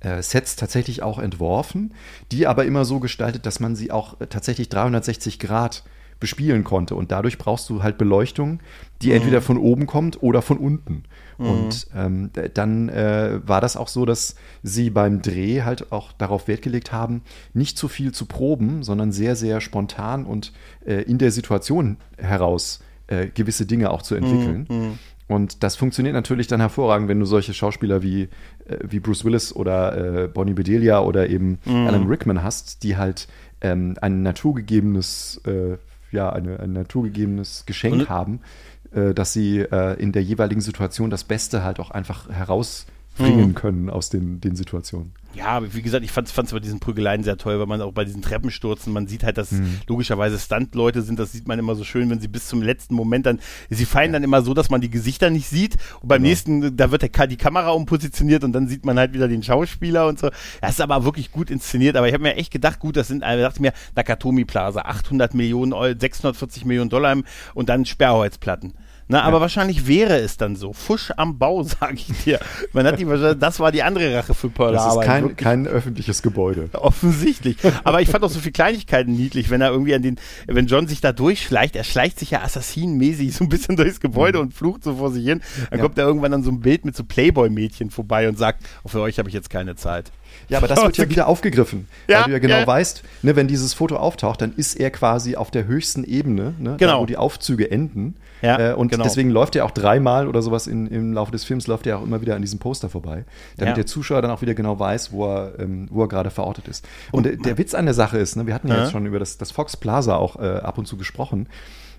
[0.00, 1.94] äh, Sets tatsächlich auch entworfen,
[2.30, 5.84] die aber immer so gestaltet, dass man sie auch tatsächlich 360 Grad
[6.20, 6.94] bespielen konnte.
[6.94, 8.60] Und dadurch brauchst du halt Beleuchtung,
[9.02, 9.14] die mhm.
[9.14, 11.04] entweder von oben kommt oder von unten.
[11.38, 11.46] Mhm.
[11.46, 16.48] Und ähm, dann äh, war das auch so, dass sie beim Dreh halt auch darauf
[16.48, 17.22] Wert gelegt haben,
[17.54, 20.52] nicht zu viel zu proben, sondern sehr, sehr spontan und
[20.84, 24.66] äh, in der Situation heraus äh, gewisse Dinge auch zu entwickeln.
[24.68, 24.98] Mm, mm.
[25.28, 29.54] Und das funktioniert natürlich dann hervorragend, wenn du solche Schauspieler wie, äh, wie Bruce Willis
[29.54, 31.86] oder äh, Bonnie Bedelia oder eben mm.
[31.86, 33.28] Alan Rickman hast, die halt
[33.60, 35.76] ähm, ein naturgegebenes, äh,
[36.12, 38.08] ja, eine, ein naturgegebenes Geschenk Und?
[38.08, 38.40] haben,
[38.92, 43.54] äh, dass sie in der jeweiligen Situation das Beste halt auch einfach herausbringen mhm.
[43.54, 45.12] können aus den, den Situationen.
[45.34, 48.04] Ja, wie gesagt, ich fand es bei diesen Prügeleien sehr toll, weil man auch bei
[48.04, 49.80] diesen Treppenstürzen, man sieht halt, dass mhm.
[49.86, 53.26] logischerweise Stunt-Leute sind, das sieht man immer so schön, wenn sie bis zum letzten Moment
[53.26, 54.12] dann, sie fallen ja.
[54.14, 56.30] dann immer so, dass man die Gesichter nicht sieht und beim genau.
[56.30, 60.06] nächsten, da wird der, die Kamera umpositioniert und dann sieht man halt wieder den Schauspieler
[60.06, 60.30] und so.
[60.62, 63.22] Das ist aber wirklich gut inszeniert, aber ich habe mir echt gedacht, gut, das sind,
[63.22, 67.16] äh, dachte mir, Nakatomi Plaza, 800 Millionen, 640 Millionen Dollar
[67.54, 68.74] und dann Sperrholzplatten.
[69.08, 69.40] Na, aber ja.
[69.40, 70.72] wahrscheinlich wäre es dann so.
[70.72, 72.38] Fusch am Bau, sage ich dir.
[72.72, 73.06] Man hat die,
[73.38, 76.68] das war die andere Rache für Pearl Das ist kein, kein öffentliches Gebäude.
[76.74, 77.56] Offensichtlich.
[77.84, 80.86] Aber ich fand auch so viele Kleinigkeiten niedlich, wenn er irgendwie an den, wenn John
[80.86, 84.44] sich da durchschleicht, er schleicht sich ja assassinenmäßig so ein bisschen durchs Gebäude mhm.
[84.44, 85.40] und flucht so vor sich hin.
[85.70, 85.84] Dann ja.
[85.84, 89.00] kommt er irgendwann an so ein Bild mit so Playboy-Mädchen vorbei und sagt, oh, für
[89.00, 90.12] euch habe ich jetzt keine Zeit.
[90.48, 91.88] Ja, aber das wird ja wieder aufgegriffen.
[92.08, 92.66] Ja, weil du ja genau ja.
[92.66, 96.76] weißt, ne, wenn dieses Foto auftaucht, dann ist er quasi auf der höchsten Ebene, ne,
[96.78, 96.94] genau.
[96.94, 98.16] da, wo die Aufzüge enden.
[98.40, 99.04] Ja, äh, und genau.
[99.04, 102.02] deswegen läuft er auch dreimal oder sowas in, im Laufe des Films, läuft er auch
[102.04, 103.24] immer wieder an diesem Poster vorbei,
[103.56, 103.74] damit ja.
[103.74, 106.86] der Zuschauer dann auch wieder genau weiß, wo er, ähm, wo er gerade verortet ist.
[107.10, 109.06] Und, und der, der, Witz an der Sache ist, ne, wir hatten ja, jetzt schon
[109.06, 111.48] über das, das Fox Plaza auch äh, ab und zu gesprochen,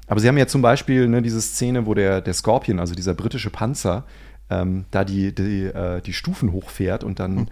[0.07, 3.13] aber sie haben ja zum Beispiel ne, diese Szene, wo der, der Scorpion, also dieser
[3.13, 4.05] britische Panzer,
[4.49, 7.47] ähm, da die, die, äh, die Stufen hochfährt und dann hm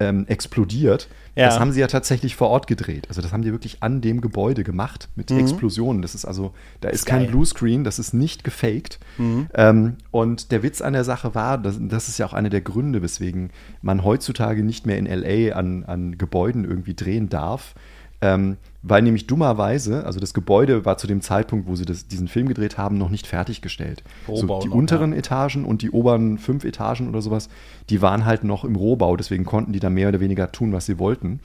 [0.00, 1.08] ähm, explodiert.
[1.34, 1.46] Ja.
[1.46, 3.06] Das haben sie ja tatsächlich vor Ort gedreht.
[3.08, 5.38] Also das haben die wirklich an dem Gebäude gemacht mit mhm.
[5.38, 6.00] Explosionen.
[6.00, 8.98] Das ist also, da ist, ist kein Bluescreen, das ist nicht gefaked.
[9.18, 9.48] Mhm.
[9.54, 12.62] Ähm, und der Witz an der Sache war, das, das ist ja auch einer der
[12.62, 13.50] Gründe, weswegen
[13.82, 17.74] man heutzutage nicht mehr in LA an, an Gebäuden irgendwie drehen darf,
[18.20, 22.28] ähm, weil nämlich dummerweise, also das Gebäude war zu dem Zeitpunkt, wo sie das, diesen
[22.28, 24.04] Film gedreht haben, noch nicht fertiggestellt.
[24.26, 25.18] So, die noch, unteren ja.
[25.18, 27.48] Etagen und die oberen fünf Etagen oder sowas,
[27.90, 30.86] die waren halt noch im Rohbau, deswegen konnten die da mehr oder weniger tun, was
[30.86, 31.40] sie wollten.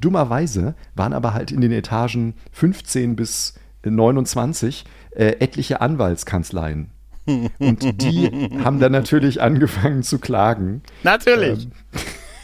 [0.00, 6.90] Dummerweise waren aber halt in den Etagen 15 bis 29 äh, etliche Anwaltskanzleien.
[7.58, 10.82] Und die haben dann natürlich angefangen zu klagen.
[11.02, 11.64] Natürlich.
[11.64, 11.72] Ähm,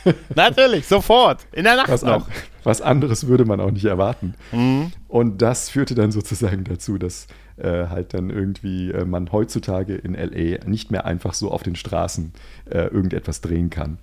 [0.34, 1.46] Natürlich, sofort.
[1.53, 2.26] In der Nacht was noch.
[2.26, 2.32] An,
[2.64, 4.34] was anderes würde man auch nicht erwarten.
[4.53, 4.92] Mhm.
[5.09, 7.26] Und das führte dann sozusagen dazu, dass
[7.57, 11.76] äh, halt dann irgendwie äh, man heutzutage in LA nicht mehr einfach so auf den
[11.76, 12.32] Straßen
[12.70, 13.98] äh, irgendetwas drehen kann.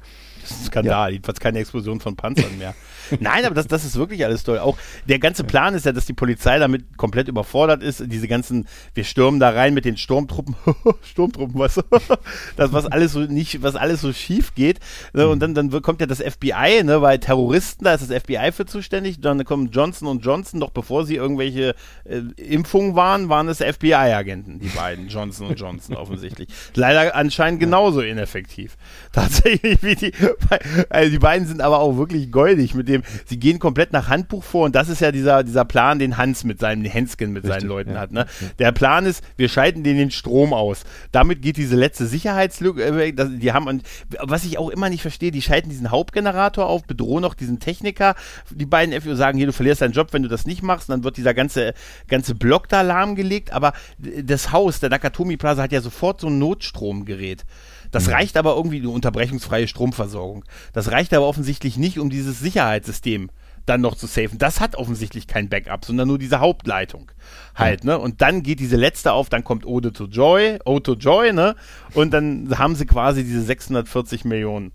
[0.45, 1.13] Skandal, ja.
[1.13, 2.75] jedenfalls keine Explosion von Panzern mehr.
[3.19, 4.59] Nein, aber das, das ist wirklich alles toll.
[4.59, 4.77] Auch
[5.07, 8.03] der ganze Plan ist ja, dass die Polizei damit komplett überfordert ist.
[8.05, 10.55] Diese ganzen, wir stürmen da rein mit den Sturmtruppen,
[11.03, 11.75] Sturmtruppen, was,
[12.55, 14.79] das, was alles so nicht, was alles so schief geht.
[15.13, 18.51] Ne, und dann, dann kommt ja das FBI, ne, weil Terroristen, da ist das FBI
[18.51, 19.21] für zuständig.
[19.21, 21.75] Dann kommen Johnson und Johnson, noch bevor sie irgendwelche
[22.05, 26.49] äh, Impfungen waren, waren es FBI-Agenten, die beiden, Johnson und Johnson offensichtlich.
[26.75, 28.77] Leider anscheinend genauso ineffektiv.
[29.11, 30.13] Tatsächlich wie die,
[30.89, 34.43] also die beiden sind aber auch wirklich goldig mit dem, sie gehen komplett nach Handbuch
[34.43, 37.61] vor und das ist ja dieser, dieser Plan, den Hans mit seinem Henskin mit Richtig,
[37.61, 37.99] seinen Leuten ja.
[37.99, 38.11] hat.
[38.11, 38.25] Ne?
[38.57, 40.83] Der Plan ist, wir schalten denen den Strom aus.
[41.11, 43.15] Damit geht diese letzte Sicherheitslücke weg.
[43.39, 43.83] Die haben, und
[44.19, 48.15] was ich auch immer nicht verstehe, die schalten diesen Hauptgenerator auf, bedrohen auch diesen Techniker.
[48.49, 50.89] Die beiden FU sagen, hier, du verlierst deinen Job, wenn du das nicht machst.
[50.89, 51.73] Und dann wird dieser ganze,
[52.07, 53.51] ganze Block da lahmgelegt.
[53.53, 57.45] Aber das Haus, der Nakatomi Plaza, hat ja sofort so ein Notstromgerät.
[57.91, 58.13] Das mhm.
[58.13, 60.45] reicht aber irgendwie, eine unterbrechungsfreie Stromversorgung.
[60.73, 63.29] Das reicht aber offensichtlich nicht, um dieses Sicherheitssystem
[63.65, 64.37] dann noch zu safen.
[64.37, 67.11] Das hat offensichtlich kein Backup, sondern nur diese Hauptleitung
[67.55, 67.91] halt, mhm.
[67.91, 67.99] ne?
[67.99, 71.55] Und dann geht diese letzte auf, dann kommt Ode to Joy, Ode to Joy, ne?
[71.93, 74.71] Und dann haben sie quasi diese 640 Millionen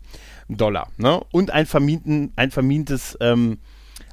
[0.48, 1.20] Dollar, ne?
[1.32, 3.58] Und ein vermieten, ein vermintes, ähm,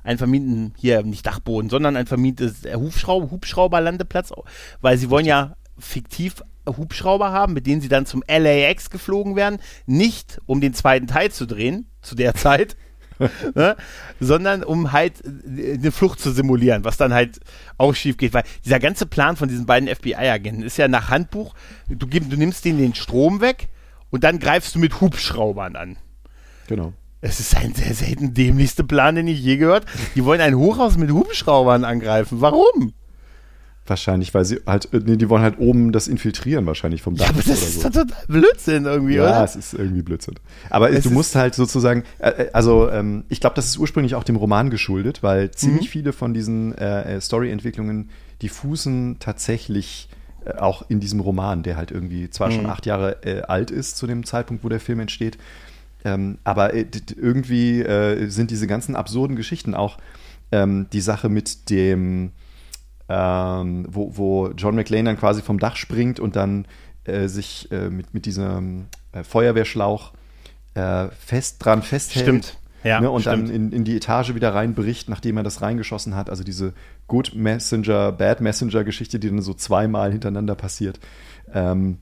[0.03, 4.33] ein vermieten, hier nicht Dachboden, sondern ein vermietetes Hubschrauber, Hubschrauberlandeplatz,
[4.81, 9.59] weil sie wollen ja fiktiv Hubschrauber haben, mit denen sie dann zum LAX geflogen werden,
[9.85, 12.75] nicht um den zweiten Teil zu drehen, zu der Zeit,
[13.55, 13.75] ne,
[14.19, 17.39] sondern um halt äh, eine Flucht zu simulieren, was dann halt
[17.77, 21.53] auch schief geht, weil dieser ganze Plan von diesen beiden FBI-Agenten ist ja nach Handbuch,
[21.87, 23.69] du, du nimmst denen den Strom weg
[24.09, 25.97] und dann greifst du mit Hubschraubern an.
[26.67, 26.93] Genau.
[27.23, 29.85] Es ist ein sehr selten dämlichster Plan, den ich je gehört.
[30.15, 32.41] Die wollen ein Hochhaus mit Hubschraubern angreifen.
[32.41, 32.93] Warum?
[33.87, 37.25] Wahrscheinlich, weil sie halt, nee, die wollen halt oben das infiltrieren, wahrscheinlich vom Dach.
[37.25, 37.89] Ja, aber das ist so.
[37.89, 39.31] total Blödsinn irgendwie, ja, oder?
[39.31, 40.35] Ja, es ist irgendwie Blödsinn.
[40.69, 44.13] Aber es du musst halt sozusagen, äh, äh, also ähm, ich glaube, das ist ursprünglich
[44.13, 45.91] auch dem Roman geschuldet, weil ziemlich mhm.
[45.91, 48.11] viele von diesen äh, äh, Story-Entwicklungen,
[48.43, 50.09] die fußen tatsächlich
[50.45, 52.53] äh, auch in diesem Roman, der halt irgendwie zwar mhm.
[52.53, 53.17] schon acht Jahre
[53.47, 55.39] alt ist zu dem Zeitpunkt, wo der Film entsteht,
[56.05, 57.83] ähm, aber irgendwie
[58.27, 59.97] sind diese ganzen absurden Geschichten auch
[60.51, 62.31] ähm, die Sache mit dem
[63.09, 66.65] ähm, wo, wo John McLean dann quasi vom Dach springt und dann
[67.03, 70.13] äh, sich äh, mit, mit diesem äh, Feuerwehrschlauch
[70.73, 72.25] äh, fest dran festhält.
[72.25, 72.57] Stimmt.
[72.83, 73.49] Ja, ne, und stimmt.
[73.49, 76.29] dann in, in die Etage wieder reinbricht, nachdem er das reingeschossen hat.
[76.29, 76.73] Also diese
[77.07, 80.99] Good Messenger, Bad Messenger Geschichte, die dann so zweimal hintereinander passiert.
[81.53, 81.97] Ähm,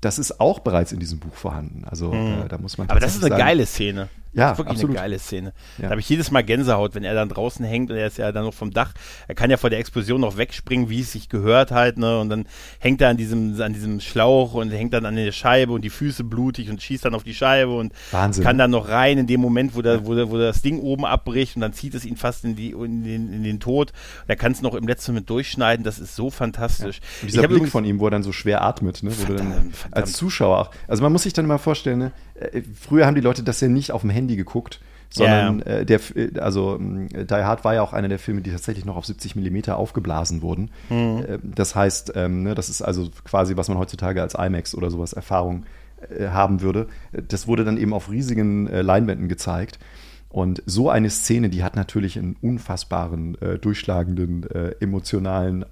[0.00, 1.84] das ist auch bereits in diesem Buch vorhanden.
[1.84, 2.44] Also mhm.
[2.44, 2.88] äh, da muss man.
[2.88, 4.08] Aber das ist eine sagen, geile Szene.
[4.32, 4.96] Ja, das ist wirklich absolut.
[4.96, 5.52] eine geile Szene.
[5.78, 5.84] Ja.
[5.84, 8.30] Da habe ich jedes Mal Gänsehaut, wenn er dann draußen hängt und er ist ja
[8.30, 8.92] dann noch vom Dach.
[9.26, 12.20] Er kann ja vor der Explosion noch wegspringen, wie es sich gehört halt, ne?
[12.20, 12.46] Und dann
[12.78, 15.90] hängt er an diesem, an diesem Schlauch und hängt dann an der Scheibe und die
[15.90, 18.44] Füße blutig und schießt dann auf die Scheibe und Wahnsinn.
[18.44, 21.04] kann dann noch rein in dem Moment, wo, der, wo, der, wo das Ding oben
[21.04, 23.92] abbricht und dann zieht es ihn fast in, die, in, den, in den Tod.
[24.28, 25.84] Er kann es noch im letzten Moment durchschneiden.
[25.84, 27.00] Das ist so fantastisch.
[27.00, 27.22] Ja.
[27.22, 29.10] Und dieser Blick von ihm, wo er dann so schwer atmet, ne?
[29.10, 30.70] Verdammt, dann als Zuschauer auch.
[30.86, 32.12] Also man muss sich dann mal vorstellen, ne?
[32.40, 34.80] Äh, früher haben die Leute das ja nicht auf dem Handy geguckt
[35.10, 35.80] sondern yeah.
[35.80, 36.78] äh, der, äh, also
[37.12, 39.76] äh, Die Hard war ja auch einer der Filme, die tatsächlich noch auf 70 Millimeter
[39.76, 40.70] aufgeblasen wurden.
[40.88, 41.24] Mhm.
[41.26, 44.90] Äh, das heißt, ähm, ne, das ist also quasi, was man heutzutage als IMAX oder
[44.90, 45.64] sowas Erfahrung
[46.16, 46.86] äh, haben würde.
[47.12, 49.78] Das wurde dann eben auf riesigen Leinwänden gezeigt.
[50.28, 54.46] Und so eine Szene, die hat natürlich einen unfassbaren, durchschlagenden,
[54.78, 55.64] emotionalen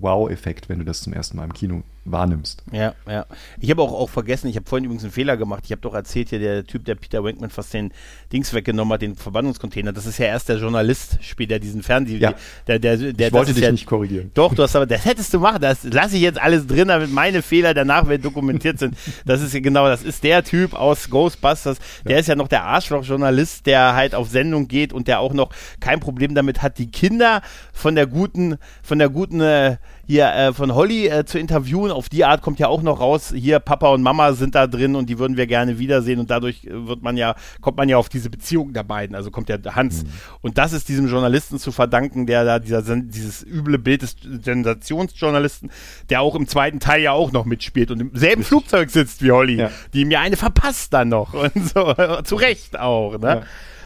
[0.00, 2.62] Wow-Effekt, wenn du das zum ersten Mal im Kino wahrnimmst.
[2.72, 3.26] Ja, ja.
[3.60, 5.64] Ich habe auch, auch vergessen, ich habe vorhin übrigens einen Fehler gemacht.
[5.66, 7.92] Ich habe doch erzählt hier, der Typ, der Peter Wankman fast den
[8.32, 9.92] Dings weggenommen hat, den Verbannungscontainer.
[9.92, 12.18] Das ist ja erst der Journalist, später diesen Fernseh.
[12.18, 12.34] Ja.
[12.66, 14.30] Der, der, der, ich wollte dich ja, nicht korrigieren.
[14.34, 15.60] Doch, du hast aber, das hättest du machen.
[15.60, 18.96] Das lasse ich jetzt alles drin, damit meine Fehler danach dokumentiert sind.
[19.24, 21.78] Das ist genau, das ist der Typ aus Ghostbusters.
[22.04, 22.18] Der ja.
[22.18, 25.50] ist ja noch der Arschloch-Journalist, der halt auf Sendung geht und der auch noch
[25.80, 27.42] kein Problem damit hat, die Kinder
[27.72, 29.76] von der guten, von der guten äh,
[30.08, 31.90] hier äh, von Holly äh, zu interviewen.
[31.90, 34.96] Auf die Art kommt ja auch noch raus, hier Papa und Mama sind da drin
[34.96, 37.98] und die würden wir gerne wiedersehen und dadurch äh, wird man ja, kommt man ja
[37.98, 40.04] auf diese Beziehung der beiden, also kommt ja Hans.
[40.04, 40.08] Mhm.
[40.40, 45.70] Und das ist diesem Journalisten zu verdanken, der da dieser, dieses üble Bild des Sensationsjournalisten,
[46.08, 48.46] der auch im zweiten Teil ja auch noch mitspielt und im selben Richtig.
[48.46, 49.70] Flugzeug sitzt wie Holly, ja.
[49.92, 51.94] die ihm ja eine verpasst dann noch und so,
[52.24, 53.26] zu Recht auch, ne?
[53.26, 53.42] Ja.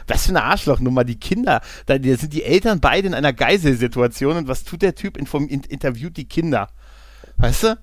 [0.07, 1.03] Was für eine Arschlochnummer.
[1.03, 5.17] Die Kinder, da sind die Eltern beide in einer Geiselsituation und was tut der Typ?
[5.17, 6.69] Inform, interviewt die Kinder.
[7.37, 7.77] Weißt du?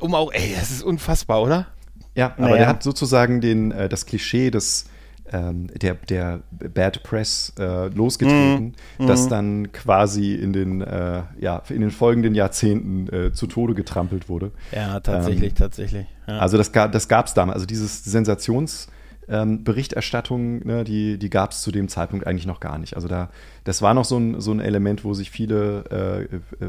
[0.00, 1.66] Um auch, ey, das ist unfassbar, oder?
[2.14, 2.56] Ja, aber naja.
[2.56, 4.86] der hat sozusagen den, äh, das Klischee des
[5.32, 9.28] ähm, der, der Bad Press äh, losgetreten, mm, das mm.
[9.28, 14.52] dann quasi in den, äh, ja, in den folgenden Jahrzehnten äh, zu Tode getrampelt wurde.
[14.72, 16.06] Ja, tatsächlich, ähm, tatsächlich.
[16.26, 16.38] Ja.
[16.38, 17.56] Also das, das gab es damals.
[17.56, 18.88] Also dieses Sensations-
[19.28, 22.96] ähm, Berichterstattung, ne, die, die gab es zu dem Zeitpunkt eigentlich noch gar nicht.
[22.96, 23.30] Also da,
[23.64, 26.68] das war noch so ein, so ein Element, wo sich viele äh, äh,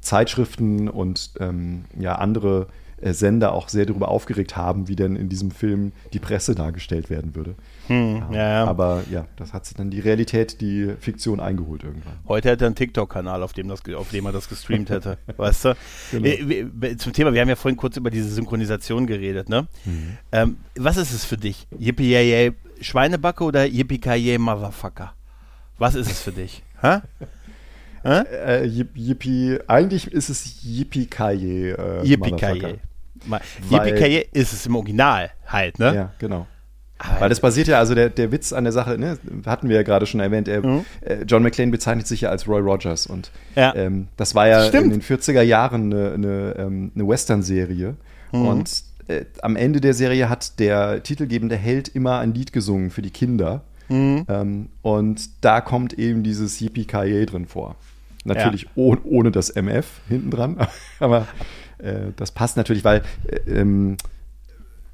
[0.00, 5.28] Zeitschriften und ähm, ja, andere äh, Sender auch sehr darüber aufgeregt haben, wie denn in
[5.28, 7.54] diesem Film die Presse dargestellt werden würde.
[7.86, 8.64] Hm, ja, ja.
[8.64, 12.18] Aber ja, das hat sich dann die Realität, die Fiktion eingeholt irgendwann.
[12.28, 15.64] Heute hätte er einen TikTok-Kanal, auf, dem das, auf dem er das gestreamt hätte, weißt
[15.64, 15.76] du?
[16.12, 16.26] Genau.
[16.26, 19.66] Äh, zum Thema, wir haben ja vorhin kurz über diese Synchronisation geredet, ne?
[19.84, 20.18] Mhm.
[20.32, 21.66] Ähm, was ist es für dich?
[21.78, 25.14] Yippie Schweinebacke oder Yippie Motherfucker?
[25.78, 26.62] Was ist es für dich?
[26.82, 26.98] Hä?
[28.02, 28.22] Hä?
[28.30, 31.72] Äh, Yippie, eigentlich ist es Yippie Kaye.
[31.72, 32.78] Äh, Yippie Kaye.
[33.70, 35.94] Yippie Kaye ist es im Original halt, ne?
[35.94, 36.46] Ja, genau.
[37.00, 39.76] Aber Weil das basiert ja, also der, der Witz an der Sache, ne, hatten wir
[39.76, 40.84] ja gerade schon erwähnt, er, mhm.
[41.00, 43.74] äh, John McClane bezeichnet sich ja als Roy Rogers und ja.
[43.74, 44.84] ähm, das war ja Stimmt.
[44.84, 47.96] in den 40er Jahren eine, eine, ähm, eine Western-Serie
[48.32, 48.46] mhm.
[48.46, 53.02] und äh, am Ende der Serie hat der titelgebende Held immer ein Lied gesungen für
[53.02, 54.26] die Kinder mhm.
[54.28, 57.76] ähm, und da kommt eben dieses Yippie Kaye drin vor.
[58.24, 58.68] Natürlich ja.
[58.74, 60.56] oh, ohne das MF hinten dran,
[61.00, 61.26] aber
[61.78, 63.96] äh, das passt natürlich, weil, äh, ähm,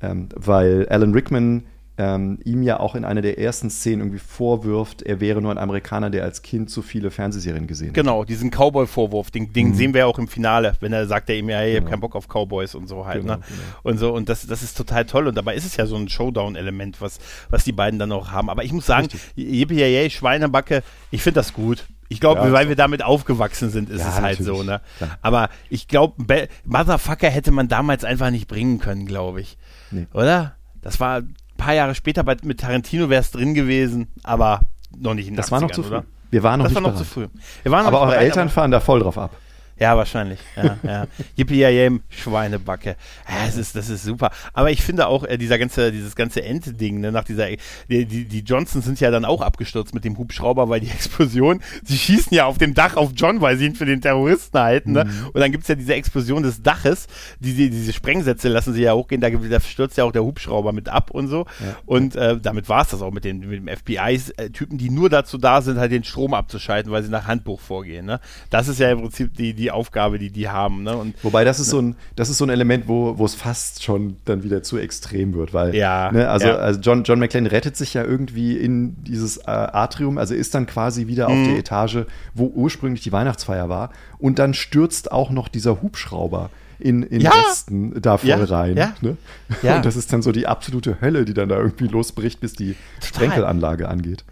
[0.00, 1.64] ähm, weil Alan Rickman
[1.98, 5.58] ähm, ihm ja auch in einer der ersten Szenen irgendwie vorwirft, er wäre nur ein
[5.58, 7.94] Amerikaner, der als Kind zu viele Fernsehserien gesehen hat.
[7.94, 9.74] Genau, diesen Cowboy-Vorwurf, den, den mhm.
[9.74, 11.84] sehen wir ja auch im Finale, wenn er sagt er ihm ja, hey, ich genau.
[11.84, 13.22] habe keinen Bock auf Cowboys und so halt.
[13.22, 13.40] Genau, ne?
[13.48, 13.60] Genau.
[13.82, 15.26] Und so, und das, das ist total toll.
[15.26, 17.18] Und dabei ist es ja so ein Showdown-Element, was,
[17.48, 18.50] was die beiden dann auch haben.
[18.50, 21.86] Aber ich muss sagen, Yippie Schweinebacke, ich finde das gut.
[22.08, 24.80] Ich glaube, ja, weil wir damit aufgewachsen sind, ist ja, es halt so, ne?
[24.98, 25.18] Klar.
[25.22, 26.24] Aber ich glaube,
[26.64, 29.58] Motherfucker hätte man damals einfach nicht bringen können, glaube ich.
[29.90, 30.06] Nee.
[30.12, 30.54] Oder?
[30.82, 34.60] Das war ein paar Jahre später bei, mit Tarantino wäre es drin gewesen, aber
[34.96, 35.90] noch nicht in den Das 80ern, war noch zu früh.
[35.94, 36.04] Oder?
[36.30, 37.06] Wir waren noch das nicht war noch bereit.
[37.06, 37.26] zu früh.
[37.72, 39.36] Aber eure bereit, Eltern aber fahren da voll drauf ab.
[39.78, 40.38] Ja, wahrscheinlich.
[40.56, 41.06] Ja, ja.
[41.36, 42.96] Yippie Schweinebacke.
[43.28, 44.30] Ja, das ist, das ist super.
[44.54, 47.48] Aber ich finde auch, äh, dieser ganze, dieses ganze Endding, ne, nach dieser,
[47.88, 51.60] die, die, die Johnsons sind ja dann auch abgestürzt mit dem Hubschrauber, weil die Explosion,
[51.84, 54.92] sie schießen ja auf dem Dach auf John, weil sie ihn für den Terroristen halten,
[54.92, 55.04] ne?
[55.04, 55.26] Mhm.
[55.32, 57.06] Und dann gibt's ja diese Explosion des Daches,
[57.40, 60.88] diese, diese Sprengsätze lassen sie ja hochgehen, da, da stürzt ja auch der Hubschrauber mit
[60.88, 61.46] ab und so.
[61.60, 61.76] Ja.
[61.84, 65.60] Und äh, damit war's das auch mit, den, mit dem FBI-Typen, die nur dazu da
[65.60, 68.20] sind, halt den Strom abzuschalten, weil sie nach Handbuch vorgehen, ne?
[68.48, 70.84] Das ist ja im Prinzip die, die die Aufgabe, die die haben.
[70.84, 70.96] Ne?
[70.96, 71.70] Und, Wobei das ist, ne?
[71.70, 74.78] so ein, das ist so ein Element, wo, wo es fast schon dann wieder zu
[74.78, 76.56] extrem wird, weil ja, ne, also, ja.
[76.56, 80.66] also John, John McClane rettet sich ja irgendwie in dieses äh, Atrium, also ist dann
[80.66, 81.34] quasi wieder mhm.
[81.34, 81.98] auf der Etage,
[82.34, 87.32] wo ursprünglich die Weihnachtsfeier war und dann stürzt auch noch dieser Hubschrauber in, in ja.
[87.32, 88.44] Westen da voll ja.
[88.44, 88.76] rein.
[88.76, 88.94] Ja.
[89.00, 89.16] Ne?
[89.62, 89.76] ja.
[89.78, 92.76] Und das ist dann so die absolute Hölle, die dann da irgendwie losbricht, bis die
[93.02, 94.24] Sprenkelanlage angeht.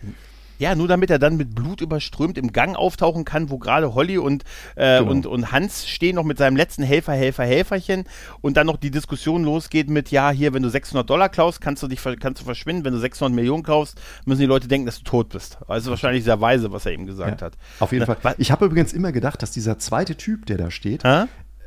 [0.58, 4.18] Ja, nur damit er dann mit Blut überströmt im Gang auftauchen kann, wo gerade Holly
[4.18, 4.44] und,
[4.76, 5.10] äh, genau.
[5.10, 8.04] und, und Hans stehen noch mit seinem letzten Helfer, Helfer, Helferchen
[8.40, 11.82] und dann noch die Diskussion losgeht mit, ja, hier, wenn du 600 Dollar klaust, kannst
[11.82, 12.84] du dich kannst du verschwinden.
[12.84, 15.58] Wenn du 600 Millionen kaufst, müssen die Leute denken, dass du tot bist.
[15.68, 17.54] Also wahrscheinlich sehr weise, was er eben gesagt ja, hat.
[17.80, 18.34] Auf jeden Na, Fall.
[18.38, 21.02] Ich habe übrigens immer gedacht, dass dieser zweite Typ, der da steht,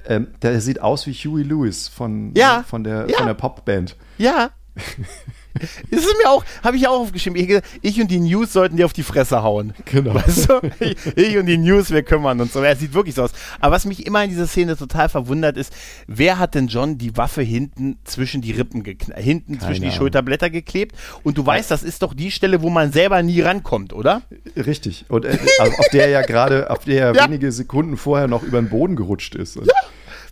[0.07, 3.17] ähm, der sieht aus wie Huey Lewis von, ja, von der, ja.
[3.17, 3.95] von der Popband.
[4.17, 4.51] Ja.
[5.59, 5.71] Das
[6.05, 7.37] ist mir auch, habe ich auch aufgeschrieben.
[7.37, 9.73] Ich, ich, und die News sollten dir auf die Fresse hauen.
[9.85, 10.15] Genau.
[10.15, 10.61] Weißt du?
[10.79, 12.61] Ich, ich, und die News, wir kümmern uns so.
[12.61, 13.31] Er sieht wirklich so aus.
[13.59, 15.73] Aber was mich immer in dieser Szene total verwundert ist,
[16.07, 19.97] wer hat denn John die Waffe hinten zwischen die Rippen hinten Keine zwischen die Ahnung.
[19.97, 20.95] Schulterblätter geklebt?
[21.23, 24.21] Und du weißt, das ist doch die Stelle, wo man selber nie rankommt, oder?
[24.55, 25.05] Richtig.
[25.09, 27.25] Und äh, also auf der ja gerade, auf der ja.
[27.25, 29.55] wenige Sekunden vorher noch über den Boden gerutscht ist.
[29.55, 29.61] Ja.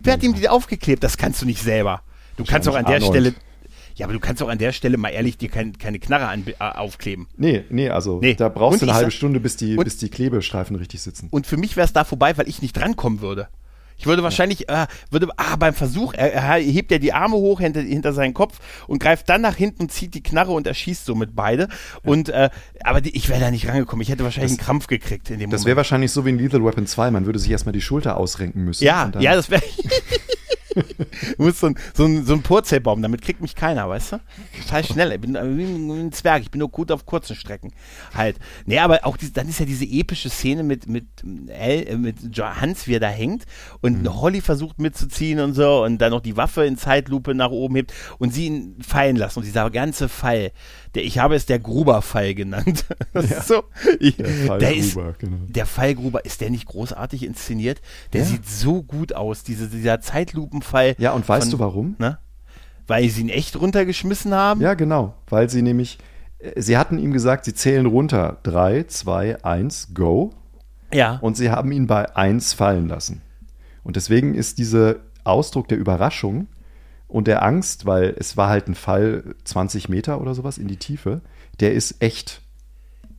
[0.00, 1.02] Wer hat ihm die aufgeklebt?
[1.02, 2.02] Das kannst du nicht selber.
[2.36, 3.10] Du kannst auch an der Arnold.
[3.10, 3.34] Stelle
[3.96, 6.44] ja, aber du kannst auch an der Stelle mal ehrlich dir kein, keine Knarre an,
[6.46, 7.26] äh, aufkleben.
[7.36, 8.34] Nee, nee, also nee.
[8.34, 11.28] da brauchst und du eine halbe Stunde, bis die, bis die Klebestreifen richtig sitzen.
[11.30, 13.48] Und für mich wäre es da vorbei, weil ich nicht drankommen würde.
[13.98, 17.60] Ich würde wahrscheinlich, äh, würde, ah, beim Versuch, er, er hebt ja die Arme hoch
[17.60, 21.06] hinter, hinter seinen Kopf und greift dann nach hinten und zieht die Knarre und erschießt
[21.06, 21.62] somit beide.
[21.62, 21.68] Ja.
[22.04, 22.50] Und, äh,
[22.84, 24.02] aber die, ich wäre da nicht rangekommen.
[24.02, 26.38] Ich hätte wahrscheinlich das, einen Krampf gekriegt in dem Das wäre wahrscheinlich so wie in
[26.38, 27.10] Lethal Weapon 2.
[27.10, 28.84] Man würde sich erstmal die Schulter ausrenken müssen.
[28.84, 29.62] Ja, ja, das wäre.
[30.76, 34.20] du musst so ein, so ein, so ein Purzelbaum, damit kriegt mich keiner, weißt du?
[34.62, 35.12] Total schnell.
[35.12, 37.72] Ich bin wie ein Zwerg, ich bin nur gut auf kurzen Strecken.
[38.14, 38.36] Halt.
[38.66, 41.06] Nee, aber auch die, dann ist ja diese epische Szene mit, mit,
[41.48, 43.44] El, mit Hans, wie er da hängt
[43.80, 44.20] und mhm.
[44.20, 47.92] Holly versucht mitzuziehen und so und dann noch die Waffe in Zeitlupe nach oben hebt
[48.18, 49.40] und sie ihn fallen lassen.
[49.40, 50.52] Und dieser ganze Fall,
[50.96, 52.84] der, ich habe es der Gruber-Fall genannt.
[53.14, 53.40] Ja.
[53.40, 53.64] so,
[53.98, 55.36] ich, der Fall der Gruber, ist, genau.
[55.48, 57.80] Der Fall Gruber, ist der nicht großartig inszeniert?
[58.12, 58.26] Der ja.
[58.26, 60.96] sieht so gut aus, diese, dieser Zeitlupenfall.
[60.98, 61.96] Ja, und weißt von, du warum?
[61.98, 62.18] Ne?
[62.86, 64.60] Weil sie ihn echt runtergeschmissen haben?
[64.60, 65.14] Ja, genau.
[65.28, 65.98] Weil sie nämlich,
[66.38, 68.38] äh, sie hatten ihm gesagt, sie zählen runter.
[68.42, 70.34] Drei, zwei, eins, go.
[70.92, 71.18] Ja.
[71.22, 73.22] Und sie haben ihn bei eins fallen lassen.
[73.82, 76.48] Und deswegen ist dieser Ausdruck der Überraschung
[77.08, 80.76] und der Angst, weil es war halt ein Fall 20 Meter oder sowas in die
[80.76, 81.20] Tiefe,
[81.60, 82.42] der ist echt.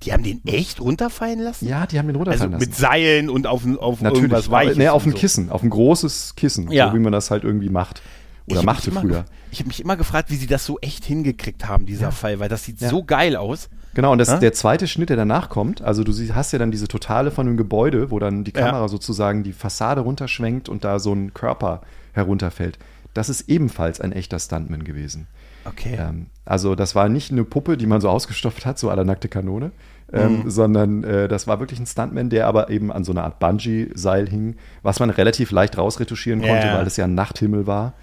[0.04, 1.68] Die haben den echt runterfallen lassen?
[1.68, 2.70] Ja, die haben den runterfallen also lassen.
[2.70, 4.78] Mit Seilen und auf, auf Natürlich, irgendwas Weiches.
[4.78, 5.18] Nee, auf ein so.
[5.18, 6.90] Kissen, auf ein großes Kissen, ja.
[6.90, 8.02] so wie man das halt irgendwie macht.
[8.48, 9.26] Oder Ich machte immer, früher.
[9.52, 12.48] Ich habe mich immer gefragt, wie sie das so echt hingekriegt haben, dieser Fall, weil
[12.48, 12.90] das sieht Ja.
[12.90, 13.70] so geil aus.
[13.96, 14.38] Genau, und das, Ja?
[14.38, 17.58] der zweite Schnitt, der danach kommt, also du hast ja dann diese Totale von einem
[17.58, 18.68] Gebäude, wo dann die Ja.
[18.68, 21.82] Kamera sozusagen die Fassade runterschwenkt und da so ein Körper
[22.14, 22.78] herunterfällt.
[23.18, 25.28] Das ist ebenfalls ein echter Stuntman gewesen.
[25.66, 25.98] Okay.
[26.00, 29.28] Ähm, also das war nicht eine Puppe, die man so ausgestopft hat, so la nackte
[29.28, 29.72] Kanone,
[30.14, 30.50] ähm, Mhm.
[30.50, 34.30] sondern äh, das war wirklich ein Stuntman, der aber eben an so einer Art Bungee-Seil
[34.30, 37.94] hing, was man relativ leicht rausretuschieren konnte, weil es ja ein Nachthimmel war.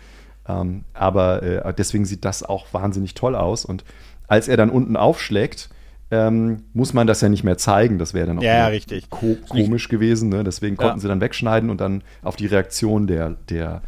[0.46, 3.64] Ähm, aber äh, deswegen sieht das auch wahnsinnig toll aus.
[3.64, 3.84] Und
[4.28, 5.70] als er dann unten aufschlägt,
[6.10, 7.98] ähm, muss man das ja nicht mehr zeigen.
[7.98, 8.70] Das wäre dann auch Ja,
[9.08, 10.28] ko komisch gewesen.
[10.28, 10.44] Ne?
[10.44, 11.00] Deswegen konnten Ja.
[11.00, 13.80] sie dann wegschneiden und dann auf die Reaktion der, der,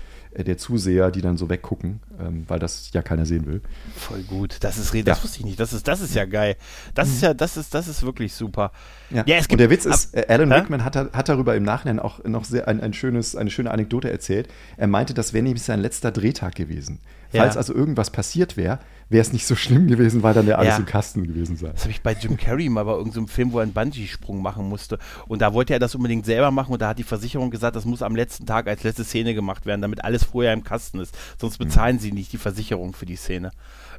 [0.45, 3.63] der Zuseher, die dann so weggucken, ähm, weil das ja keiner sehen will.
[3.97, 4.57] Voll gut.
[4.61, 5.23] Das ist das Ja.
[5.25, 5.61] wusste ich nicht.
[5.61, 6.57] Das ist, das ist ja geil.
[6.95, 8.73] Das ist ja, das ist, das ist wirklich super.
[9.11, 9.23] Ja.
[9.27, 10.53] Ja, es und gibt- der Witz ist, äh, Alan?
[10.53, 14.11] Rickman hat, hat darüber im Nachhinein auch noch sehr ein, ein schönes, eine schöne Anekdote
[14.11, 14.49] erzählt.
[14.77, 16.99] Er meinte, das wäre nämlich sein letzter Drehtag gewesen.
[17.33, 17.43] Ja.
[17.43, 20.75] Falls also irgendwas passiert wäre, wäre es nicht so schlimm gewesen, weil dann ja alles
[20.75, 20.79] Ja.
[20.79, 21.69] im Kasten gewesen sei.
[21.69, 24.69] Das habe ich bei Jim Carrey mal bei irgendeinem Film, wo er einen Bungee-Sprung machen
[24.69, 24.99] musste.
[25.29, 27.85] Und da wollte er das unbedingt selber machen und da hat die Versicherung gesagt, das
[27.85, 31.17] muss am letzten Tag als letzte Szene gemacht werden, damit alles vorher im Kasten ist.
[31.41, 33.53] Sonst bezahlen sie nicht die Versicherung für die Szene.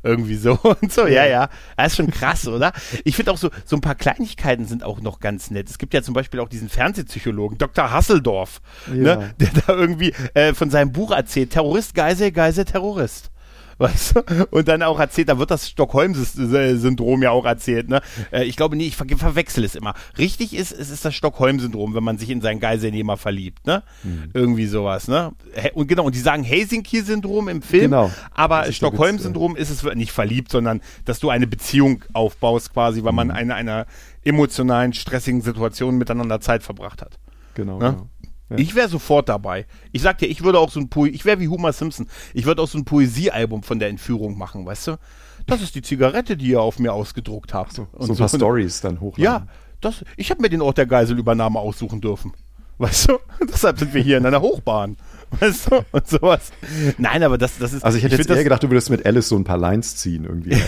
[0.04, 1.50] Irgendwie so und so, ja, ja.
[1.78, 2.74] Das ist schon krass, oder?
[3.06, 5.70] Ich finde auch so, so ein paar Kleinigkeiten sind auch noch ganz nett.
[5.70, 7.92] Es gibt ja zum Beispiel auch diesen Fernsehpsychologen, Dr.
[7.92, 8.94] Hasseldorf, Ja.
[9.16, 13.32] ne, der da irgendwie äh, von seinem Buch erzählt, Terrorist, Geisel, Geisel, Terrorist.
[13.80, 14.22] Weißt du?
[14.50, 17.90] Und dann auch erzählt, da wird das Stockholm-Syndrom ja auch erzählt.
[17.90, 18.02] Ne?
[18.32, 19.94] Äh, Ich glaube, nee, ich ver verwechsel es immer.
[20.18, 23.66] Richtig ist, es ist das Stockholm-Syndrom, wenn man sich in seinen Geiselnehmer verliebt.
[23.68, 23.84] Ne?
[24.04, 24.30] Mhm.
[24.34, 25.08] Irgendwie sowas.
[25.08, 25.32] Ne?
[25.74, 28.12] Und genau, und die sagen Helsinki-Syndrom im Film, Genau.
[28.32, 33.16] aber Stockholm-Syndrom ist es nicht verliebt, sondern dass du eine Beziehung aufbaust quasi, weil Mhm.
[33.16, 33.86] man in einer
[34.24, 37.18] emotionalen, stressigen Situation miteinander Zeit verbracht hat.
[37.54, 37.80] Genau.
[37.80, 37.92] Ne?
[37.94, 38.10] genau.
[38.50, 38.58] Ja.
[38.58, 39.66] Ich wäre sofort dabei.
[39.92, 42.08] Ich sag dir, ich würde auch so ein Poe ich wäre wie Homer Simpson.
[42.34, 44.98] Ich würde auch so ein Poesiealbum von der Entführung machen, weißt du?
[45.46, 47.74] Das ist die Zigarette, die ihr auf mir ausgedruckt habt.
[47.74, 49.24] so, Und so ein paar Stories dann hochladen.
[49.24, 49.48] Ja,
[49.82, 52.34] das, ich habe mir den Ort der Geiselübernahme aussuchen dürfen.
[52.78, 53.20] Weißt du?
[53.52, 54.98] Deshalb sind wir hier in einer Hochbahn.
[55.40, 55.84] Weißt du?
[55.92, 56.52] Und sowas.
[56.98, 57.84] Nein, aber das, das ist.
[57.84, 59.96] Also ich hätte jetzt find eher gedacht, du würdest mit Alice so ein paar Lines
[59.98, 60.58] ziehen irgendwie.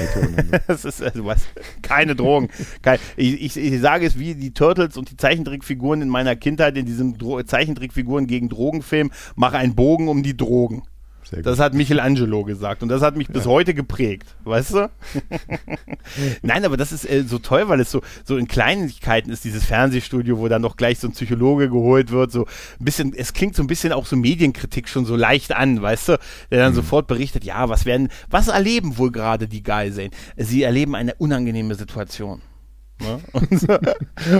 [0.68, 1.42] Das ist also was.
[1.82, 2.50] Keine Drogen.
[2.82, 6.78] Kein, ich, ich, ich sage es wie die Turtles und die Zeichentrickfiguren in meiner Kindheit
[6.78, 9.12] in diesem Dro Zeichentrickfiguren gegen Drogenfilm.
[9.36, 10.84] Mach einen Bogen um die Drogen.
[11.32, 14.92] Das hat Michelangelo gesagt und das hat mich bis heute geprägt, weißt du?
[16.42, 19.64] Nein, aber das ist äh, so toll, weil es so, so in Kleinigkeiten ist, dieses
[19.66, 23.56] Fernsehstudio, wo dann noch gleich so ein Psychologe geholt wird, so ein bisschen, es klingt
[23.56, 26.20] so ein bisschen auch so Medienkritik schon so leicht an, weißt du?
[26.50, 30.10] Der dann sofort berichtet, ja, was werden, was erleben wohl gerade die Geiseln?
[30.36, 32.42] Sie erleben eine unangenehme Situation.
[33.02, 33.20] Ne?
[33.34, 33.78] Und, so,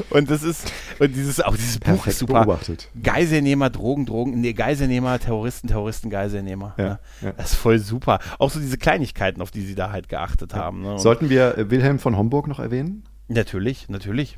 [0.10, 2.44] und das ist, und dieses, auch dieses Buch ist super.
[2.44, 2.90] beobachtet.
[3.02, 6.74] Geiselnehmer, Drogen, Drogen, nee, Geiselnehmer, Terroristen, Terroristen, Geiselnehmer.
[6.78, 7.00] Ja, ne?
[7.22, 7.32] ja.
[7.34, 8.20] Das ist voll super.
[8.38, 10.82] Auch so diese Kleinigkeiten, auf die sie da halt geachtet haben.
[10.82, 11.00] Ne?
[11.00, 13.04] Sollten wir äh, Wilhelm von Homburg noch erwähnen?
[13.30, 14.38] Natürlich, natürlich.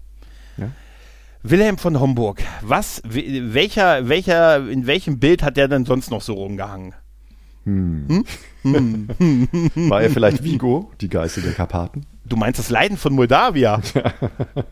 [0.58, 0.70] Ja.
[1.44, 6.22] Wilhelm von Homburg, was, we- welcher, welcher, in welchem Bild hat der denn sonst noch
[6.22, 6.94] so rumgehangen?
[8.64, 12.06] War er vielleicht Vigo, die Geißel der Karpaten?
[12.26, 13.82] Du meinst das Leiden von Moldawia?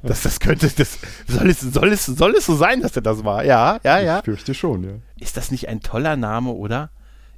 [0.04, 3.24] das, das könnte, das, soll es, soll es, soll es so sein, dass er das
[3.24, 3.44] war?
[3.44, 4.20] Ja, ja, ja.
[4.20, 4.92] Ich fürchte schon, ja.
[5.20, 6.90] Ist das nicht ein toller Name, oder?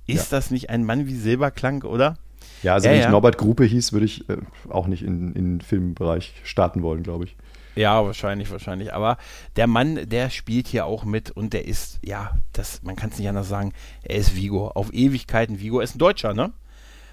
[0.07, 2.17] Ist das nicht ein Mann wie Silberklang, oder?
[2.63, 3.11] Ja, also Ja, wenn ich ja.
[3.11, 4.37] Norbert Gruppe hieß, würde ich äh,
[4.69, 7.35] auch nicht in, in den Filmbereich starten wollen, glaube ich.
[7.76, 8.93] Ja, wahrscheinlich, wahrscheinlich.
[8.93, 9.18] Aber
[9.56, 13.18] der Mann, der spielt hier auch mit und der ist, ja, das, man kann es
[13.18, 13.73] nicht anders sagen,
[14.03, 14.69] er ist Vigo.
[14.69, 15.80] Auf Ewigkeiten Vigo.
[15.80, 16.52] Er ist ein Deutscher, ne?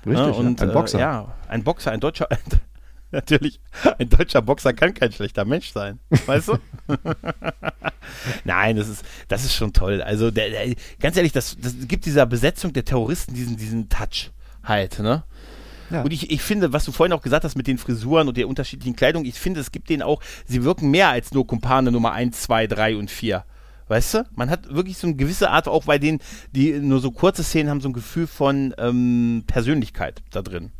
[0.05, 0.99] Richtig, Ja, ja, und, ein Boxer.
[0.99, 2.29] Äh, ja, ein Boxer, ein Deutscher.
[3.11, 3.59] Natürlich,
[3.99, 6.59] ein deutscher Boxer kann kein schlechter Mensch sein, weißt du?
[8.45, 10.03] Nein, das ist, das ist schon toll.
[10.03, 14.31] Also, der, der, ganz ehrlich, das, das gibt dieser Besetzung der Terroristen diesen, diesen Touch
[14.63, 15.25] halt, ne?
[15.91, 16.03] Ja.
[16.03, 18.49] Und ich, ich finde, was du vorhin auch gesagt hast mit den Frisuren und der
[18.49, 22.13] unterschiedlichen Kleidung, ich finde, es gibt denen auch, sie wirken mehr als nur Kumpane Nummer
[22.13, 23.45] 1, 2, 3 und 4.
[23.89, 24.25] Weißt du?
[24.35, 26.19] Man hat wirklich so eine gewisse Art, auch bei denen,
[26.53, 30.73] die nur so kurze Szenen haben, so ein Gefühl von ähm, Persönlichkeit da drin.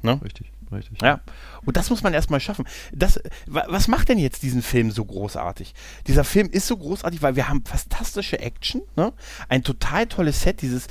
[0.00, 0.18] Ne?
[0.24, 1.02] Richtig, richtig.
[1.02, 1.20] Ja,
[1.66, 2.64] und das muss man erstmal schaffen.
[2.90, 5.74] Das, wa- was macht denn jetzt diesen Film so großartig?
[6.06, 9.12] Dieser Film ist so großartig, weil wir haben fantastische Action, ne?
[9.50, 10.86] ein total tolles Set, dieses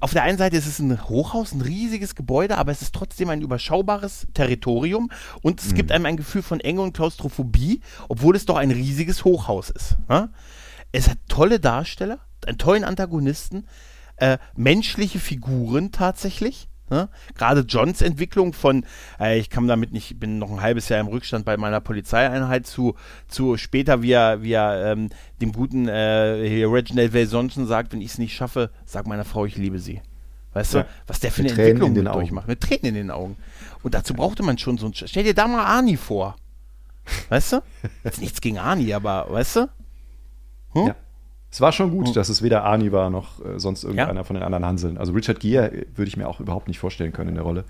[0.00, 3.28] auf der einen Seite ist es ein Hochhaus, ein riesiges Gebäude, aber es ist trotzdem
[3.28, 5.10] ein überschaubares Territorium
[5.42, 9.24] und es gibt einem ein Gefühl von Enge und Klaustrophobie, obwohl es doch ein riesiges
[9.24, 9.98] Hochhaus ist.
[10.08, 10.30] Ne?
[10.90, 13.66] Es hat tolle Darsteller, einen tollen Antagonisten,
[14.16, 16.69] äh, menschliche Figuren tatsächlich.
[16.90, 17.08] Ne?
[17.36, 18.84] Gerade Johns Entwicklung von,
[19.20, 22.66] äh, ich kam damit nicht, bin noch ein halbes Jahr im Rückstand bei meiner Polizeieinheit
[22.66, 22.96] zu,
[23.28, 25.10] zu später, wie er, wie er ähm,
[25.40, 29.56] dem guten äh, Reginald Johnson sagt, wenn ich es nicht schaffe, sag meiner Frau, ich
[29.56, 30.02] liebe sie.
[30.52, 30.82] Weißt ja.
[30.82, 32.48] du, was der für eine Entwicklung mit durchmacht.
[32.48, 33.36] Mit Tränen in den Augen.
[33.82, 34.94] Und dazu brauchte man schon so ein.
[34.94, 36.36] Stell dir da mal Arnie vor.
[37.28, 37.62] Weißt du?
[38.04, 39.60] Jetzt nichts gegen Arnie, aber weißt du?
[40.72, 40.86] Hm?
[40.88, 40.96] Ja.
[41.52, 42.14] Es war schon gut, hm.
[42.14, 44.24] dass es weder Arnie war noch äh, sonst irgendeiner ja?
[44.24, 44.98] von den anderen Hanseln.
[44.98, 47.64] Also Richard Gere würde ich mir auch überhaupt nicht vorstellen können in der Rolle.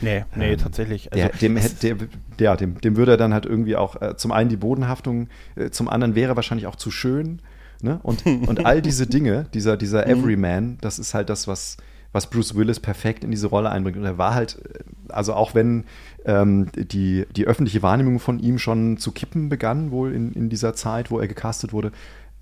[0.00, 1.12] Nee, nee, ähm, tatsächlich.
[1.12, 1.96] Also, der, dem, der,
[2.38, 5.70] der, dem, dem würde er dann halt irgendwie auch äh, zum einen die Bodenhaftung, äh,
[5.70, 7.40] zum anderen wäre wahrscheinlich auch zu schön.
[7.82, 7.98] Ne?
[8.04, 10.12] Und, und all diese Dinge, dieser, dieser mhm.
[10.12, 11.76] Everyman, das ist halt das, was,
[12.12, 13.96] was Bruce Willis perfekt in diese Rolle einbringt.
[13.96, 15.86] Und er war halt, äh, also auch wenn
[16.24, 20.74] ähm, die, die öffentliche Wahrnehmung von ihm schon zu kippen begann, wohl in, in dieser
[20.74, 21.90] Zeit, wo er gecastet wurde,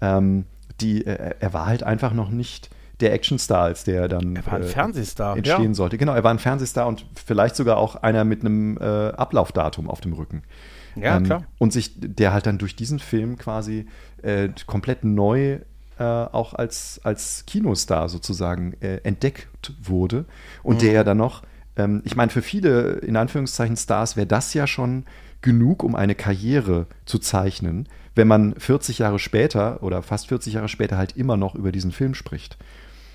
[0.02, 0.44] ähm,
[0.82, 4.54] die, äh, er war halt einfach noch nicht der Actionstar, als der dann er war
[4.54, 5.74] ein äh, Fernsehstar, entstehen ja.
[5.74, 5.98] sollte.
[5.98, 10.00] Genau, er war ein Fernsehstar und vielleicht sogar auch einer mit einem äh, Ablaufdatum auf
[10.00, 10.42] dem Rücken.
[10.94, 11.44] Ja, ähm, klar.
[11.58, 13.86] Und sich, der halt dann durch diesen Film quasi
[14.22, 15.58] äh, komplett neu
[15.98, 19.48] äh, auch als, als Kinostar sozusagen äh, entdeckt
[19.82, 20.24] wurde.
[20.62, 20.80] Und mhm.
[20.80, 21.42] der ja dann noch,
[21.76, 25.04] ähm, ich meine, für viele, in Anführungszeichen, Stars wäre das ja schon
[25.40, 30.68] genug, um eine Karriere zu zeichnen, wenn man 40 Jahre später oder fast 40 Jahre
[30.68, 32.58] später halt immer noch über diesen Film spricht.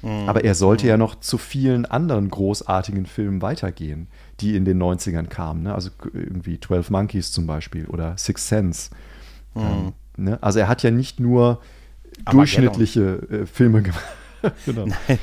[0.01, 0.29] Mhm.
[0.29, 0.89] Aber er sollte mhm.
[0.89, 4.07] ja noch zu vielen anderen großartigen Filmen weitergehen,
[4.39, 5.63] die in den 90ern kamen.
[5.63, 5.73] Ne?
[5.75, 8.89] Also irgendwie 12 Monkeys zum Beispiel oder Six Sense.
[9.55, 9.61] Mhm.
[9.61, 10.39] Ähm, ne?
[10.41, 11.61] Also er hat ja nicht nur
[12.31, 14.03] durchschnittliche äh, Filme gemacht.
[14.65, 14.85] genau.
[15.07, 15.19] Nein,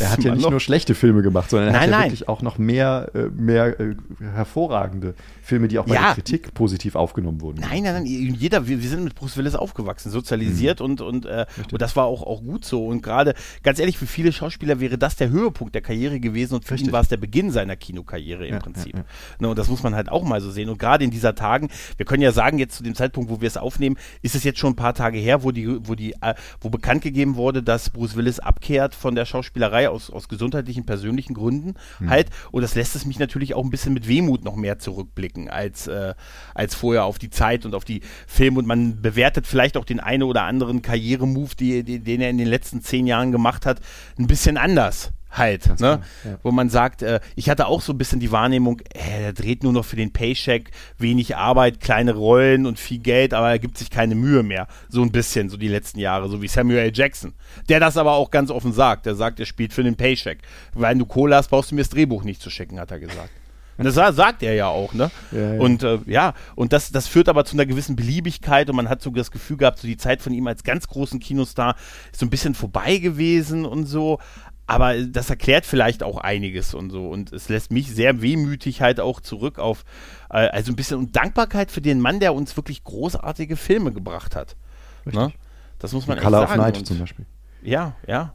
[0.00, 2.04] er hat ja nicht nur schlechte Filme gemacht, sondern er nein, hat ja nein.
[2.06, 5.14] wirklich auch noch mehr, äh, mehr äh, hervorragende
[5.46, 6.06] Filme, die auch bei ja.
[6.06, 7.60] der Kritik positiv aufgenommen wurden.
[7.60, 10.86] Nein, nein, nein, jeder, wir, wir sind mit Bruce Willis aufgewachsen, sozialisiert mhm.
[10.86, 12.84] und, und, äh, und das war auch, auch gut so.
[12.84, 16.64] Und gerade, ganz ehrlich, für viele Schauspieler wäre das der Höhepunkt der Karriere gewesen und
[16.64, 16.88] für Richtig.
[16.88, 18.96] ihn war es der Beginn seiner Kinokarriere im ja, Prinzip.
[18.96, 19.04] Ja,
[19.38, 20.68] ne, und das muss man halt auch mal so sehen.
[20.68, 23.46] Und gerade in dieser Tagen, wir können ja sagen, jetzt zu dem Zeitpunkt, wo wir
[23.46, 26.34] es aufnehmen, ist es jetzt schon ein paar Tage her, wo die, wo die, äh,
[26.60, 31.34] wo bekannt gegeben wurde, dass Bruce Willis abkehrt von der Schauspielerei aus, aus gesundheitlichen, persönlichen
[31.34, 32.10] Gründen mhm.
[32.10, 32.30] halt.
[32.50, 35.86] Und das lässt es mich natürlich auch ein bisschen mit Wehmut noch mehr zurückblicken als,
[35.86, 36.14] äh,
[36.54, 38.58] als vorher auf die Zeit und auf die Filme.
[38.58, 42.38] Und man bewertet vielleicht auch den einen oder anderen Karrieremove, die, die, den er in
[42.38, 43.80] den letzten zehn Jahren gemacht hat,
[44.18, 46.00] ein bisschen anders halt, ne?
[46.24, 46.38] ja.
[46.42, 49.62] wo man sagt, äh, ich hatte auch so ein bisschen die Wahrnehmung, äh, der dreht
[49.62, 53.78] nur noch für den Paycheck, wenig Arbeit, kleine Rollen und viel Geld, aber er gibt
[53.78, 54.66] sich keine Mühe mehr.
[54.88, 56.92] So ein bisschen, so die letzten Jahre, so wie Samuel L.
[56.94, 57.34] Jackson.
[57.68, 59.06] Der das aber auch ganz offen sagt.
[59.06, 60.38] Der sagt, er spielt für den Paycheck.
[60.74, 63.30] Weil du Kohle hast, brauchst du mir das Drehbuch nicht zu schicken, hat er gesagt.
[63.78, 65.10] Und das sagt er ja auch, ne?
[65.32, 65.60] Ja, ja.
[65.60, 69.02] Und äh, ja, und das, das führt aber zu einer gewissen Beliebigkeit und man hat
[69.02, 71.76] so das Gefühl gehabt, so die Zeit von ihm als ganz großen Kinostar
[72.10, 74.18] ist so ein bisschen vorbei gewesen und so.
[74.66, 77.08] Aber das erklärt vielleicht auch einiges und so.
[77.08, 79.84] Und es lässt mich sehr wehmütig halt auch zurück auf,
[80.28, 84.56] äh, also ein bisschen Dankbarkeit für den Mann, der uns wirklich großartige Filme gebracht hat.
[85.04, 85.32] Ne?
[85.78, 86.52] Das muss man echt Color sagen.
[86.52, 87.26] Color of Night und, zum Beispiel.
[87.62, 88.34] Ja, ja.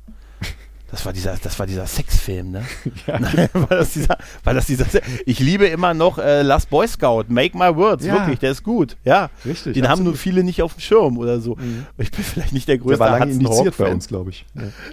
[0.91, 2.65] Das war dieser, das war dieser Sexfilm, ne?
[3.07, 3.19] Ja.
[3.19, 4.85] Nein, war das dieser, war das dieser,
[5.25, 8.13] ich liebe immer noch äh, Last Boy Scout, Make My Words, ja.
[8.13, 9.29] wirklich, der ist gut, ja.
[9.45, 9.73] Richtig.
[9.73, 9.89] Den absolut.
[9.89, 11.55] haben nur viele nicht auf dem Schirm oder so.
[11.55, 11.85] Mhm.
[11.97, 14.45] Ich bin vielleicht nicht der größte der war lange Hudson indiziert bei uns, glaube ich.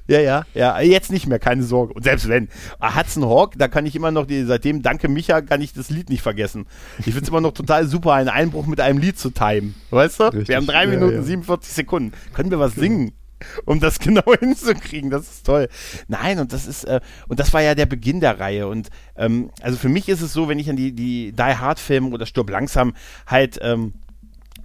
[0.06, 0.20] Ja.
[0.20, 0.20] ja.
[0.20, 1.92] ja, ja, jetzt nicht mehr, keine Sorge.
[1.94, 2.48] Und selbst wenn,
[2.78, 5.90] ah, Hudson Hawk, da kann ich immer noch, die, seitdem, danke Micha, kann ich das
[5.90, 6.66] Lied nicht vergessen.
[6.98, 10.20] Ich finde es immer noch total super, einen Einbruch mit einem Lied zu timen, weißt
[10.20, 10.24] du?
[10.24, 10.48] Richtig.
[10.48, 12.12] Wir haben drei Minuten 47 Sekunden.
[12.32, 12.82] Können wir was genau.
[12.82, 13.12] singen?
[13.64, 15.10] um das genau hinzukriegen.
[15.10, 15.68] Das ist toll.
[16.08, 18.68] Nein, und das ist, äh, und das war ja der Beginn der Reihe.
[18.68, 22.10] Und ähm, also für mich ist es so, wenn ich an die, die Die Hard-Filme
[22.10, 22.94] oder Sturb langsam
[23.26, 23.94] halt ähm,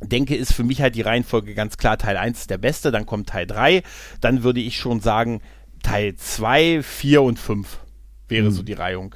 [0.01, 1.97] denke, ist für mich halt die Reihenfolge ganz klar.
[1.97, 3.83] Teil 1 ist der beste, dann kommt Teil 3,
[4.21, 5.41] dann würde ich schon sagen,
[5.81, 7.79] Teil 2, 4 und 5
[8.27, 8.51] wäre mhm.
[8.51, 9.15] so die Reihung.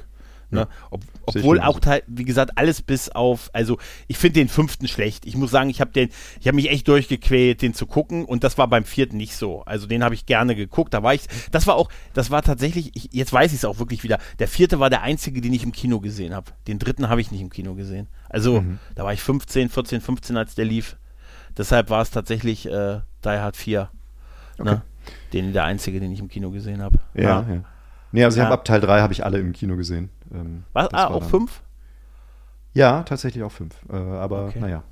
[0.50, 0.66] Ne?
[0.90, 5.26] Ob, obwohl auch, wie gesagt, alles bis auf, also ich finde den fünften schlecht.
[5.26, 6.10] Ich muss sagen, ich habe den,
[6.40, 9.62] ich habe mich echt durchgequält, den zu gucken und das war beim vierten nicht so.
[9.62, 10.94] Also den habe ich gerne geguckt.
[10.94, 13.78] Da war ich, das war auch, das war tatsächlich, ich, jetzt weiß ich es auch
[13.78, 14.18] wirklich wieder.
[14.38, 16.52] Der vierte war der einzige, den ich im Kino gesehen habe.
[16.66, 18.08] Den dritten habe ich nicht im Kino gesehen.
[18.28, 18.78] Also mhm.
[18.94, 20.96] da war ich 15, 14, 15, als der lief.
[21.56, 23.80] Deshalb war es tatsächlich äh, Die Hard 4.
[23.80, 23.90] Ne?
[24.58, 24.70] Okay.
[24.70, 24.82] Ne?
[25.32, 26.98] Den der einzige, den ich im Kino gesehen habe.
[27.14, 27.46] Ja, ja.
[27.48, 27.64] ja.
[28.12, 28.44] Nee, also ja.
[28.44, 30.10] ich habe ab Teil 3 habe ich alle im Kino gesehen.
[30.32, 30.92] Ähm, Was?
[30.92, 31.62] Ah, auch 5?
[32.72, 33.74] Ja, tatsächlich auch 5.
[33.90, 34.60] Äh, aber okay.
[34.60, 34.82] naja.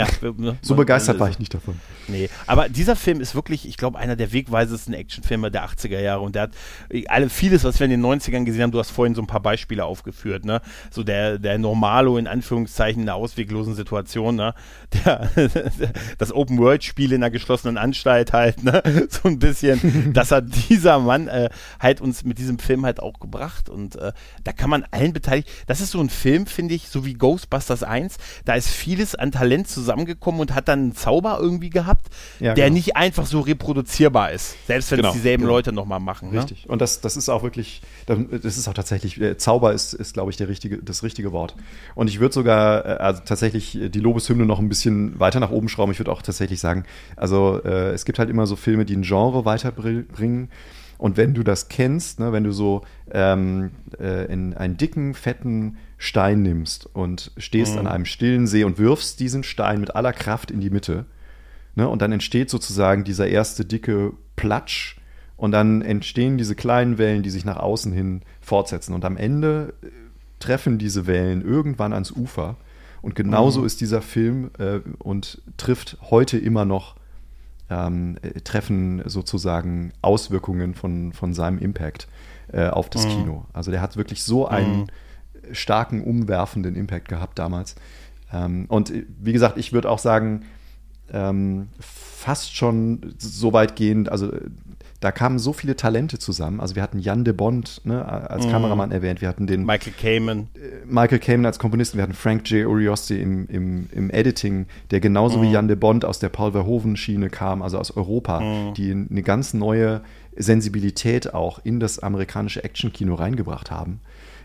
[0.00, 1.78] Ja, so begeistert war ich nicht davon.
[2.08, 6.20] Nee, aber dieser Film ist wirklich, ich glaube, einer der wegweisesten Actionfilme der 80er Jahre
[6.20, 6.50] und der hat
[7.08, 9.40] alle, vieles, was wir in den 90ern gesehen haben, du hast vorhin so ein paar
[9.40, 10.60] Beispiele aufgeführt, ne?
[10.90, 14.54] So der, der Normalo in Anführungszeichen in einer ausweglosen Situation, ne?
[15.04, 15.30] Der,
[16.18, 18.82] das Open-World-Spiel in einer geschlossenen Anstalt halt, ne?
[19.10, 21.48] So ein bisschen, das hat dieser Mann äh,
[21.78, 24.12] halt uns mit diesem Film halt auch gebracht und äh,
[24.42, 27.82] da kann man allen beteiligt, das ist so ein Film, finde ich, so wie Ghostbusters
[27.82, 32.06] 1, da ist vieles an Talent zusammen zusammengekommen und hat dann einen Zauber irgendwie gehabt,
[32.38, 32.74] Ja, der genau.
[32.76, 34.56] nicht einfach so reproduzierbar ist.
[34.66, 35.54] Selbst wenn Genau, es dieselben genau.
[35.54, 36.30] Leute nochmal machen.
[36.30, 36.38] Ne?
[36.38, 36.68] Richtig.
[36.68, 40.30] Und das, das ist auch wirklich, das ist auch tatsächlich, äh, Zauber ist, ist glaube
[40.30, 41.54] ich, der richtige, das richtige Wort.
[41.94, 45.68] Und ich würde sogar äh, also tatsächlich die Lobeshymne noch ein bisschen weiter nach oben
[45.68, 45.92] schrauben.
[45.92, 46.84] Ich würde auch tatsächlich sagen,
[47.16, 50.48] also äh, es gibt halt immer so Filme, die ein Genre weiterbringen.
[50.98, 55.78] Und wenn du das kennst, ne, wenn du so ähm, äh, in einen dicken, fetten
[56.02, 60.50] Stein nimmst und stehst an einem stillen See und wirfst diesen Stein mit aller Kraft
[60.50, 61.06] in die Mitte,
[61.74, 61.88] Ne?
[61.88, 64.96] Und dann entsteht sozusagen dieser erste dicke Platsch
[65.36, 68.94] und dann entstehen diese kleinen Wellen, die sich nach außen hin fortsetzen.
[68.94, 69.86] Und am Ende äh,
[70.38, 72.56] treffen diese Wellen irgendwann ans Ufer.
[73.02, 76.96] Und genauso ist dieser Film äh, und trifft heute immer noch,
[77.70, 82.08] ähm, äh, treffen sozusagen Auswirkungen von, von seinem Impact
[82.52, 83.46] äh, auf das Kino.
[83.54, 84.90] Also der hat wirklich so einen
[85.52, 87.74] starken, umwerfenden Impact gehabt damals.
[88.32, 90.42] Ähm, und äh, wie gesagt, ich würde auch sagen,
[91.12, 94.40] ähm, fast schon so weit gehend, also äh,
[95.00, 96.60] da kamen so viele Talente zusammen.
[96.60, 100.48] Also wir hatten Jan de Bond ne, als Kameramann erwähnt, wir hatten den Michael Kamen.
[100.86, 102.66] Michael Kamen als Komponisten, wir hatten Frank J.
[102.66, 107.30] Urioste im, im, im Editing, der genauso wie Jan de Bond aus der Paul Verhoeven-Schiene
[107.30, 110.02] kam, also aus Europa, die eine ganz neue
[110.36, 114.00] Sensibilität auch in das amerikanische Actionkino reingebracht haben,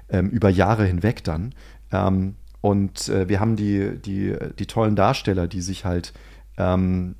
[0.10, 1.54] ähm, über Jahre hinweg dann.
[1.92, 6.14] Ähm, und äh, wir haben die, die, die tollen Darsteller, die sich halt
[6.58, 7.16] ähm,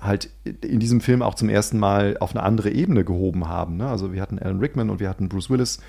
[0.00, 3.76] halt in diesem Film auch zum ersten Mal auf eine andere Ebene gehoben haben.
[3.76, 3.88] Ne?
[3.88, 5.80] Also wir hatten Alan Rickman und wir hatten Bruce Willis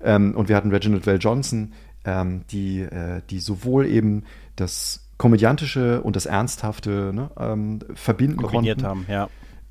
[0.00, 1.72] ähm, und wir hatten Reginald Vell Johnson,
[2.04, 4.24] ähm, die, äh, die sowohl eben
[4.54, 9.06] das Komödiantische und das Ernsthafte ne, ähm, verbinden kombiniert konnten.
[9.08, 9.28] haben,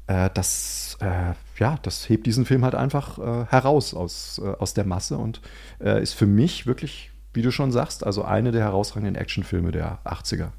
[0.07, 0.25] ja.
[0.25, 4.73] Äh, das, äh, ja, das hebt diesen Film halt einfach äh, heraus aus, äh, aus
[4.73, 5.41] der Masse und
[5.81, 9.99] äh, ist für mich wirklich, wie du schon sagst, also eine der herausragenden Actionfilme der
[10.05, 10.49] 80er.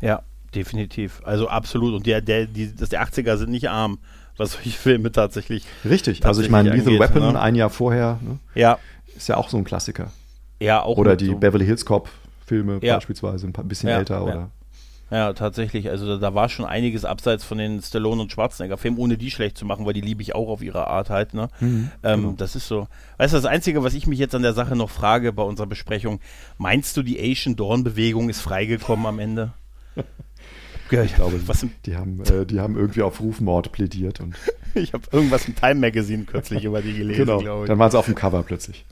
[0.00, 0.22] Ja,
[0.54, 1.20] definitiv.
[1.24, 1.94] Also absolut.
[1.94, 3.98] Und der, der, die, das, die 80er sind nicht arm,
[4.36, 5.64] was solche Filme tatsächlich.
[5.84, 7.40] Richtig, also ich meine, tatsächlich Lethal Weapon ne?
[7.40, 8.78] ein Jahr vorher ne, Ja,
[9.16, 10.10] ist ja auch so ein Klassiker.
[10.60, 10.96] ja, auch.
[10.98, 12.94] Oder die so, Beverly Hills Cop-Filme Ja.
[12.96, 14.16] beispielsweise, ein bisschen Ja, älter.
[14.16, 14.20] ja.
[14.22, 14.50] Oder
[15.14, 15.88] Ja, tatsächlich.
[15.90, 19.64] Also da, war schon einiges abseits von den Stallone und Schwarzenegger-Filmen, ohne die schlecht zu
[19.64, 21.34] machen, weil die liebe ich auch auf ihre Art halt.
[21.34, 21.50] Ne?
[21.60, 22.34] Mhm, ähm, genau.
[22.36, 22.88] Das ist so.
[23.18, 25.68] Weißt du, das Einzige, was ich mich jetzt an der Sache noch frage bei unserer
[25.68, 26.18] Besprechung,
[26.58, 29.52] meinst du, die Asian Dawn-Bewegung ist freigekommen am Ende?
[30.90, 34.18] ich glaube, was die, haben, äh, die haben irgendwie auf Rufmord plädiert.
[34.18, 34.34] Und,
[34.74, 37.68] ich habe irgendwas im Time Magazine kürzlich über die gelesen, genau, glaube ich.
[37.68, 38.84] dann waren sie auf dem Cover plötzlich.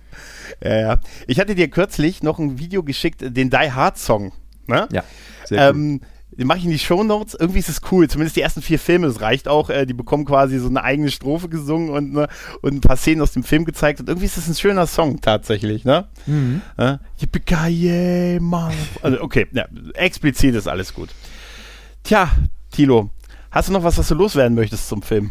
[0.62, 1.00] Ja, ja.
[1.26, 4.30] Ich hatte dir kürzlich noch ein Video geschickt, den Die Hard Song.
[4.68, 4.86] Ne?
[4.92, 5.02] Ja,
[5.46, 6.00] sehr cool.
[6.38, 7.34] Den mache ich in die Shownotes.
[7.38, 8.08] Irgendwie ist es cool.
[8.08, 9.06] Zumindest die ersten vier Filme.
[9.06, 9.68] Das reicht auch.
[9.70, 12.28] Äh, die bekommen quasi so eine eigene Strophe gesungen und, ne,
[12.62, 14.00] und ein paar Szenen aus dem Film gezeigt.
[14.00, 15.84] Und irgendwie ist es ein schöner Song tatsächlich.
[15.84, 16.08] Ne?
[16.26, 16.62] Mhm.
[16.78, 16.96] Äh,
[18.40, 18.72] Mann.
[19.02, 21.10] Also, okay, ja, explizit ist alles gut.
[22.02, 22.30] Tja,
[22.70, 23.10] Tilo,
[23.50, 25.30] hast du noch was, was du loswerden möchtest zum Film?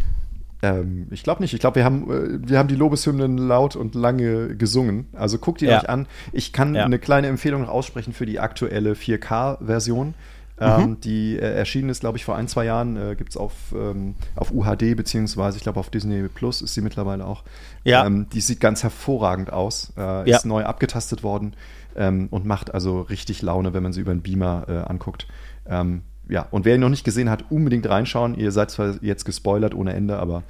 [0.64, 1.54] Ähm, ich glaube nicht.
[1.54, 5.08] Ich glaube, wir haben, äh, wir haben die Lobeshymnen laut und lange gesungen.
[5.14, 5.80] Also guckt ihr Ja.
[5.80, 6.08] euch an.
[6.32, 6.86] Ich kann Ja.
[6.86, 10.14] eine kleine Empfehlung noch aussprechen für die aktuelle 4K-Version.
[10.62, 12.96] Ähm, die äh, erschienen ist, glaube ich, vor ein, zwei Jahren.
[12.98, 16.82] Äh, Gibt es auf, ähm, auf UHD, beziehungsweise ich glaube auf Disney Plus ist sie
[16.82, 17.44] mittlerweile auch.
[17.84, 18.06] Ja.
[18.06, 19.92] Ähm, die sieht ganz hervorragend aus.
[19.98, 20.38] Äh, Ja.
[20.38, 21.56] Ist neu abgetastet worden
[21.96, 25.28] ähm, und macht also richtig Laune, wenn man sie über den Beamer äh, anguckt.
[25.68, 28.36] Ähm, ja, und wer ihn noch nicht gesehen hat, unbedingt reinschauen.
[28.36, 30.44] Ihr seid zwar jetzt gespoilert ohne Ende, aber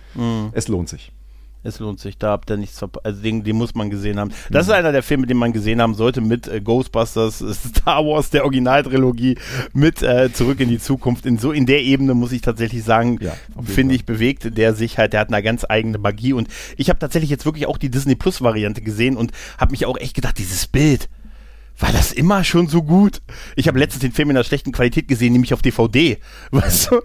[0.52, 1.12] es lohnt sich.
[1.64, 3.06] Es lohnt sich, da habt ihr nichts verpasst.
[3.06, 4.32] Also den, den muss man gesehen haben.
[4.50, 8.06] Das ist einer der Filme, den man gesehen haben sollte mit äh, Ghostbusters, äh, Star
[8.06, 9.38] Wars, der Originaltrilogie,
[9.74, 11.26] mit äh, Zurück in die Zukunft.
[11.26, 13.34] In so in der Ebene muss ich tatsächlich sagen, Ja,
[13.64, 16.34] finde ich, bewegt der sich halt, der hat eine ganz eigene Magie.
[16.34, 16.48] Und
[16.78, 19.98] ich habe tatsächlich jetzt wirklich auch die Disney Plus Variante gesehen und habe mich auch
[19.98, 21.10] echt gedacht, dieses Bild.
[21.82, 23.22] War das immer schon so gut?
[23.56, 26.20] Ich habe letztens den Film in einer schlechten Qualität gesehen, nämlich auf DVD.
[26.52, 27.02] Weißt du?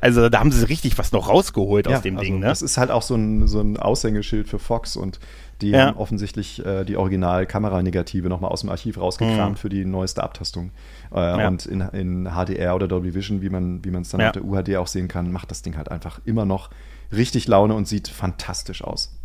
[0.00, 2.46] Also da haben sie richtig was noch rausgeholt aus dem also Ding, ne?
[2.46, 5.20] Das ist halt auch so ein, so ein Aushängeschild für Fox und
[5.60, 5.86] die Ja.
[5.86, 10.70] haben offensichtlich äh, die Original-Kameranegative nochmal aus dem Archiv rausgekramt für die neueste Abtastung.
[11.14, 11.38] Äh, Mhm.
[11.40, 11.48] Ja.
[11.48, 14.26] Und in, in HDR oder Dolby Vision, wie man es dann Ja.
[14.28, 16.70] auf der UHD auch sehen kann, macht das Ding halt einfach immer noch
[17.12, 19.17] richtig Laune und sieht fantastisch aus.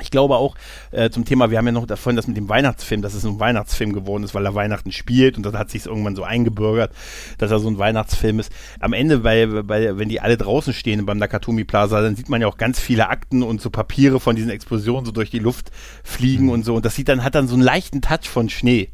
[0.00, 0.56] Ich glaube auch
[0.90, 3.38] äh, zum Thema, wir haben ja noch davon das mit dem Weihnachtsfilm, dass es ein
[3.38, 6.92] Weihnachtsfilm geworden ist, weil er Weihnachten spielt und dann hat sich irgendwann so eingebürgert,
[7.38, 8.50] dass er so ein Weihnachtsfilm ist.
[8.80, 12.40] Am Ende, bei, bei, wenn die alle draußen stehen beim Nakatomi Plaza, dann sieht man
[12.40, 15.70] ja auch ganz viele Akten und so Papiere von diesen Explosionen so durch die Luft
[16.02, 16.74] fliegen und so.
[16.74, 18.88] Und das sieht dann, hat dann so einen leichten Touch von Schnee.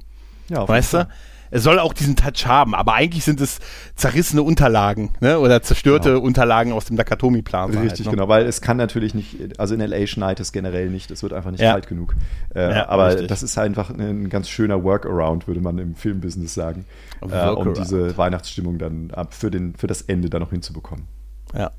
[0.48, 1.08] Ja, Weißt du?
[1.50, 3.58] Es soll auch diesen Touch haben, aber eigentlich sind es
[3.96, 5.38] zerrissene Unterlagen ne?
[5.38, 6.22] oder zerstörte genau.
[6.22, 7.70] Unterlagen aus dem Nakatomi-Plan.
[7.70, 8.10] Richtig, halt, ne?
[8.12, 11.32] genau, weil es kann natürlich nicht, also in LA schneit es generell nicht, es wird
[11.32, 11.72] einfach nicht ja.
[11.72, 12.14] kalt genug.
[12.54, 13.28] Äh, ja, aber richtig.
[13.28, 16.84] das ist einfach ein ganz schöner Workaround, würde man im Filmbusiness sagen,
[17.20, 21.06] äh, um diese Weihnachtsstimmung dann ab für, den, für das Ende dann noch hinzubekommen.
[21.54, 21.70] Ja.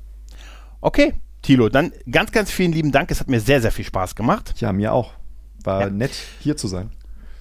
[0.80, 3.10] Okay, Tilo, dann ganz, ganz vielen lieben Dank.
[3.10, 4.54] Es hat mir sehr, sehr viel Spaß gemacht.
[4.58, 5.12] Ja, mir auch.
[5.64, 5.90] War ja.
[5.90, 6.90] nett, hier zu sein.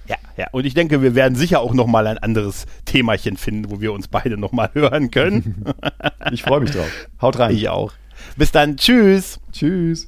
[0.07, 0.47] Ja, ja.
[0.51, 3.93] Und ich denke, wir werden sicher auch noch mal ein anderes Themachen finden, wo wir
[3.93, 5.65] uns beide noch mal hören können.
[6.31, 6.89] ich freue mich drauf.
[7.21, 7.55] Haut rein.
[7.55, 7.93] Ich auch.
[8.35, 8.77] Bis dann.
[8.77, 9.39] Tschüss.
[9.51, 10.07] Tschüss.